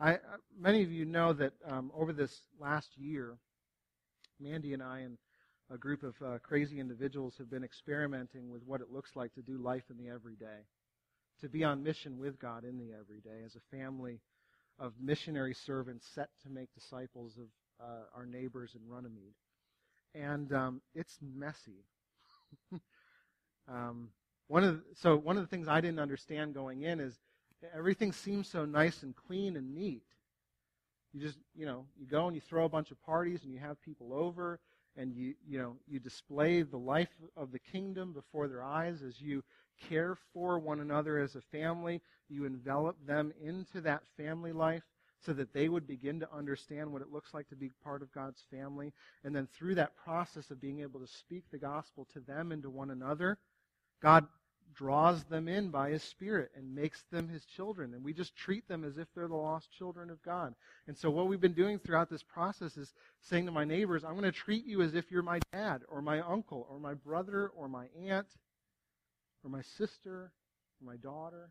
I, 0.00 0.14
uh, 0.14 0.18
many 0.58 0.82
of 0.82 0.90
you 0.90 1.04
know 1.04 1.32
that 1.34 1.52
um, 1.68 1.92
over 1.94 2.12
this 2.12 2.34
last 2.58 2.88
year, 2.96 3.36
Mandy 4.40 4.72
and 4.72 4.82
I 4.82 5.00
and 5.00 5.18
a 5.70 5.78
group 5.78 6.02
of 6.02 6.14
uh, 6.24 6.38
crazy 6.42 6.80
individuals 6.80 7.34
have 7.38 7.50
been 7.50 7.64
experimenting 7.64 8.50
with 8.50 8.62
what 8.66 8.80
it 8.80 8.90
looks 8.90 9.10
like 9.14 9.34
to 9.34 9.42
do 9.42 9.58
life 9.58 9.84
in 9.90 9.96
the 9.96 10.10
everyday 10.10 10.64
to 11.40 11.48
be 11.48 11.64
on 11.64 11.82
mission 11.82 12.18
with 12.18 12.38
God 12.38 12.64
in 12.64 12.78
the 12.78 12.92
everyday 12.98 13.44
as 13.44 13.56
a 13.56 13.76
family 13.76 14.20
of 14.78 14.92
missionary 15.00 15.54
servants 15.54 16.06
set 16.14 16.28
to 16.42 16.50
make 16.50 16.72
disciples 16.74 17.36
of 17.38 17.46
uh, 17.84 18.04
our 18.14 18.26
neighbors 18.26 18.74
in 18.74 18.90
Runnymede. 18.90 19.34
And 20.14 20.52
um, 20.52 20.80
it's 20.94 21.18
messy. 21.20 21.84
um, 23.68 24.08
one 24.48 24.64
of 24.64 24.76
the, 24.76 24.82
so 24.94 25.16
one 25.16 25.36
of 25.36 25.42
the 25.42 25.48
things 25.48 25.68
I 25.68 25.80
didn't 25.80 26.00
understand 26.00 26.54
going 26.54 26.82
in 26.82 27.00
is 27.00 27.14
everything 27.74 28.12
seems 28.12 28.48
so 28.48 28.64
nice 28.64 29.02
and 29.02 29.14
clean 29.14 29.56
and 29.56 29.74
neat. 29.74 30.02
You 31.12 31.20
just 31.20 31.38
you 31.54 31.66
know 31.66 31.86
you 31.98 32.06
go 32.06 32.26
and 32.26 32.34
you 32.34 32.42
throw 32.42 32.64
a 32.64 32.68
bunch 32.68 32.90
of 32.90 33.02
parties 33.02 33.42
and 33.42 33.52
you 33.52 33.58
have 33.58 33.80
people 33.82 34.12
over 34.12 34.60
and 34.96 35.14
you 35.14 35.34
you 35.48 35.58
know 35.58 35.76
you 35.88 35.98
display 35.98 36.62
the 36.62 36.76
life 36.76 37.08
of 37.36 37.52
the 37.52 37.58
kingdom 37.58 38.12
before 38.12 38.48
their 38.48 38.62
eyes 38.62 39.02
as 39.02 39.20
you 39.20 39.42
care 39.88 40.16
for 40.32 40.58
one 40.58 40.80
another 40.80 41.18
as 41.18 41.34
a 41.34 41.40
family. 41.40 42.02
You 42.28 42.44
envelop 42.44 42.96
them 43.06 43.32
into 43.42 43.80
that 43.82 44.02
family 44.16 44.52
life 44.52 44.82
so 45.24 45.32
that 45.32 45.52
they 45.52 45.68
would 45.68 45.86
begin 45.86 46.20
to 46.20 46.32
understand 46.32 46.92
what 46.92 47.02
it 47.02 47.12
looks 47.12 47.34
like 47.34 47.48
to 47.48 47.56
be 47.56 47.70
part 47.82 48.02
of 48.02 48.12
God's 48.12 48.42
family. 48.50 48.92
And 49.24 49.34
then 49.34 49.48
through 49.56 49.76
that 49.76 49.96
process 49.96 50.50
of 50.50 50.60
being 50.60 50.80
able 50.80 51.00
to 51.00 51.06
speak 51.06 51.44
the 51.50 51.58
gospel 51.58 52.06
to 52.12 52.20
them 52.20 52.52
and 52.52 52.62
to 52.62 52.70
one 52.70 52.90
another, 52.90 53.38
God 54.00 54.26
draws 54.74 55.24
them 55.24 55.48
in 55.48 55.70
by 55.70 55.88
his 55.88 56.02
spirit 56.02 56.50
and 56.54 56.74
makes 56.74 57.02
them 57.10 57.28
his 57.28 57.46
children 57.46 57.94
and 57.94 58.04
we 58.04 58.12
just 58.12 58.36
treat 58.36 58.68
them 58.68 58.84
as 58.84 58.98
if 58.98 59.06
they're 59.14 59.26
the 59.26 59.34
lost 59.34 59.72
children 59.72 60.10
of 60.10 60.22
god 60.22 60.54
and 60.86 60.94
so 60.94 61.08
what 61.08 61.26
we've 61.28 61.40
been 61.40 61.54
doing 61.54 61.78
throughout 61.78 62.10
this 62.10 62.22
process 62.22 62.76
is 62.76 62.92
saying 63.22 63.46
to 63.46 63.50
my 63.50 63.64
neighbors 63.64 64.04
i'm 64.04 64.12
going 64.12 64.24
to 64.24 64.30
treat 64.30 64.66
you 64.66 64.82
as 64.82 64.94
if 64.94 65.10
you're 65.10 65.22
my 65.22 65.38
dad 65.50 65.80
or 65.88 66.02
my 66.02 66.20
uncle 66.20 66.66
or 66.70 66.78
my 66.78 66.92
brother 66.92 67.50
or 67.56 67.68
my 67.68 67.86
aunt 68.06 68.26
or 69.46 69.50
my 69.50 69.62
sister 69.62 70.32
or 70.80 70.86
my 70.86 70.96
daughter. 70.96 71.50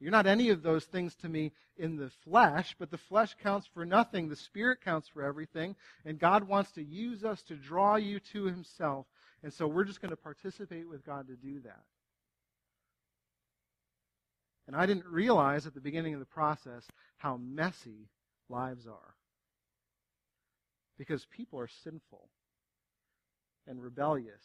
You're 0.00 0.10
not 0.10 0.26
any 0.26 0.48
of 0.48 0.62
those 0.62 0.86
things 0.86 1.14
to 1.16 1.28
me 1.28 1.52
in 1.76 1.96
the 1.96 2.10
flesh, 2.24 2.74
but 2.78 2.90
the 2.90 2.96
flesh 2.96 3.36
counts 3.42 3.68
for 3.74 3.84
nothing. 3.84 4.28
The 4.28 4.36
Spirit 4.36 4.80
counts 4.82 5.08
for 5.08 5.22
everything. 5.22 5.76
And 6.06 6.18
God 6.18 6.48
wants 6.48 6.72
to 6.72 6.82
use 6.82 7.22
us 7.22 7.42
to 7.42 7.54
draw 7.54 7.96
you 7.96 8.18
to 8.32 8.44
Himself. 8.44 9.04
And 9.42 9.52
so 9.52 9.66
we're 9.66 9.84
just 9.84 10.00
going 10.00 10.10
to 10.10 10.16
participate 10.16 10.88
with 10.88 11.04
God 11.04 11.28
to 11.28 11.36
do 11.36 11.60
that. 11.60 11.82
And 14.66 14.76
I 14.76 14.86
didn't 14.86 15.06
realize 15.06 15.66
at 15.66 15.74
the 15.74 15.80
beginning 15.80 16.14
of 16.14 16.20
the 16.20 16.26
process 16.26 16.86
how 17.16 17.38
messy 17.38 18.08
lives 18.48 18.86
are. 18.86 19.14
Because 20.98 21.24
people 21.24 21.58
are 21.58 21.68
sinful 21.82 22.28
and 23.66 23.82
rebellious 23.82 24.42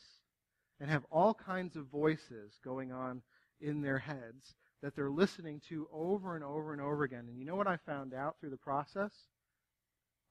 and 0.80 0.90
have 0.90 1.06
all 1.12 1.34
kinds 1.34 1.76
of 1.76 1.86
voices 1.86 2.58
going 2.64 2.92
on 2.92 3.22
in 3.62 3.82
their 3.82 4.00
heads 4.00 4.56
that 4.82 4.96
they're 4.96 5.10
listening 5.10 5.62
to 5.70 5.88
over 5.92 6.36
and 6.36 6.44
over 6.44 6.72
and 6.72 6.82
over 6.82 7.04
again. 7.04 7.26
And 7.28 7.38
you 7.38 7.46
know 7.46 7.56
what 7.56 7.68
I 7.68 7.78
found 7.78 8.14
out 8.14 8.38
through 8.40 8.52
the 8.52 8.58
process? 8.58 9.12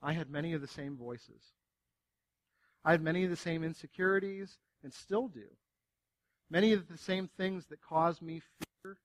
I 0.02 0.12
had 0.12 0.30
many 0.30 0.52
of 0.52 0.60
the 0.60 0.68
same 0.68 0.96
voices. 0.96 1.42
I 2.85 2.93
had 2.93 3.03
many 3.03 3.24
of 3.24 3.30
the 3.30 3.37
same 3.37 3.64
insecurities 3.64 4.59
and 4.82 4.93
still 4.93 5.28
do. 5.28 5.47
Many 6.51 6.72
of 6.72 6.89
the 6.89 6.99
same 6.99 7.28
things 7.37 7.66
that 7.66 7.80
cause 7.80 8.20
me 8.20 8.43
fear 8.82 8.99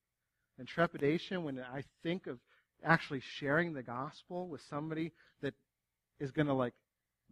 and 0.58 0.68
trepidation 0.68 1.44
when 1.44 1.58
I 1.58 1.84
think 2.02 2.26
of 2.26 2.38
actually 2.84 3.20
sharing 3.20 3.72
the 3.72 3.82
gospel 3.82 4.46
with 4.46 4.60
somebody 4.68 5.12
that 5.42 5.54
is 6.18 6.30
going 6.30 6.46
to 6.46 6.54
like 6.54 6.74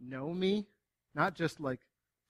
know 0.01 0.33
me, 0.33 0.65
not 1.13 1.35
just 1.35 1.59
like 1.59 1.79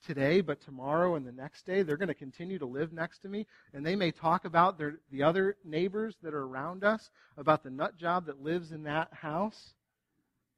today, 0.05 0.41
but 0.41 0.61
tomorrow 0.61 1.15
and 1.15 1.25
the 1.25 1.31
next 1.31 1.65
day, 1.65 1.81
they're 1.81 1.97
going 1.97 2.07
to 2.07 2.13
continue 2.13 2.59
to 2.59 2.65
live 2.65 2.93
next 2.93 3.19
to 3.19 3.29
me. 3.29 3.45
And 3.73 3.85
they 3.85 3.95
may 3.95 4.11
talk 4.11 4.45
about 4.45 4.77
their, 4.77 4.99
the 5.11 5.23
other 5.23 5.57
neighbors 5.63 6.15
that 6.23 6.33
are 6.33 6.43
around 6.43 6.83
us, 6.83 7.09
about 7.37 7.63
the 7.63 7.69
nut 7.69 7.97
job 7.97 8.25
that 8.25 8.41
lives 8.41 8.71
in 8.71 8.83
that 8.83 9.13
house, 9.13 9.73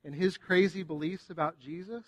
and 0.03 0.15
his 0.15 0.37
crazy 0.37 0.83
beliefs 0.83 1.29
about 1.29 1.59
Jesus. 1.59 2.03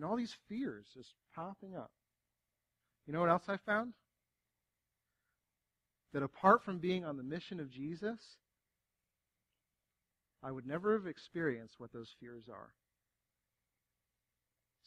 And 0.00 0.08
all 0.08 0.16
these 0.16 0.34
fears 0.48 0.86
just 0.94 1.12
popping 1.34 1.76
up. 1.76 1.90
You 3.06 3.12
know 3.12 3.20
what 3.20 3.28
else 3.28 3.42
I 3.48 3.58
found? 3.58 3.92
That 6.14 6.22
apart 6.22 6.62
from 6.62 6.78
being 6.78 7.04
on 7.04 7.18
the 7.18 7.22
mission 7.22 7.60
of 7.60 7.70
Jesus, 7.70 8.18
I 10.42 10.52
would 10.52 10.66
never 10.66 10.94
have 10.94 11.06
experienced 11.06 11.74
what 11.76 11.92
those 11.92 12.14
fears 12.18 12.44
are. 12.50 12.70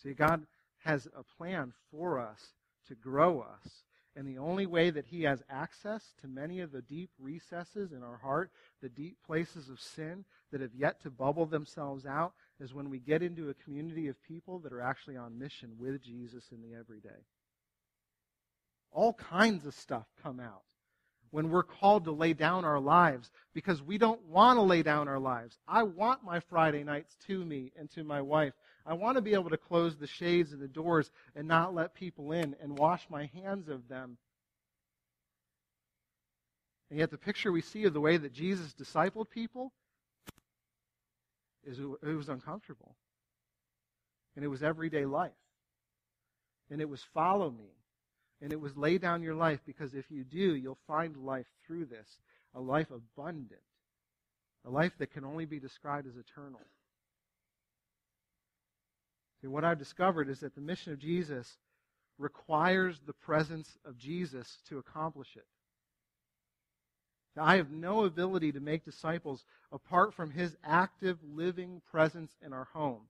See, 0.01 0.13
God 0.13 0.47
has 0.83 1.07
a 1.15 1.21
plan 1.37 1.73
for 1.91 2.19
us 2.19 2.39
to 2.87 2.95
grow 2.95 3.41
us. 3.41 3.83
And 4.15 4.27
the 4.27 4.39
only 4.39 4.65
way 4.65 4.89
that 4.89 5.05
he 5.05 5.23
has 5.23 5.43
access 5.47 6.13
to 6.21 6.27
many 6.27 6.59
of 6.59 6.71
the 6.71 6.81
deep 6.81 7.11
recesses 7.19 7.91
in 7.91 8.01
our 8.01 8.17
heart, 8.17 8.51
the 8.81 8.89
deep 8.89 9.17
places 9.25 9.69
of 9.69 9.79
sin 9.79 10.25
that 10.51 10.61
have 10.61 10.73
yet 10.75 11.01
to 11.01 11.11
bubble 11.11 11.45
themselves 11.45 12.07
out, 12.07 12.33
is 12.63 12.73
when 12.73 12.89
we 12.89 12.97
get 12.97 13.21
into 13.21 13.49
a 13.49 13.53
community 13.53 14.07
of 14.07 14.23
people 14.23 14.59
that 14.59 14.71
are 14.71 14.81
actually 14.81 15.17
on 15.17 15.37
mission 15.37 15.71
with 15.77 16.01
Jesus 16.01 16.45
in 16.51 16.61
the 16.61 16.77
everyday. 16.77 17.09
All 18.91 19.13
kinds 19.13 19.65
of 19.65 19.73
stuff 19.75 20.05
come 20.23 20.39
out 20.39 20.63
when 21.29 21.49
we're 21.49 21.63
called 21.63 22.05
to 22.05 22.11
lay 22.11 22.31
down 22.31 22.63
our 22.63 22.79
lives 22.79 23.31
because 23.53 23.81
we 23.81 23.97
don't 23.97 24.23
want 24.27 24.57
to 24.57 24.61
lay 24.61 24.83
down 24.83 25.07
our 25.07 25.19
lives. 25.19 25.57
I 25.67 25.83
want 25.83 26.23
my 26.23 26.39
Friday 26.39 26.83
nights 26.83 27.17
to 27.27 27.43
me 27.43 27.71
and 27.77 27.89
to 27.91 28.03
my 28.03 28.21
wife. 28.21 28.53
I 28.85 28.93
want 28.93 29.17
to 29.17 29.21
be 29.21 29.33
able 29.33 29.49
to 29.49 29.57
close 29.57 29.97
the 29.97 30.07
shades 30.07 30.53
and 30.53 30.61
the 30.61 30.67
doors 30.67 31.11
and 31.35 31.47
not 31.47 31.73
let 31.73 31.95
people 31.95 32.31
in 32.31 32.55
and 32.61 32.77
wash 32.77 33.07
my 33.09 33.31
hands 33.33 33.67
of 33.67 33.87
them. 33.89 34.17
And 36.91 36.99
yet, 36.99 37.09
the 37.09 37.17
picture 37.17 37.51
we 37.51 37.61
see 37.61 37.85
of 37.85 37.93
the 37.93 37.99
way 37.99 38.17
that 38.17 38.33
Jesus 38.33 38.73
discipled 38.73 39.31
people 39.31 39.73
it 41.65 42.15
was 42.15 42.29
uncomfortable. 42.29 42.95
And 44.35 44.43
it 44.43 44.47
was 44.47 44.63
everyday 44.63 45.05
life. 45.05 45.31
And 46.69 46.81
it 46.81 46.89
was 46.89 47.03
follow 47.13 47.49
me. 47.49 47.71
And 48.41 48.51
it 48.51 48.59
was 48.59 48.75
lay 48.75 48.97
down 48.97 49.23
your 49.23 49.35
life 49.35 49.59
because 49.65 49.93
if 49.93 50.09
you 50.09 50.23
do, 50.23 50.55
you'll 50.55 50.77
find 50.87 51.15
life 51.15 51.45
through 51.65 51.85
this 51.85 52.07
a 52.55 52.61
life 52.61 52.91
abundant, 52.91 53.61
a 54.65 54.69
life 54.69 54.91
that 54.99 55.11
can 55.11 55.25
only 55.25 55.45
be 55.45 55.59
described 55.59 56.07
as 56.07 56.15
eternal. 56.15 56.61
See, 59.41 59.47
what 59.47 59.65
I've 59.65 59.79
discovered 59.79 60.29
is 60.29 60.39
that 60.41 60.55
the 60.55 60.61
mission 60.61 60.93
of 60.93 60.99
Jesus 60.99 61.57
requires 62.17 62.99
the 63.05 63.13
presence 63.13 63.77
of 63.85 63.97
Jesus 63.97 64.59
to 64.69 64.77
accomplish 64.77 65.35
it. 65.35 65.47
I 67.37 67.57
have 67.57 67.71
no 67.71 68.05
ability 68.05 68.51
to 68.51 68.59
make 68.59 68.85
disciples 68.85 69.45
apart 69.71 70.13
from 70.13 70.31
his 70.31 70.55
active, 70.63 71.17
living 71.23 71.81
presence 71.89 72.31
in 72.45 72.53
our 72.53 72.65
home. 72.73 73.01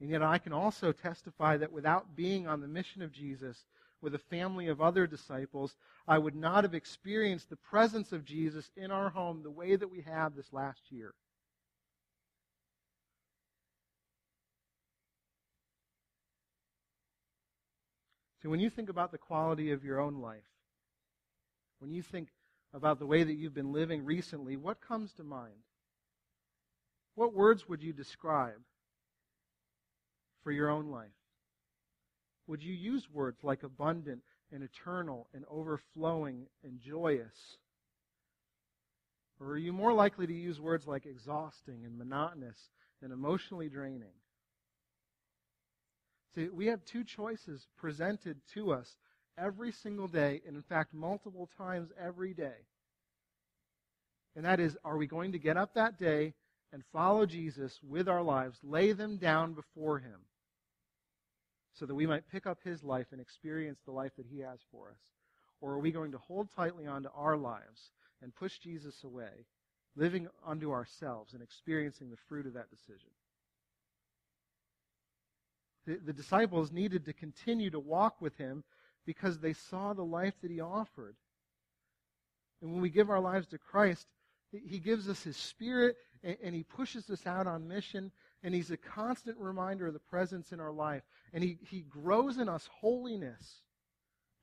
And 0.00 0.10
yet, 0.10 0.22
I 0.22 0.38
can 0.38 0.52
also 0.52 0.90
testify 0.90 1.58
that 1.58 1.70
without 1.70 2.16
being 2.16 2.48
on 2.48 2.60
the 2.60 2.66
mission 2.66 3.02
of 3.02 3.12
Jesus 3.12 3.64
with 4.00 4.14
a 4.14 4.18
family 4.18 4.66
of 4.66 4.80
other 4.80 5.06
disciples, 5.06 5.76
I 6.08 6.18
would 6.18 6.34
not 6.34 6.64
have 6.64 6.74
experienced 6.74 7.50
the 7.50 7.56
presence 7.56 8.10
of 8.10 8.24
Jesus 8.24 8.70
in 8.76 8.90
our 8.90 9.10
home 9.10 9.42
the 9.42 9.50
way 9.50 9.76
that 9.76 9.90
we 9.90 10.00
have 10.02 10.34
this 10.34 10.52
last 10.52 10.80
year. 10.90 11.14
So 18.42 18.50
when 18.50 18.58
you 18.58 18.70
think 18.70 18.88
about 18.88 19.12
the 19.12 19.18
quality 19.18 19.70
of 19.70 19.84
your 19.84 20.00
own 20.00 20.20
life, 20.20 20.42
when 21.82 21.92
you 21.92 22.02
think 22.02 22.28
about 22.72 22.98
the 22.98 23.06
way 23.06 23.22
that 23.22 23.34
you've 23.34 23.52
been 23.52 23.72
living 23.72 24.04
recently, 24.04 24.56
what 24.56 24.80
comes 24.80 25.12
to 25.14 25.24
mind? 25.24 25.52
what 27.14 27.34
words 27.34 27.68
would 27.68 27.82
you 27.82 27.92
describe 27.92 28.60
for 30.42 30.50
your 30.50 30.70
own 30.70 30.90
life? 30.90 31.10
Would 32.46 32.62
you 32.62 32.74
use 32.74 33.08
words 33.10 33.38
like 33.42 33.62
abundant 33.62 34.22
and 34.50 34.62
eternal 34.62 35.28
and 35.34 35.44
overflowing 35.50 36.46
and 36.64 36.80
joyous? 36.80 37.58
Or 39.40 39.48
are 39.48 39.58
you 39.58 39.72
more 39.72 39.92
likely 39.92 40.26
to 40.26 40.32
use 40.32 40.60
words 40.60 40.86
like 40.86 41.06
exhausting 41.06 41.84
and 41.84 41.98
monotonous 41.98 42.70
and 43.02 43.12
emotionally 43.12 43.68
draining? 43.68 44.14
See, 46.34 46.48
we 46.48 46.66
have 46.66 46.84
two 46.84 47.04
choices 47.04 47.66
presented 47.76 48.40
to 48.54 48.72
us 48.72 48.96
every 49.38 49.72
single 49.72 50.08
day, 50.08 50.40
and 50.46 50.56
in 50.56 50.62
fact, 50.62 50.94
multiple 50.94 51.48
times 51.56 51.90
every 51.98 52.34
day. 52.34 52.66
And 54.34 54.44
that 54.44 54.60
is, 54.60 54.76
are 54.84 54.96
we 54.96 55.06
going 55.06 55.32
to 55.32 55.38
get 55.38 55.56
up 55.56 55.74
that 55.74 55.98
day 55.98 56.34
and 56.72 56.82
follow 56.92 57.26
Jesus 57.26 57.78
with 57.82 58.08
our 58.08 58.22
lives, 58.22 58.58
lay 58.62 58.92
them 58.92 59.18
down 59.18 59.52
before 59.52 59.98
Him, 59.98 60.20
so 61.74 61.86
that 61.86 61.94
we 61.94 62.06
might 62.06 62.30
pick 62.30 62.46
up 62.46 62.58
His 62.64 62.82
life 62.82 63.06
and 63.12 63.20
experience 63.20 63.78
the 63.84 63.92
life 63.92 64.12
that 64.16 64.26
He 64.26 64.40
has 64.40 64.60
for 64.70 64.88
us? 64.90 65.00
Or 65.60 65.72
are 65.72 65.78
we 65.78 65.92
going 65.92 66.12
to 66.12 66.18
hold 66.18 66.48
tightly 66.56 66.86
onto 66.86 67.08
our 67.14 67.36
lives 67.36 67.90
and 68.22 68.34
push 68.34 68.58
Jesus 68.58 69.04
away, 69.04 69.46
living 69.96 70.28
unto 70.46 70.72
ourselves 70.72 71.34
and 71.34 71.42
experiencing 71.42 72.10
the 72.10 72.16
fruit 72.28 72.46
of 72.46 72.54
that 72.54 72.70
decision? 72.70 73.10
The, 75.86 75.98
the 76.06 76.12
disciples 76.12 76.72
needed 76.72 77.04
to 77.04 77.12
continue 77.12 77.70
to 77.70 77.80
walk 77.80 78.20
with 78.20 78.36
Him 78.38 78.64
because 79.06 79.38
they 79.38 79.52
saw 79.52 79.92
the 79.92 80.04
life 80.04 80.34
that 80.42 80.50
He 80.50 80.60
offered. 80.60 81.16
And 82.60 82.72
when 82.72 82.80
we 82.80 82.90
give 82.90 83.10
our 83.10 83.20
lives 83.20 83.48
to 83.48 83.58
Christ, 83.58 84.06
He 84.50 84.78
gives 84.78 85.08
us 85.08 85.22
His 85.22 85.36
Spirit 85.36 85.96
and, 86.22 86.36
and 86.42 86.54
He 86.54 86.62
pushes 86.62 87.10
us 87.10 87.26
out 87.26 87.46
on 87.46 87.68
mission. 87.68 88.12
And 88.42 88.54
He's 88.54 88.70
a 88.70 88.76
constant 88.76 89.38
reminder 89.38 89.86
of 89.86 89.92
the 89.92 90.00
presence 90.00 90.52
in 90.52 90.60
our 90.60 90.72
life. 90.72 91.02
And 91.32 91.42
He, 91.42 91.58
he 91.68 91.80
grows 91.80 92.38
in 92.38 92.48
us 92.48 92.68
holiness 92.80 93.62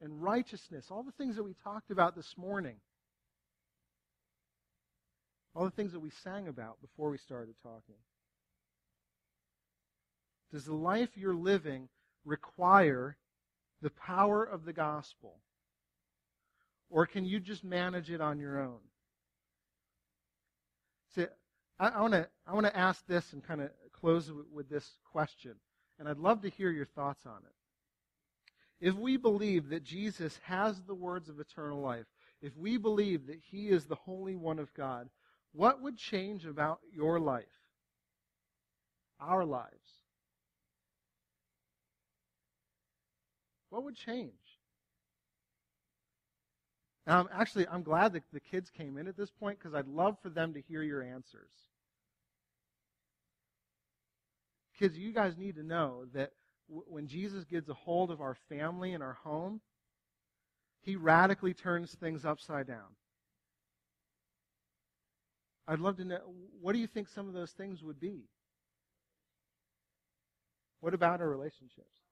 and 0.01 0.21
righteousness, 0.21 0.87
all 0.89 1.03
the 1.03 1.11
things 1.11 1.35
that 1.35 1.43
we 1.43 1.55
talked 1.63 1.91
about 1.91 2.15
this 2.15 2.37
morning. 2.37 2.75
All 5.55 5.65
the 5.65 5.71
things 5.71 5.91
that 5.93 5.99
we 5.99 6.11
sang 6.23 6.47
about 6.47 6.79
before 6.81 7.09
we 7.09 7.17
started 7.17 7.55
talking. 7.63 7.95
Does 10.53 10.65
the 10.65 10.75
life 10.75 11.09
you're 11.15 11.35
living 11.35 11.89
require 12.23 13.17
the 13.81 13.89
power 13.91 14.43
of 14.43 14.65
the 14.65 14.73
gospel? 14.73 15.39
Or 16.89 17.05
can 17.05 17.25
you 17.25 17.39
just 17.39 17.63
manage 17.63 18.09
it 18.09 18.21
on 18.21 18.39
your 18.39 18.59
own? 18.59 18.79
See, 21.15 21.25
I, 21.79 22.01
want 22.01 22.13
to 22.13 22.27
I 22.45 22.53
want 22.53 22.65
to 22.65 22.77
ask 22.77 23.05
this 23.07 23.33
and 23.33 23.43
kind 23.43 23.61
of 23.61 23.69
close 23.93 24.31
with 24.53 24.69
this 24.69 24.89
question, 25.11 25.55
and 25.97 26.07
I'd 26.07 26.17
love 26.17 26.41
to 26.41 26.49
hear 26.49 26.71
your 26.71 26.85
thoughts 26.85 27.25
on 27.25 27.37
it. 27.37 28.87
If 28.87 28.95
we 28.95 29.17
believe 29.17 29.69
that 29.69 29.83
Jesus 29.83 30.39
has 30.43 30.81
the 30.81 30.95
words 30.95 31.29
of 31.29 31.39
eternal 31.39 31.81
life, 31.81 32.05
if 32.41 32.55
we 32.55 32.77
believe 32.77 33.27
that 33.27 33.39
he 33.51 33.69
is 33.69 33.85
the 33.85 33.95
Holy 33.95 34.35
One 34.35 34.59
of 34.59 34.73
God, 34.73 35.09
what 35.51 35.81
would 35.81 35.97
change 35.97 36.45
about 36.45 36.79
your 36.91 37.19
life? 37.19 37.45
Our 39.19 39.43
lives. 39.43 39.98
What 43.69 43.83
would 43.83 43.95
change? 43.95 44.33
Um, 47.07 47.27
actually, 47.33 47.67
I'm 47.67 47.83
glad 47.83 48.13
that 48.13 48.23
the 48.31 48.39
kids 48.39 48.69
came 48.69 48.97
in 48.97 49.07
at 49.07 49.17
this 49.17 49.31
point 49.31 49.57
because 49.57 49.73
I'd 49.73 49.87
love 49.87 50.17
for 50.21 50.29
them 50.29 50.53
to 50.53 50.61
hear 50.61 50.83
your 50.83 51.01
answers. 51.01 51.49
Kids, 54.77 54.97
you 54.97 55.11
guys 55.11 55.37
need 55.37 55.55
to 55.55 55.63
know 55.63 56.05
that 56.13 56.31
w- 56.69 56.85
when 56.87 57.07
Jesus 57.07 57.43
gets 57.45 57.67
a 57.67 57.73
hold 57.73 58.11
of 58.11 58.21
our 58.21 58.37
family 58.47 58.93
and 58.93 59.03
our 59.03 59.17
home, 59.23 59.59
he 60.81 60.95
radically 60.95 61.53
turns 61.53 61.93
things 61.95 62.25
upside 62.25 62.67
down. 62.67 62.95
I'd 65.67 65.79
love 65.79 65.97
to 65.97 66.05
know 66.05 66.19
what 66.61 66.73
do 66.73 66.79
you 66.79 66.87
think 66.87 67.09
some 67.09 67.27
of 67.27 67.33
those 67.33 67.51
things 67.51 67.83
would 67.83 67.99
be? 67.99 68.23
What 70.79 70.93
about 70.93 71.21
our 71.21 71.29
relationships? 71.29 72.08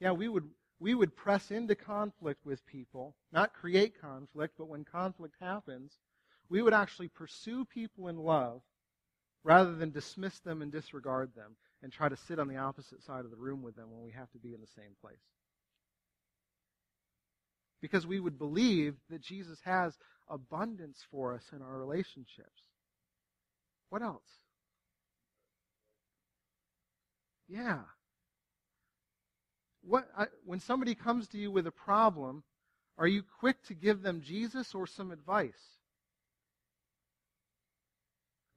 Yeah, 0.00 0.12
we 0.12 0.28
would, 0.28 0.48
we 0.80 0.94
would 0.94 1.16
press 1.16 1.50
into 1.50 1.74
conflict 1.74 2.44
with 2.44 2.64
people, 2.66 3.14
not 3.32 3.54
create 3.54 4.00
conflict, 4.00 4.54
but 4.58 4.68
when 4.68 4.84
conflict 4.84 5.34
happens, 5.40 5.92
we 6.48 6.62
would 6.62 6.74
actually 6.74 7.08
pursue 7.08 7.64
people 7.64 8.08
in 8.08 8.16
love 8.16 8.62
rather 9.44 9.74
than 9.74 9.90
dismiss 9.90 10.38
them 10.40 10.62
and 10.62 10.72
disregard 10.72 11.30
them 11.34 11.56
and 11.82 11.92
try 11.92 12.08
to 12.08 12.16
sit 12.16 12.38
on 12.38 12.48
the 12.48 12.56
opposite 12.56 13.02
side 13.02 13.24
of 13.24 13.30
the 13.30 13.36
room 13.36 13.62
with 13.62 13.76
them 13.76 13.90
when 13.90 14.02
we 14.02 14.12
have 14.12 14.30
to 14.32 14.38
be 14.38 14.54
in 14.54 14.60
the 14.60 14.66
same 14.66 14.94
place. 15.00 15.16
Because 17.80 18.06
we 18.06 18.18
would 18.18 18.38
believe 18.38 18.96
that 19.10 19.20
Jesus 19.20 19.58
has 19.64 19.96
abundance 20.28 21.04
for 21.10 21.34
us 21.34 21.44
in 21.54 21.62
our 21.62 21.78
relationships. 21.78 22.62
What 23.90 24.02
else? 24.02 24.22
Yeah 27.48 27.80
what, 29.88 30.08
I, 30.16 30.26
when 30.44 30.60
somebody 30.60 30.94
comes 30.94 31.28
to 31.28 31.38
you 31.38 31.50
with 31.50 31.66
a 31.66 31.72
problem, 31.72 32.42
are 32.98 33.06
you 33.06 33.22
quick 33.40 33.62
to 33.64 33.74
give 33.74 34.02
them 34.02 34.20
Jesus 34.20 34.74
or 34.74 34.86
some 34.86 35.10
advice? 35.10 35.78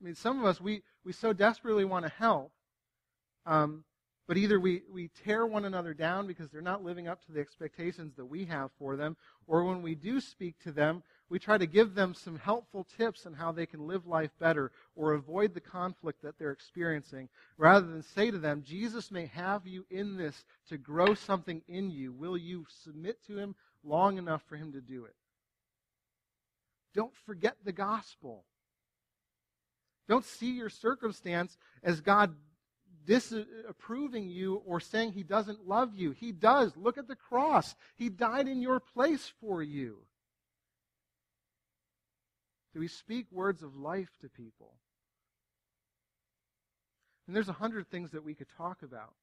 I 0.02 0.06
mean, 0.06 0.16
some 0.16 0.40
of 0.40 0.46
us, 0.46 0.60
we, 0.60 0.84
we 1.06 1.14
so 1.14 1.32
desperately 1.32 1.86
want 1.86 2.06
to 2.06 2.12
help, 2.12 2.52
um, 3.46 3.84
but 4.28 4.38
either 4.38 4.60
we, 4.60 4.82
we 4.92 5.10
tear 5.24 5.46
one 5.46 5.66
another 5.66 5.94
down 5.94 6.28
because 6.28 6.50
they're 6.50 6.62
not 6.62 6.84
living 6.84 7.08
up 7.08 7.24
to 7.26 7.32
the 7.32 7.40
expectations 7.40 8.16
that 8.16 8.26
we 8.26 8.46
have 8.46 8.72
for 8.80 8.96
them, 8.96 9.16
or 9.48 9.64
when 9.64 9.82
we 9.82 9.96
do 9.96 10.20
speak 10.20 10.60
to 10.64 10.72
them, 10.72 11.04
we 11.32 11.40
try 11.40 11.58
to 11.58 11.66
give 11.66 11.96
them 11.96 12.14
some 12.14 12.38
helpful 12.38 12.86
tips 12.98 13.26
on 13.26 13.34
how 13.34 13.54
they 13.54 13.66
can 13.66 13.88
live 13.88 14.06
life 14.06 14.32
better 14.38 14.70
or 14.98 15.14
avoid 15.14 15.54
the 15.54 15.62
conflict 15.62 16.22
that 16.22 16.38
they're 16.38 16.52
experiencing, 16.52 17.30
rather 17.58 17.88
than 17.88 18.04
say 18.04 18.30
to 18.30 18.38
them, 18.38 18.64
Jesus 18.68 19.10
may 19.12 19.28
have 19.28 19.66
you 19.66 19.86
in 19.90 20.18
this 20.18 20.44
to 20.68 20.78
grow 20.78 21.14
something 21.14 21.62
in 21.70 21.90
you. 21.90 22.12
Will 22.12 22.38
you 22.38 22.66
submit 22.84 23.26
to 23.28 23.38
him 23.38 23.56
long 23.82 24.18
enough 24.18 24.44
for 24.50 24.58
him 24.58 24.74
to 24.74 24.82
do 24.82 25.06
it? 25.06 25.16
Don't 26.94 27.16
forget 27.26 27.56
the 27.64 27.72
gospel. 27.72 28.44
Don't 30.10 30.26
see 30.26 30.52
your 30.52 30.70
circumstance 30.70 31.58
as 31.82 32.02
God 32.02 32.36
disapproving 33.06 34.30
you 34.30 34.62
or 34.66 34.82
saying 34.82 35.14
he 35.14 35.24
doesn't 35.24 35.66
love 35.66 35.96
you. 35.96 36.12
He 36.12 36.34
does. 36.34 36.76
Look 36.76 36.98
at 36.98 37.08
the 37.08 37.16
cross. 37.16 37.74
He 37.96 38.10
died 38.10 38.50
in 38.50 38.62
your 38.62 38.82
place 38.82 39.32
for 39.40 39.64
you. 39.64 40.00
Do 42.74 42.80
we 42.80 42.88
speak 42.88 43.28
words 43.32 43.64
of 43.64 43.76
life 43.76 44.10
to 44.22 44.30
people? 44.30 44.74
And 47.28 47.36
there's 47.36 47.50
a 47.50 47.54
hundred 47.54 47.90
things 47.90 48.12
that 48.12 48.24
we 48.24 48.34
could 48.34 48.50
talk 48.58 48.84
about. 48.84 49.14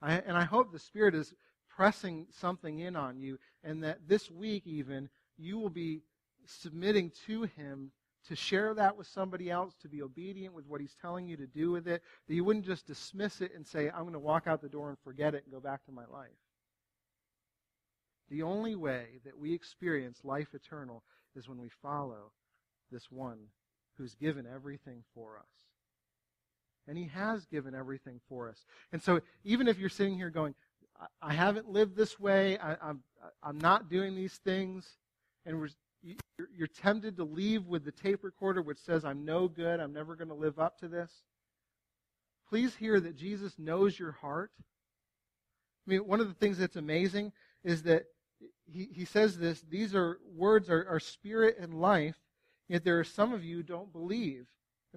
I, 0.00 0.14
and 0.14 0.36
I 0.36 0.44
hope 0.44 0.72
the 0.72 0.78
Spirit 0.78 1.14
is 1.14 1.32
pressing 1.68 2.26
something 2.30 2.80
in 2.80 2.96
on 2.96 3.18
you, 3.18 3.38
and 3.62 3.82
that 3.84 4.00
this 4.08 4.30
week, 4.30 4.66
even, 4.66 5.08
you 5.38 5.58
will 5.58 5.70
be 5.70 6.02
submitting 6.46 7.12
to 7.26 7.44
Him 7.44 7.92
to 8.28 8.36
share 8.36 8.74
that 8.74 8.96
with 8.96 9.06
somebody 9.06 9.50
else, 9.50 9.74
to 9.82 9.88
be 9.88 10.02
obedient 10.02 10.54
with 10.54 10.66
what 10.66 10.80
He's 10.80 10.94
telling 11.00 11.26
you 11.26 11.36
to 11.36 11.46
do 11.46 11.70
with 11.70 11.88
it, 11.88 12.02
that 12.28 12.34
you 12.34 12.44
wouldn't 12.44 12.66
just 12.66 12.86
dismiss 12.86 13.40
it 13.40 13.52
and 13.54 13.66
say, 13.66 13.90
I'm 13.90 14.02
going 14.02 14.12
to 14.12 14.18
walk 14.18 14.46
out 14.46 14.60
the 14.60 14.68
door 14.68 14.88
and 14.88 14.98
forget 15.04 15.34
it 15.34 15.44
and 15.44 15.52
go 15.52 15.60
back 15.60 15.84
to 15.86 15.92
my 15.92 16.04
life. 16.12 16.30
The 18.28 18.42
only 18.42 18.74
way 18.74 19.20
that 19.24 19.38
we 19.38 19.52
experience 19.52 20.20
life 20.24 20.54
eternal 20.54 21.02
is 21.36 21.48
when 21.48 21.58
we 21.58 21.70
follow 21.80 22.32
this 22.90 23.10
one 23.10 23.38
who's 23.96 24.14
given 24.14 24.46
everything 24.46 25.02
for 25.14 25.38
us. 25.38 25.48
And 26.88 26.98
he 26.98 27.08
has 27.14 27.44
given 27.46 27.74
everything 27.74 28.20
for 28.28 28.48
us. 28.48 28.64
And 28.92 29.02
so 29.02 29.20
even 29.44 29.68
if 29.68 29.78
you're 29.78 29.88
sitting 29.88 30.16
here 30.16 30.30
going, 30.30 30.54
I 31.20 31.32
haven't 31.32 31.68
lived 31.68 31.96
this 31.96 32.18
way, 32.18 32.58
I, 32.58 32.72
am 32.72 32.78
I'm, 32.82 33.02
I'm 33.42 33.58
not 33.58 33.88
doing 33.88 34.14
these 34.14 34.34
things, 34.44 34.88
and 35.46 35.68
you're, 36.02 36.48
you're 36.54 36.66
tempted 36.66 37.16
to 37.16 37.24
leave 37.24 37.66
with 37.66 37.84
the 37.84 37.92
tape 37.92 38.24
recorder 38.24 38.62
which 38.62 38.78
says, 38.78 39.04
I'm 39.04 39.24
no 39.24 39.48
good, 39.48 39.80
I'm 39.80 39.92
never 39.92 40.16
going 40.16 40.28
to 40.28 40.34
live 40.34 40.58
up 40.58 40.78
to 40.78 40.88
this, 40.88 41.10
please 42.48 42.74
hear 42.76 43.00
that 43.00 43.16
Jesus 43.16 43.54
knows 43.58 43.98
your 43.98 44.12
heart. 44.12 44.50
I 45.86 45.90
mean, 45.90 46.00
one 46.00 46.20
of 46.20 46.28
the 46.28 46.34
things 46.34 46.58
that's 46.58 46.76
amazing 46.76 47.32
is 47.64 47.82
that 47.84 48.04
he, 48.70 48.88
he 48.92 49.04
says 49.04 49.38
this 49.38 49.62
these 49.68 49.94
are 49.94 50.18
words 50.34 50.70
are, 50.70 50.86
are 50.88 51.00
spirit 51.00 51.56
and 51.58 51.74
life, 51.74 52.16
yet 52.68 52.84
there 52.84 52.98
are 52.98 53.04
some 53.04 53.32
of 53.32 53.44
you 53.44 53.62
don't 53.62 53.92
believe. 53.92 54.46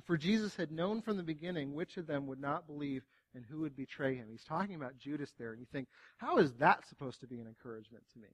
For 0.03 0.17
Jesus 0.17 0.57
had 0.57 0.71
known 0.71 1.01
from 1.01 1.15
the 1.15 1.23
beginning 1.23 1.73
which 1.73 1.95
of 1.95 2.05
them 2.05 2.27
would 2.27 2.41
not 2.41 2.67
believe 2.67 3.03
and 3.33 3.45
who 3.45 3.61
would 3.61 3.77
betray 3.77 4.15
him. 4.15 4.27
He's 4.29 4.43
talking 4.43 4.75
about 4.75 4.97
Judas 4.97 5.31
there, 5.37 5.51
and 5.51 5.59
you 5.59 5.67
think, 5.71 5.87
how 6.17 6.37
is 6.37 6.53
that 6.55 6.87
supposed 6.87 7.21
to 7.21 7.27
be 7.27 7.39
an 7.39 7.47
encouragement 7.47 8.03
to 8.13 8.19
me? 8.19 8.27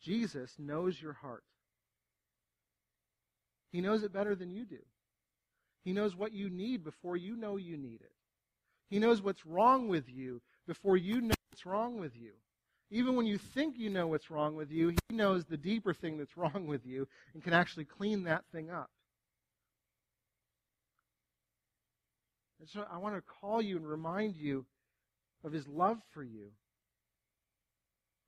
Jesus 0.00 0.54
knows 0.58 1.00
your 1.00 1.14
heart. 1.14 1.42
He 3.72 3.80
knows 3.80 4.04
it 4.04 4.12
better 4.12 4.34
than 4.34 4.50
you 4.50 4.64
do. 4.64 4.78
He 5.84 5.92
knows 5.92 6.16
what 6.16 6.32
you 6.32 6.48
need 6.48 6.84
before 6.84 7.16
you 7.16 7.36
know 7.36 7.56
you 7.56 7.76
need 7.76 8.00
it. 8.00 8.12
He 8.88 8.98
knows 8.98 9.20
what's 9.20 9.44
wrong 9.46 9.88
with 9.88 10.08
you 10.08 10.42
before 10.66 10.96
you 10.96 11.20
know 11.20 11.34
what's 11.50 11.66
wrong 11.66 11.98
with 11.98 12.16
you. 12.16 12.32
Even 12.90 13.16
when 13.16 13.26
you 13.26 13.38
think 13.38 13.76
you 13.78 13.90
know 13.90 14.06
what's 14.06 14.30
wrong 14.30 14.54
with 14.54 14.70
you, 14.70 14.90
He 15.08 15.16
knows 15.16 15.44
the 15.44 15.56
deeper 15.56 15.92
thing 15.92 16.18
that's 16.18 16.36
wrong 16.36 16.66
with 16.66 16.86
you 16.86 17.08
and 17.34 17.42
can 17.42 17.52
actually 17.52 17.84
clean 17.84 18.24
that 18.24 18.44
thing 18.52 18.70
up. 18.70 18.90
And 22.60 22.68
so 22.68 22.84
I 22.90 22.98
want 22.98 23.16
to 23.16 23.22
call 23.40 23.60
you 23.60 23.76
and 23.76 23.86
remind 23.86 24.36
you 24.36 24.66
of 25.44 25.52
His 25.52 25.66
love 25.68 25.98
for 26.12 26.22
you. 26.22 26.52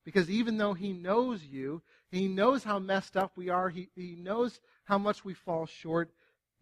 Because 0.04 0.30
even 0.30 0.58
though 0.58 0.74
He 0.74 0.92
knows 0.92 1.42
you, 1.44 1.82
He 2.10 2.28
knows 2.28 2.64
how 2.64 2.78
messed 2.78 3.16
up 3.16 3.32
we 3.36 3.48
are, 3.48 3.68
He, 3.68 3.90
he 3.94 4.16
knows 4.16 4.58
how 4.84 4.98
much 4.98 5.24
we 5.24 5.34
fall 5.34 5.66
short. 5.66 6.10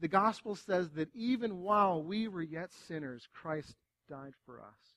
The 0.00 0.08
gospel 0.08 0.54
says 0.54 0.90
that 0.90 1.08
even 1.14 1.62
while 1.62 2.02
we 2.02 2.28
were 2.28 2.42
yet 2.42 2.70
sinners, 2.86 3.26
Christ 3.32 3.74
died 4.08 4.34
for 4.44 4.60
us. 4.60 4.95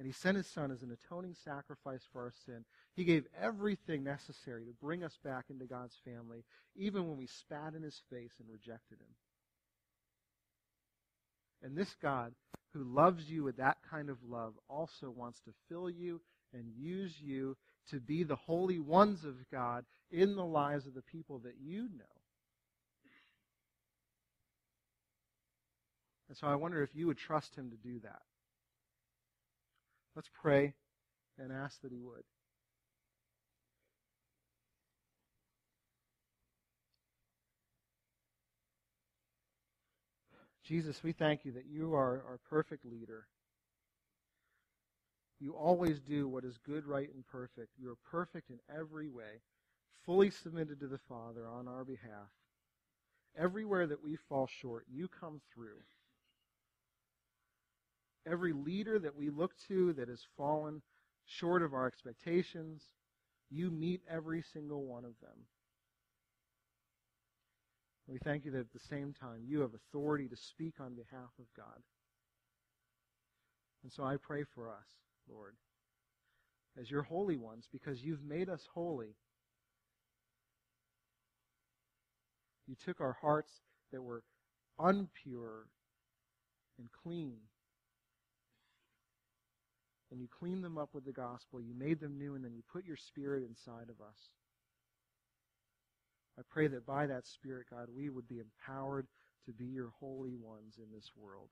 And 0.00 0.06
He 0.06 0.14
sent 0.14 0.38
His 0.38 0.46
Son 0.46 0.70
as 0.70 0.82
an 0.82 0.90
atoning 0.90 1.36
sacrifice 1.44 2.00
for 2.10 2.22
our 2.22 2.32
sin. 2.46 2.64
He 2.96 3.04
gave 3.04 3.26
everything 3.38 4.02
necessary 4.02 4.64
to 4.64 4.72
bring 4.80 5.04
us 5.04 5.18
back 5.22 5.44
into 5.50 5.66
God's 5.66 5.98
family, 6.06 6.42
even 6.74 7.06
when 7.06 7.18
we 7.18 7.26
spat 7.26 7.74
in 7.74 7.82
His 7.82 8.00
face 8.08 8.32
and 8.40 8.48
rejected 8.48 8.98
Him. 8.98 9.14
And 11.62 11.76
this 11.76 11.94
God, 12.00 12.32
who 12.72 12.82
loves 12.82 13.30
you 13.30 13.44
with 13.44 13.58
that 13.58 13.76
kind 13.90 14.08
of 14.08 14.16
love, 14.26 14.54
also 14.70 15.10
wants 15.10 15.40
to 15.40 15.50
fill 15.68 15.90
you 15.90 16.22
and 16.54 16.72
use 16.74 17.20
you 17.20 17.58
to 17.90 18.00
be 18.00 18.22
the 18.22 18.36
holy 18.36 18.78
ones 18.78 19.26
of 19.26 19.34
God 19.52 19.84
in 20.10 20.34
the 20.34 20.46
lives 20.46 20.86
of 20.86 20.94
the 20.94 21.02
people 21.02 21.40
that 21.40 21.56
you 21.62 21.82
know. 21.82 22.04
And 26.30 26.38
so 26.38 26.46
I 26.46 26.54
wonder 26.54 26.82
if 26.82 26.94
you 26.94 27.06
would 27.08 27.18
trust 27.18 27.54
him 27.54 27.70
to 27.70 27.76
do 27.76 27.98
that. 27.98 28.22
Let's 30.16 30.30
pray 30.40 30.74
and 31.38 31.52
ask 31.52 31.80
that 31.82 31.92
he 31.92 32.00
would. 32.00 32.24
Jesus, 40.64 41.02
we 41.02 41.12
thank 41.12 41.44
you 41.44 41.52
that 41.52 41.66
you 41.66 41.94
are 41.94 42.22
our 42.28 42.38
perfect 42.48 42.84
leader. 42.84 43.26
You 45.40 45.52
always 45.54 45.98
do 45.98 46.28
what 46.28 46.44
is 46.44 46.58
good, 46.58 46.86
right, 46.86 47.08
and 47.12 47.26
perfect. 47.26 47.70
You 47.76 47.90
are 47.90 47.96
perfect 48.10 48.50
in 48.50 48.58
every 48.72 49.08
way, 49.08 49.42
fully 50.04 50.30
submitted 50.30 50.78
to 50.80 50.86
the 50.86 51.00
Father 51.08 51.48
on 51.48 51.66
our 51.66 51.84
behalf. 51.84 52.30
Everywhere 53.36 53.86
that 53.86 54.04
we 54.04 54.16
fall 54.28 54.48
short, 54.60 54.84
you 54.88 55.08
come 55.08 55.40
through. 55.52 55.82
Every 58.26 58.52
leader 58.52 58.98
that 58.98 59.16
we 59.16 59.30
look 59.30 59.52
to 59.68 59.92
that 59.94 60.08
has 60.08 60.26
fallen 60.36 60.82
short 61.24 61.62
of 61.62 61.74
our 61.74 61.86
expectations, 61.86 62.82
you 63.50 63.70
meet 63.70 64.02
every 64.08 64.42
single 64.42 64.84
one 64.84 65.04
of 65.04 65.14
them. 65.20 65.46
We 68.06 68.18
thank 68.18 68.44
you 68.44 68.50
that 68.52 68.60
at 68.60 68.72
the 68.72 68.88
same 68.88 69.14
time 69.18 69.42
you 69.44 69.60
have 69.60 69.70
authority 69.74 70.28
to 70.28 70.36
speak 70.36 70.74
on 70.80 70.94
behalf 70.94 71.30
of 71.38 71.46
God. 71.56 71.82
And 73.82 73.92
so 73.92 74.04
I 74.04 74.16
pray 74.16 74.44
for 74.54 74.68
us. 74.68 74.86
Lord, 75.28 75.54
as 76.78 76.90
your 76.90 77.02
holy 77.02 77.36
ones, 77.36 77.68
because 77.72 78.02
you've 78.02 78.24
made 78.24 78.48
us 78.48 78.66
holy. 78.74 79.14
You 82.66 82.76
took 82.84 83.00
our 83.00 83.16
hearts 83.20 83.52
that 83.92 84.02
were 84.02 84.22
unpure 84.78 85.66
and 86.78 86.88
clean, 87.02 87.36
and 90.10 90.20
you 90.20 90.28
cleaned 90.28 90.64
them 90.64 90.78
up 90.78 90.90
with 90.92 91.04
the 91.04 91.12
gospel. 91.12 91.60
You 91.60 91.74
made 91.74 92.00
them 92.00 92.18
new, 92.18 92.34
and 92.34 92.44
then 92.44 92.54
you 92.54 92.62
put 92.72 92.84
your 92.84 92.96
spirit 92.96 93.44
inside 93.48 93.88
of 93.88 94.00
us. 94.00 94.30
I 96.38 96.42
pray 96.48 96.68
that 96.68 96.86
by 96.86 97.06
that 97.06 97.26
Spirit, 97.26 97.66
God, 97.70 97.88
we 97.94 98.08
would 98.08 98.26
be 98.26 98.40
empowered 98.40 99.06
to 99.44 99.52
be 99.52 99.66
your 99.66 99.92
holy 100.00 100.34
ones 100.34 100.78
in 100.78 100.90
this 100.94 101.10
world. 101.16 101.48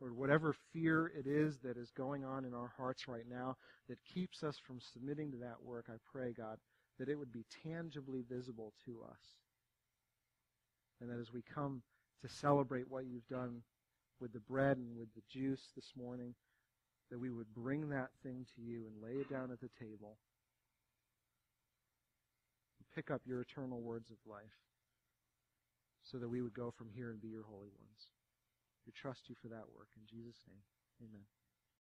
Lord, 0.00 0.16
whatever 0.16 0.54
fear 0.72 1.12
it 1.16 1.26
is 1.26 1.58
that 1.60 1.76
is 1.76 1.90
going 1.92 2.24
on 2.24 2.44
in 2.44 2.54
our 2.54 2.72
hearts 2.76 3.06
right 3.06 3.24
now 3.30 3.56
that 3.88 4.04
keeps 4.04 4.42
us 4.42 4.58
from 4.58 4.80
submitting 4.80 5.30
to 5.30 5.38
that 5.38 5.62
work, 5.62 5.86
I 5.88 5.96
pray, 6.12 6.34
God, 6.36 6.58
that 6.98 7.08
it 7.08 7.18
would 7.18 7.32
be 7.32 7.46
tangibly 7.64 8.24
visible 8.28 8.72
to 8.84 9.00
us. 9.08 9.20
And 11.00 11.08
that 11.08 11.20
as 11.20 11.32
we 11.32 11.42
come 11.42 11.82
to 12.20 12.28
celebrate 12.28 12.90
what 12.90 13.06
you've 13.06 13.28
done 13.28 13.62
with 14.22 14.32
the 14.32 14.38
bread 14.38 14.76
and 14.76 14.96
with 14.96 15.12
the 15.14 15.22
juice 15.28 15.72
this 15.74 15.92
morning, 15.98 16.32
that 17.10 17.18
we 17.18 17.28
would 17.28 17.52
bring 17.52 17.88
that 17.90 18.10
thing 18.22 18.46
to 18.54 18.62
you 18.62 18.86
and 18.86 19.02
lay 19.02 19.20
it 19.20 19.28
down 19.28 19.50
at 19.50 19.60
the 19.60 19.68
table. 19.78 20.16
And 22.78 22.86
pick 22.94 23.10
up 23.10 23.20
your 23.26 23.40
eternal 23.40 23.80
words 23.80 24.10
of 24.10 24.16
life 24.24 24.62
so 26.04 26.18
that 26.18 26.28
we 26.28 26.40
would 26.40 26.54
go 26.54 26.70
from 26.70 26.88
here 26.94 27.10
and 27.10 27.20
be 27.20 27.28
your 27.28 27.42
holy 27.42 27.70
ones. 27.74 28.06
We 28.86 28.92
trust 28.92 29.28
you 29.28 29.34
for 29.42 29.48
that 29.48 29.66
work. 29.76 29.88
In 29.96 30.06
Jesus' 30.06 30.38
name, 30.46 30.62
amen. 31.02 31.41